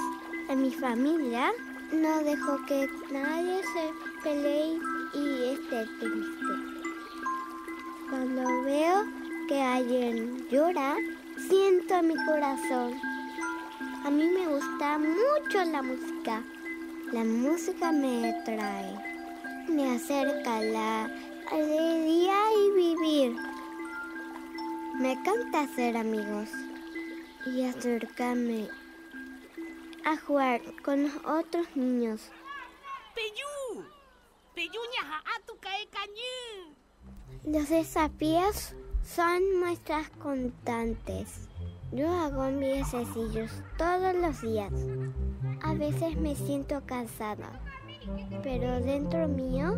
En 0.47 0.61
mi 0.61 0.71
familia 0.71 1.51
no 1.91 2.23
dejo 2.23 2.65
que 2.67 2.87
nadie 3.11 3.61
se 3.73 3.91
pelee 4.23 4.79
y 5.13 5.43
esté 5.51 5.85
triste. 5.99 6.53
Cuando 8.09 8.63
veo 8.63 9.03
que 9.49 9.61
alguien 9.61 10.47
llora, 10.49 10.95
siento 11.49 12.01
mi 12.01 12.15
corazón. 12.25 12.93
A 14.05 14.09
mí 14.09 14.23
me 14.29 14.47
gusta 14.47 14.97
mucho 14.97 15.65
la 15.69 15.81
música. 15.81 16.41
La 17.11 17.25
música 17.25 17.91
me 17.91 18.33
trae, 18.45 18.95
me 19.67 19.95
acerca 19.95 20.59
a 20.59 20.61
la 20.61 21.03
alegría 21.51 22.35
y 22.55 22.71
vivir. 22.71 23.35
Me 24.97 25.11
encanta 25.11 25.63
hacer 25.63 25.97
amigos 25.97 26.47
y 27.45 27.65
acercarme 27.65 28.69
a 30.05 30.15
jugar 30.15 30.61
con 30.83 31.03
los 31.03 31.15
otros 31.25 31.67
niños. 31.75 32.31
Kanyu. 35.91 36.75
Los 37.43 37.67
desafíos 37.67 38.73
son 39.03 39.59
muestras 39.59 40.09
constantes. 40.11 41.49
Yo 41.91 42.07
hago 42.07 42.49
mis 42.51 42.87
ejercicios 42.87 43.51
todos 43.77 44.15
los 44.15 44.41
días. 44.41 44.71
A 45.63 45.73
veces 45.75 46.17
me 46.17 46.35
siento 46.35 46.81
cansada, 46.85 47.61
pero 48.41 48.81
dentro 48.81 49.27
mío 49.27 49.77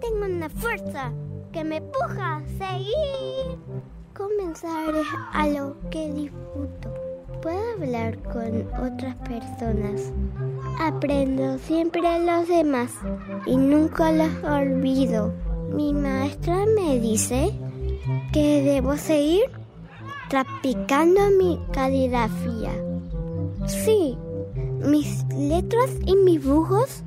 tengo 0.00 0.24
una 0.24 0.48
fuerza 0.48 1.12
que 1.52 1.62
me 1.62 1.76
empuja 1.76 2.36
a 2.36 2.42
seguir. 2.58 3.58
Comenzar 4.14 4.94
es 4.94 5.06
algo 5.32 5.76
que 5.90 6.10
disfruto. 6.12 6.92
Puedo 7.40 7.72
hablar 7.74 8.18
con 8.24 8.68
otras 8.84 9.14
personas. 9.28 10.12
Aprendo 10.80 11.56
siempre 11.58 12.06
a 12.06 12.18
los 12.18 12.48
demás 12.48 12.92
y 13.46 13.56
nunca 13.56 14.10
los 14.10 14.42
olvido. 14.44 15.32
Mi 15.70 15.94
maestra 15.94 16.66
me 16.74 16.98
dice 16.98 17.52
que 18.32 18.62
debo 18.62 18.96
seguir 18.96 19.44
practicando 20.28 21.30
mi 21.38 21.60
caligrafía. 21.72 22.72
Sí, 23.66 24.18
mis 24.84 25.24
letras 25.36 25.90
y 26.06 26.16
mis 26.16 26.42
dibujos 26.42 27.02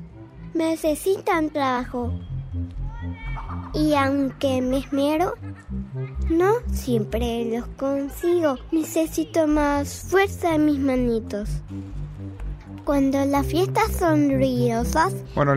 necesitan 0.54 1.50
trabajo. 1.50 2.12
Y 3.74 3.94
aunque 3.94 4.62
me 4.62 4.78
esmero, 4.78 5.34
no 6.30 6.52
siempre 6.72 7.44
los 7.44 7.66
consigo. 7.76 8.56
Necesito 8.72 9.46
más 9.46 10.06
fuerza 10.08 10.54
en 10.54 10.64
mis 10.64 10.78
manitos. 10.78 11.48
Cuando 12.84 13.24
las 13.24 13.46
fiestas 13.46 13.92
son 13.98 14.30
ruidosas, 14.30 15.12
Bueno, 15.34 15.54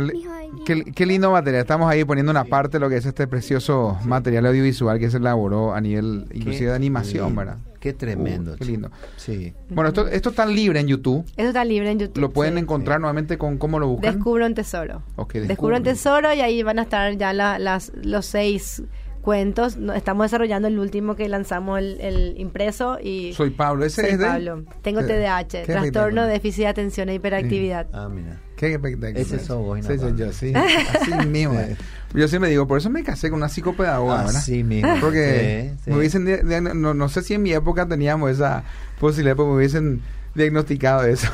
qué, 0.65 0.83
qué 0.83 1.05
lindo 1.05 1.31
material. 1.31 1.61
Estamos 1.61 1.89
ahí 1.89 2.03
poniendo 2.03 2.31
una 2.31 2.43
parte 2.43 2.77
de 2.77 2.79
lo 2.79 2.89
que 2.89 2.97
es 2.97 3.05
este 3.05 3.27
precioso 3.27 3.97
material 4.03 4.47
audiovisual 4.47 4.99
que 4.99 5.09
se 5.09 5.17
elaboró 5.17 5.73
a 5.73 5.79
nivel 5.79 6.25
inclusive 6.33 6.71
de 6.71 6.75
animación, 6.75 7.35
¿verdad? 7.35 7.57
Qué 7.79 7.93
tremendo. 7.93 8.53
Uh, 8.53 8.55
qué 8.57 8.65
lindo. 8.65 8.91
Sí. 9.15 9.53
Bueno, 9.69 9.89
esto, 9.89 10.07
esto 10.07 10.29
está 10.31 10.45
libre 10.45 10.79
en 10.81 10.87
YouTube. 10.87 11.25
Eso 11.37 11.47
está 11.47 11.63
libre 11.63 11.89
en 11.91 11.99
YouTube. 11.99 12.19
Lo 12.21 12.29
pueden 12.31 12.55
sí. 12.55 12.59
encontrar 12.59 12.99
nuevamente 12.99 13.37
con 13.37 13.57
cómo 13.57 13.79
lo 13.79 13.87
buscan. 13.87 14.15
Descubro 14.15 14.45
un 14.45 14.53
tesoro. 14.53 15.03
Ok, 15.15 15.33
Descubro 15.35 15.77
un 15.77 15.83
tesoro 15.83 16.33
y 16.33 16.41
ahí 16.41 16.61
van 16.63 16.79
a 16.79 16.83
estar 16.83 17.15
ya 17.17 17.31
la- 17.33 17.57
las, 17.59 17.91
los 18.03 18.25
seis 18.25 18.83
cuentos. 19.19 19.77
No- 19.77 19.93
Estamos 19.93 20.25
desarrollando 20.25 20.67
el 20.67 20.79
último 20.79 21.15
que 21.15 21.27
lanzamos 21.29 21.79
el, 21.79 21.99
el 22.01 22.33
impreso 22.37 22.97
y 23.01 23.33
Soy 23.33 23.49
Pablo, 23.51 23.85
ese 23.85 24.01
soy 24.01 24.11
es 24.11 24.19
de- 24.19 24.25
Pablo. 24.25 24.63
Tengo 24.81 25.01
Qué- 25.01 25.07
TDAH, 25.07 25.47
qué 25.47 25.63
trastorno 25.65 26.23
de 26.23 26.29
déficit 26.33 26.61
de 26.63 26.67
atención 26.67 27.09
e 27.09 27.15
hiperactividad. 27.15 27.87
Ah, 27.93 28.09
mira. 28.09 28.39
Qué 28.55 28.73
espectacular. 28.73 29.17
Ese 29.21 29.39
sos 29.39 29.57
vos, 29.59 29.79
Sí, 29.85 29.97
soy 29.97 30.15
yo, 30.17 30.33
sí. 30.33 30.53
Así 31.01 31.27
mismo. 31.27 31.53
eh. 31.59 31.77
Yo 32.13 32.27
siempre 32.27 32.49
digo, 32.49 32.67
por 32.67 32.77
eso 32.79 32.89
me 32.89 33.03
casé 33.03 33.29
con 33.29 33.37
una 33.37 33.47
psicopedagoga, 33.49 34.17
¿verdad? 34.23 34.35
Así 34.35 34.63
mismo. 34.63 34.93
Porque 34.99 35.71
Sí, 35.77 35.81
sí. 35.85 35.89
me 35.91 35.97
hubiesen, 35.97 36.81
no, 36.81 36.93
no 36.93 37.09
sé 37.09 37.21
si 37.21 37.35
en 37.35 37.43
mi 37.43 37.53
época 37.53 37.87
teníamos 37.87 38.31
esa 38.31 38.63
posibilidad, 38.99 39.35
pero 39.37 39.47
me 39.49 39.55
hubiesen 39.55 40.01
diagnosticado 40.35 41.03
eso. 41.03 41.29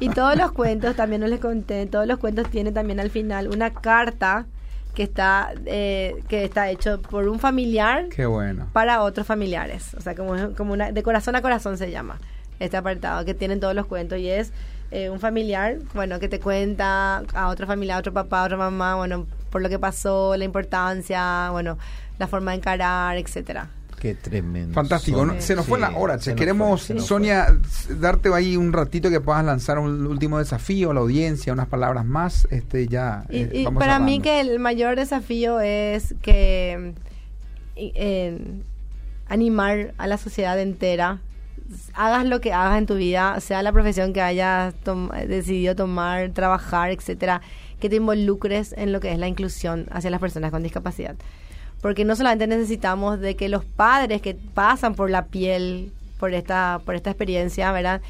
Y 0.00 0.08
todos 0.08 0.36
los 0.36 0.52
cuentos, 0.60 0.96
también 0.96 1.20
no 1.20 1.26
les 1.28 1.40
conté, 1.40 1.84
todos 1.86 2.06
los 2.06 2.18
cuentos 2.18 2.48
tienen 2.50 2.72
también 2.72 2.98
al 3.00 3.10
final 3.10 3.48
una 3.48 3.70
carta 3.70 4.46
que 4.94 5.02
está 5.02 5.52
eh, 5.66 6.22
que 6.28 6.44
está 6.44 6.70
hecho 6.70 7.00
por 7.00 7.28
un 7.28 7.38
familiar 7.38 8.08
Qué 8.08 8.26
bueno. 8.26 8.68
para 8.72 9.02
otros 9.02 9.26
familiares. 9.26 9.94
O 9.94 10.00
sea, 10.00 10.14
como, 10.14 10.54
como 10.54 10.72
una, 10.72 10.92
de 10.92 11.02
corazón 11.02 11.36
a 11.36 11.42
corazón 11.42 11.78
se 11.78 11.90
llama 11.90 12.18
este 12.58 12.76
apartado, 12.76 13.24
que 13.24 13.34
tienen 13.34 13.60
todos 13.60 13.74
los 13.74 13.86
cuentos 13.86 14.18
y 14.18 14.28
es 14.28 14.52
eh, 14.90 15.08
un 15.08 15.20
familiar, 15.20 15.78
bueno, 15.94 16.18
que 16.18 16.28
te 16.28 16.40
cuenta 16.40 17.22
a 17.34 17.48
otro 17.48 17.66
familiar, 17.66 17.96
a 17.96 18.00
otro 18.00 18.12
papá, 18.12 18.42
a 18.42 18.44
otra 18.44 18.56
mamá, 18.56 18.96
bueno, 18.96 19.26
por 19.50 19.62
lo 19.62 19.68
que 19.68 19.78
pasó, 19.78 20.36
la 20.36 20.44
importancia, 20.44 21.50
bueno, 21.52 21.78
la 22.18 22.26
forma 22.26 22.50
de 22.50 22.58
encarar, 22.58 23.16
etcétera. 23.16 23.70
Qué 24.00 24.14
tremendo. 24.14 24.72
Fantástico. 24.74 25.24
¿no? 25.26 25.40
Se 25.40 25.54
nos 25.54 25.66
fue 25.66 25.78
la 25.78 25.90
hora, 25.96 26.18
che. 26.18 26.34
Queremos, 26.34 26.86
fue, 26.86 27.00
Sonia, 27.00 27.54
darte 28.00 28.32
ahí 28.34 28.56
un 28.56 28.72
ratito 28.72 29.10
que 29.10 29.20
puedas 29.20 29.44
lanzar 29.44 29.78
un 29.78 30.06
último 30.06 30.38
desafío 30.38 30.90
a 30.90 30.94
la 30.94 31.00
audiencia, 31.00 31.52
unas 31.52 31.68
palabras 31.68 32.04
más. 32.06 32.48
Este 32.50 32.88
ya. 32.88 33.24
Y, 33.28 33.42
eh, 33.42 33.50
y 33.52 33.64
vamos 33.64 33.78
para 33.78 33.98
mí 33.98 34.20
que 34.20 34.40
el 34.40 34.58
mayor 34.58 34.96
desafío 34.96 35.60
es 35.60 36.14
que 36.22 36.94
eh, 37.76 38.38
animar 39.28 39.94
a 39.98 40.06
la 40.06 40.16
sociedad 40.16 40.58
entera, 40.58 41.18
hagas 41.94 42.24
lo 42.26 42.40
que 42.40 42.52
hagas 42.52 42.78
en 42.78 42.86
tu 42.86 42.94
vida, 42.96 43.38
sea 43.40 43.62
la 43.62 43.70
profesión 43.72 44.12
que 44.12 44.20
hayas 44.20 44.74
tom- 44.82 45.10
decidido 45.28 45.76
tomar, 45.76 46.30
trabajar, 46.30 46.90
etcétera, 46.90 47.42
que 47.78 47.88
te 47.88 47.96
involucres 47.96 48.74
en 48.76 48.92
lo 48.92 49.00
que 49.00 49.12
es 49.12 49.18
la 49.18 49.28
inclusión 49.28 49.86
hacia 49.90 50.10
las 50.10 50.20
personas 50.20 50.50
con 50.50 50.62
discapacidad. 50.62 51.16
Porque 51.80 52.04
no 52.04 52.14
solamente 52.14 52.46
necesitamos 52.46 53.20
de 53.20 53.36
que 53.36 53.48
los 53.48 53.64
padres 53.64 54.20
que 54.20 54.34
pasan 54.34 54.94
por 54.94 55.10
la 55.10 55.26
piel, 55.26 55.92
por 56.18 56.34
esta, 56.34 56.80
por 56.84 56.94
esta 56.94 57.10
experiencia, 57.10 57.72
¿verdad? 57.72 58.02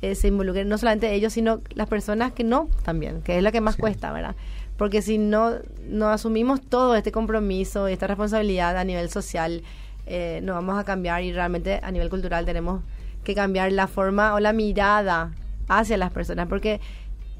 Eh, 0.00 0.14
se 0.14 0.28
involucren, 0.28 0.68
no 0.68 0.78
solamente 0.78 1.12
ellos, 1.12 1.32
sino 1.32 1.60
las 1.74 1.88
personas 1.88 2.32
que 2.32 2.44
no 2.44 2.68
también, 2.84 3.20
que 3.22 3.36
es 3.36 3.42
lo 3.42 3.50
que 3.50 3.60
más 3.60 3.76
cuesta, 3.76 4.12
¿verdad? 4.12 4.36
Porque 4.76 5.02
si 5.02 5.18
no, 5.18 5.54
no 5.88 6.08
asumimos 6.08 6.60
todo 6.60 6.94
este 6.94 7.10
compromiso 7.10 7.88
y 7.88 7.94
esta 7.94 8.06
responsabilidad 8.06 8.76
a 8.76 8.84
nivel 8.84 9.10
social, 9.10 9.62
eh, 10.06 10.38
no 10.44 10.54
vamos 10.54 10.78
a 10.78 10.84
cambiar 10.84 11.24
y 11.24 11.32
realmente 11.32 11.80
a 11.82 11.90
nivel 11.90 12.10
cultural 12.10 12.44
tenemos 12.44 12.82
que 13.24 13.34
cambiar 13.34 13.72
la 13.72 13.88
forma 13.88 14.34
o 14.34 14.40
la 14.40 14.52
mirada 14.52 15.32
hacia 15.66 15.96
las 15.96 16.12
personas. 16.12 16.46
Porque 16.46 16.80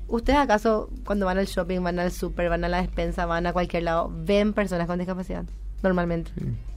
ustedes 0.09 0.41
acaso 0.41 0.91
cuando 1.05 1.26
van 1.26 1.39
al 1.39 1.47
shopping, 1.47 1.81
van 1.81 2.01
al 2.01 2.11
súper, 2.11 2.49
van 2.49 2.64
a 2.64 2.68
la 2.68 2.83
despensa, 2.83 3.24
van 3.24 3.47
a 3.47 3.53
cualquier 3.53 3.85
lado, 3.85 4.11
ven 4.12 4.53
personas 4.53 4.89
con 4.89 4.99
discapacidad 4.99 5.45
normalmente. 5.83 6.31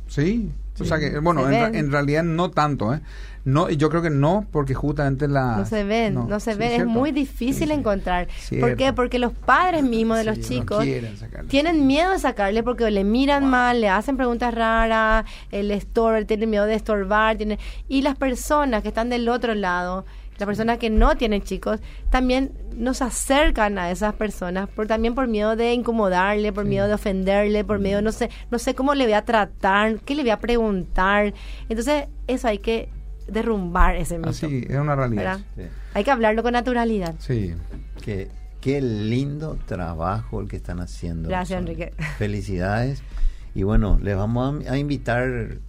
Sí. 0.08 0.52
O 0.80 0.86
sea 0.86 0.99
que, 0.99 1.20
bueno, 1.20 1.47
Se 1.47 1.78
en, 1.78 1.91
realidad 1.91 2.24
no 2.24 2.49
tanto, 2.49 2.93
¿eh? 2.93 3.02
No, 3.43 3.70
yo 3.70 3.89
creo 3.89 4.04
que 4.04 4.10
no, 4.12 4.45
porque 4.52 4.74
justamente 4.74 5.28
la. 5.28 5.58
No 5.58 5.66
se 5.66 5.84
ven, 5.84 6.14
no, 6.14 6.39
se 6.39 6.54
sí, 6.54 6.60
ven, 6.60 6.82
es 6.82 6.86
muy 6.86 7.12
difícil 7.12 7.72
encontrar. 7.72 8.28
¿Por 8.28 8.36
Cierto. 8.36 8.78
qué? 8.78 8.93
Porque 8.93 9.18
los 9.18 9.34
padres 9.34 9.84
mismos 9.84 10.18
de 10.20 10.26
los 10.26 10.38
no 10.38 10.43
chicos 10.43 10.86
sacarle. 11.18 11.49
tienen 11.49 11.88
miedo 11.88 12.12
de 12.12 12.20
sacarle 12.20 12.62
porque 12.62 12.89
le 12.91 13.04
miran 13.04 13.49
mal, 13.49 13.82
le 13.82 13.89
hacen 13.89 14.16
preguntas 14.16 14.54
raras, 14.54 15.26
el 15.52 15.72
estor 15.72 16.26
tienen 16.26 16.52
miedo 16.52 16.66
de 16.66 16.76
estorbar, 16.76 17.38
tienen, 17.38 17.58
y 17.88 18.04
las 18.04 18.16
personas 18.16 18.84
que 18.84 18.89
están 18.89 19.10
del 19.10 19.28
otro 19.28 19.56
lado, 19.56 20.06
las 20.41 20.47
personas 20.47 20.79
que 20.79 20.89
no 20.89 21.15
tienen 21.15 21.43
chicos, 21.43 21.79
también 22.09 22.51
nos 22.75 23.03
acercan 23.03 23.77
a 23.77 23.91
esas 23.91 24.15
personas 24.15 24.67
por 24.67 24.87
también 24.87 25.13
por 25.13 25.27
miedo 25.27 25.55
de 25.55 25.73
incomodarle, 25.73 26.51
por 26.51 26.65
miedo 26.65 26.87
de 26.87 26.95
ofenderle, 26.95 27.63
por 27.63 27.77
miedo 27.77 28.01
no 28.01 28.11
sé, 28.11 28.31
no 28.49 28.57
sé 28.57 28.73
cómo 28.73 28.95
le 28.95 29.03
voy 29.03 29.13
a 29.13 29.23
tratar, 29.23 29.99
qué 29.99 30.15
le 30.15 30.23
voy 30.23 30.31
a 30.31 30.39
preguntar. 30.39 31.35
Entonces, 31.69 32.05
eso 32.25 32.47
hay 32.47 32.57
que 32.57 32.89
derrumbar 33.27 33.95
ese 33.95 34.17
mito. 34.17 34.29
Así, 34.29 34.65
es 34.67 34.77
una 34.77 34.95
realidad. 34.95 35.39
Hay 35.93 36.03
que 36.03 36.09
hablarlo 36.09 36.41
con 36.41 36.53
naturalidad. 36.53 37.13
Sí. 37.19 37.53
Qué, 38.03 38.29
qué 38.61 38.81
lindo 38.81 39.59
trabajo 39.67 40.41
el 40.41 40.47
que 40.47 40.55
están 40.55 40.79
haciendo. 40.79 41.29
Gracias. 41.29 41.59
Enrique. 41.59 41.93
Felicidades. 42.17 43.03
Y 43.53 43.61
bueno, 43.61 43.99
les 44.01 44.17
vamos 44.17 44.65
a, 44.65 44.71
a 44.71 44.77
invitar 44.79 45.59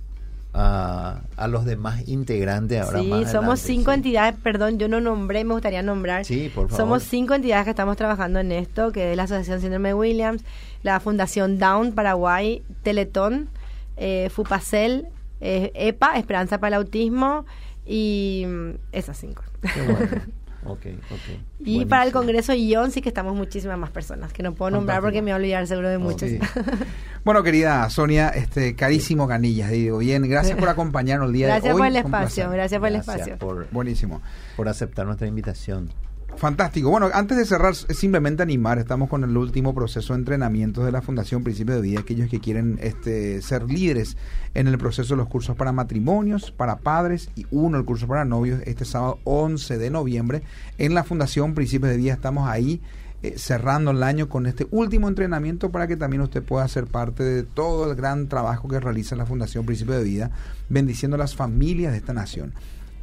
a, 0.54 1.22
a 1.36 1.48
los 1.48 1.64
demás 1.64 2.06
integrantes 2.08 2.80
ahora 2.82 3.00
Sí, 3.00 3.08
más 3.08 3.20
somos 3.32 3.60
adelante, 3.60 3.62
cinco 3.66 3.90
sí. 3.90 3.94
entidades, 3.96 4.34
perdón, 4.42 4.78
yo 4.78 4.88
no 4.88 5.00
nombré, 5.00 5.44
me 5.44 5.54
gustaría 5.54 5.82
nombrar. 5.82 6.24
Sí, 6.24 6.50
por 6.54 6.68
favor. 6.68 6.76
Somos 6.76 7.02
cinco 7.04 7.34
entidades 7.34 7.64
que 7.64 7.70
estamos 7.70 7.96
trabajando 7.96 8.38
en 8.40 8.52
esto, 8.52 8.92
que 8.92 9.12
es 9.12 9.16
la 9.16 9.22
Asociación 9.22 9.60
Síndrome 9.60 9.88
de 9.90 9.94
Williams, 9.94 10.42
la 10.82 11.00
Fundación 11.00 11.58
Down 11.58 11.92
Paraguay, 11.92 12.62
Teletón, 12.82 13.48
eh, 13.96 14.28
Fupacel, 14.30 15.06
eh, 15.40 15.70
EPA, 15.74 16.18
Esperanza 16.18 16.58
para 16.58 16.76
el 16.76 16.82
Autismo, 16.82 17.46
y 17.86 18.44
mm, 18.46 18.70
esas 18.92 19.16
cinco. 19.18 19.42
Qué 19.62 19.82
bueno. 19.82 20.22
Ok, 20.64 20.86
ok. 21.10 21.40
Y 21.60 21.84
para 21.86 22.04
el 22.04 22.12
Congreso 22.12 22.52
ION 22.54 22.90
sí 22.92 23.02
que 23.02 23.08
estamos 23.08 23.34
muchísimas 23.34 23.78
más 23.78 23.90
personas, 23.90 24.32
que 24.32 24.42
no 24.42 24.54
puedo 24.54 24.70
nombrar 24.70 24.96
Fantástico. 24.98 25.06
porque 25.06 25.22
me 25.22 25.24
voy 25.26 25.32
a 25.32 25.36
olvidar 25.36 25.66
seguro 25.66 25.88
de 25.88 25.98
muchos. 25.98 26.28
Sí. 26.30 26.38
Bueno, 27.24 27.44
querida 27.44 27.88
Sonia, 27.88 28.30
este 28.30 28.74
carísimo 28.74 29.28
Canillas, 29.28 29.70
digo 29.70 29.98
bien, 29.98 30.28
gracias 30.28 30.58
por 30.58 30.68
acompañarnos 30.70 31.28
el 31.28 31.32
día 31.34 31.46
Gracias 31.46 31.64
de 31.66 31.72
hoy. 31.72 31.78
por 31.78 31.86
el 31.86 31.96
espacio, 31.96 32.50
gracias 32.50 32.80
por 32.80 32.88
el 32.88 32.94
Gracias 32.94 33.16
espacio. 33.16 33.38
por, 33.38 33.70
Buenísimo. 33.70 34.20
por 34.56 34.68
aceptar 34.68 35.06
nuestra 35.06 35.28
invitación. 35.28 35.88
Fantástico. 36.36 36.90
Bueno, 36.90 37.08
antes 37.12 37.36
de 37.36 37.44
cerrar, 37.44 37.74
simplemente 37.74 38.42
animar, 38.42 38.78
estamos 38.78 39.08
con 39.08 39.22
el 39.22 39.36
último 39.36 39.74
proceso 39.74 40.12
de 40.12 40.20
entrenamiento 40.20 40.84
de 40.84 40.90
la 40.90 41.00
Fundación 41.00 41.44
Principio 41.44 41.74
de 41.74 41.80
Vida, 41.80 42.00
aquellos 42.00 42.28
que 42.28 42.40
quieren 42.40 42.78
este, 42.82 43.40
ser 43.42 43.64
líderes 43.64 44.16
en 44.54 44.66
el 44.66 44.76
proceso 44.76 45.14
de 45.14 45.18
los 45.18 45.28
cursos 45.28 45.56
para 45.56 45.70
matrimonios, 45.72 46.50
para 46.50 46.78
padres 46.78 47.30
y 47.36 47.46
uno 47.50 47.78
el 47.78 47.84
curso 47.84 48.08
para 48.08 48.24
novios, 48.24 48.60
este 48.66 48.84
sábado 48.84 49.20
11 49.24 49.78
de 49.78 49.90
noviembre 49.90 50.42
en 50.78 50.94
la 50.94 51.04
Fundación 51.04 51.54
Principio 51.54 51.88
de 51.88 51.96
Vida. 51.96 52.14
Estamos 52.14 52.48
ahí 52.48 52.80
eh, 53.22 53.34
cerrando 53.36 53.92
el 53.92 54.02
año 54.02 54.28
con 54.28 54.46
este 54.46 54.66
último 54.72 55.06
entrenamiento 55.06 55.70
para 55.70 55.86
que 55.86 55.96
también 55.96 56.22
usted 56.22 56.42
pueda 56.42 56.66
ser 56.66 56.86
parte 56.86 57.22
de 57.22 57.44
todo 57.44 57.88
el 57.88 57.94
gran 57.94 58.26
trabajo 58.26 58.66
que 58.66 58.80
realiza 58.80 59.14
la 59.14 59.26
Fundación 59.26 59.64
Principio 59.64 59.94
de 59.94 60.02
Vida, 60.02 60.32
bendiciendo 60.68 61.14
a 61.14 61.18
las 61.18 61.36
familias 61.36 61.92
de 61.92 61.98
esta 61.98 62.14
nación. 62.14 62.52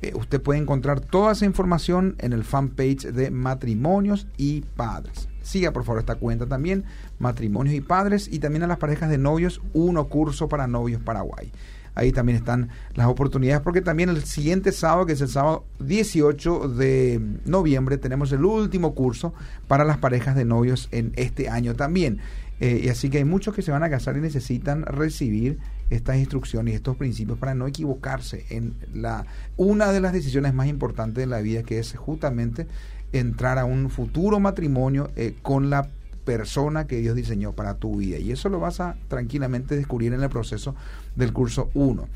Eh, 0.02 0.14
usted 0.16 0.42
puede 0.42 0.60
encontrar 0.60 1.02
toda 1.02 1.34
esa 1.34 1.46
información 1.46 2.16
en 2.20 2.34
el 2.34 2.44
fanpage 2.44 3.08
de 3.08 3.32
Matrimonios 3.32 4.28
y 4.38 4.62
Padres. 4.62 5.28
Siga 5.42 5.72
por 5.72 5.84
favor 5.84 6.00
esta 6.00 6.16
cuenta 6.16 6.46
también, 6.46 6.86
Matrimonios 7.18 7.76
y 7.76 7.82
Padres, 7.82 8.30
y 8.32 8.40
también 8.40 8.64
a 8.64 8.68
las 8.68 8.78
parejas 8.78 9.10
de 9.10 9.18
novios, 9.18 9.62
uno 9.74 10.08
curso 10.08 10.48
para 10.48 10.68
novios 10.68 11.02
Paraguay. 11.02 11.52
Ahí 11.96 12.14
también 12.14 12.38
están 12.38 12.70
las 12.96 13.08
oportunidades, 13.08 13.62
porque 13.62 13.82
también 13.82 14.10
el 14.10 14.24
siguiente 14.24 14.72
sábado, 14.72 15.06
que 15.06 15.14
es 15.14 15.22
el 15.22 15.28
sábado 15.28 15.66
18 15.80 16.70
de 16.70 17.20
noviembre, 17.46 17.98
tenemos 17.98 18.32
el 18.32 18.46
último 18.46 18.94
curso 18.96 19.34
para 19.68 19.84
las 19.84 19.98
parejas 19.98 20.36
de 20.36 20.46
novios 20.46 20.88
en 20.92 21.12
este 21.18 21.50
año 21.50 21.76
también. 21.76 22.20
Eh, 22.62 22.82
y 22.84 22.90
así 22.90 23.10
que 23.10 23.18
hay 23.18 23.26
muchos 23.26 23.54
que 23.54 23.62
se 23.62 23.72
van 23.72 23.84
a 23.84 23.90
casar 23.90 24.16
y 24.18 24.22
necesitan 24.22 24.84
recibir 24.84 25.60
estas 25.90 26.18
instrucciones 26.18 26.74
y 26.74 26.76
estos 26.76 26.98
principios 26.98 27.38
para 27.38 27.56
no 27.56 27.68
equivocarse 27.68 28.46
en 28.50 28.76
la 28.94 29.26
una 29.58 29.92
de 29.92 30.02
las 30.02 30.14
decisiones 30.14 30.54
más 30.54 30.68
importantes 30.68 31.22
de 31.22 31.28
la 31.28 31.40
vida 31.40 31.64
que 31.64 31.80
es 31.80 31.96
justamente 31.96 32.68
entrar 33.12 33.58
a 33.58 33.66
un 33.66 33.90
futuro 33.90 34.40
matrimonio 34.40 35.12
eh, 35.16 35.36
con 35.42 35.70
la 35.70 35.90
persona 36.26 36.86
que 36.86 36.98
Dios 36.98 37.16
diseñó 37.16 37.54
para 37.54 37.76
tu 37.76 37.98
vida. 37.98 38.20
Y 38.20 38.32
eso 38.32 38.50
lo 38.50 38.60
vas 38.60 38.80
a 38.80 38.98
tranquilamente 39.08 39.76
descubrir 39.76 40.14
en 40.14 40.22
el 40.22 40.30
proceso 40.30 40.76
del 41.16 41.34
curso 41.34 41.72
1. 41.74 42.08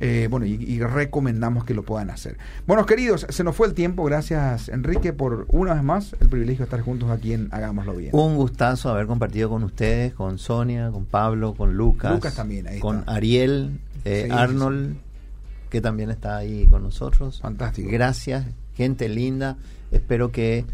Eh, 0.00 0.28
bueno, 0.30 0.46
y, 0.46 0.80
recomendamos 0.80 1.64
que 1.64 1.74
lo 1.74 1.82
puedan 1.82 2.08
hacer. 2.08 2.38
Bueno, 2.66 2.86
queridos, 2.86 3.26
se 3.28 3.44
nos 3.44 3.54
fue 3.54 3.66
el 3.66 3.74
tiempo. 3.74 4.02
Gracias, 4.04 4.70
Enrique, 4.70 5.12
por 5.12 5.44
una 5.48 5.74
vez 5.74 5.82
más 5.82 6.16
el 6.20 6.28
privilegio 6.30 6.60
de 6.60 6.64
estar 6.64 6.80
juntos 6.80 7.10
aquí 7.10 7.34
en 7.34 7.48
Hagámoslo 7.52 7.94
Bien. 7.94 8.10
Un 8.14 8.36
gustazo 8.36 8.88
haber 8.88 9.06
compartido 9.06 9.50
con 9.50 9.62
ustedes, 9.62 10.14
con 10.14 10.38
Sonia, 10.38 10.90
con 10.90 11.04
Pablo, 11.04 11.54
con 11.54 11.76
Lucas. 11.76 12.12
Lucas 12.12 12.34
también, 12.34 12.66
ahí 12.66 12.80
Con 12.80 13.04
Ariel, 13.06 13.78
eh, 14.06 14.28
Arnold, 14.32 14.96
que 15.68 15.82
también 15.82 16.08
está 16.08 16.38
ahí 16.38 16.66
con 16.66 16.82
nosotros. 16.82 17.40
Fantástico. 17.42 17.90
Gracias, 17.92 18.46
gente 18.74 19.06
linda. 19.10 19.58
Espero 19.92 20.32
que 20.32 20.64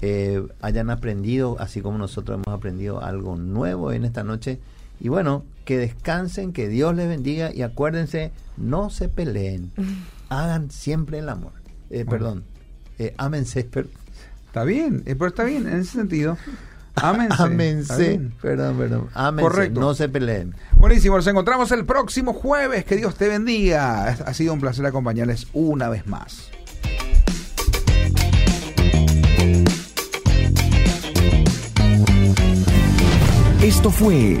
eh, 0.00 0.46
hayan 0.60 0.90
aprendido, 0.90 1.56
así 1.58 1.80
como 1.80 1.98
nosotros 1.98 2.36
hemos 2.36 2.56
aprendido 2.56 3.02
algo 3.02 3.36
nuevo 3.36 3.90
en 3.90 4.04
esta 4.04 4.22
noche. 4.22 4.60
Y 5.00 5.08
bueno, 5.08 5.44
que 5.64 5.78
descansen, 5.78 6.52
que 6.52 6.68
Dios 6.68 6.94
les 6.94 7.08
bendiga 7.08 7.52
y 7.52 7.62
acuérdense, 7.62 8.32
no 8.56 8.90
se 8.90 9.08
peleen, 9.08 9.72
hagan 10.28 10.70
siempre 10.70 11.18
el 11.18 11.28
amor. 11.28 11.52
Eh, 11.90 12.04
perdón, 12.04 12.44
eh, 12.98 13.14
ámense. 13.18 13.68
Está 14.46 14.64
bien, 14.64 15.02
eh, 15.04 15.14
pero 15.14 15.26
está 15.26 15.44
bien 15.44 15.68
en 15.68 15.80
ese 15.80 15.92
sentido. 15.98 16.38
Ámense. 16.94 17.42
Ámense. 17.42 18.20
Perdón, 18.40 18.78
perdón. 18.78 19.08
Ámense, 19.12 19.50
Correcto. 19.50 19.80
no 19.80 19.92
se 19.92 20.08
peleen. 20.08 20.54
Buenísimo, 20.78 21.16
nos 21.16 21.26
encontramos 21.26 21.70
el 21.72 21.84
próximo 21.84 22.32
jueves. 22.32 22.86
Que 22.86 22.96
Dios 22.96 23.16
te 23.16 23.28
bendiga. 23.28 24.06
Ha 24.08 24.32
sido 24.32 24.54
un 24.54 24.60
placer 24.60 24.86
acompañarles 24.86 25.46
una 25.52 25.90
vez 25.90 26.06
más. 26.06 26.50
Esto 33.60 33.90
fue 33.90 34.40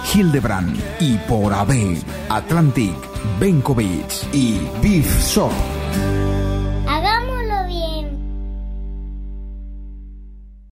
Hildebrand 0.13 0.77
y 0.99 1.17
por 1.27 1.53
AB, 1.53 1.97
Atlantic, 2.29 2.95
Benkovic 3.39 4.33
y 4.33 4.59
Beef 4.81 5.21
Shop. 5.25 5.80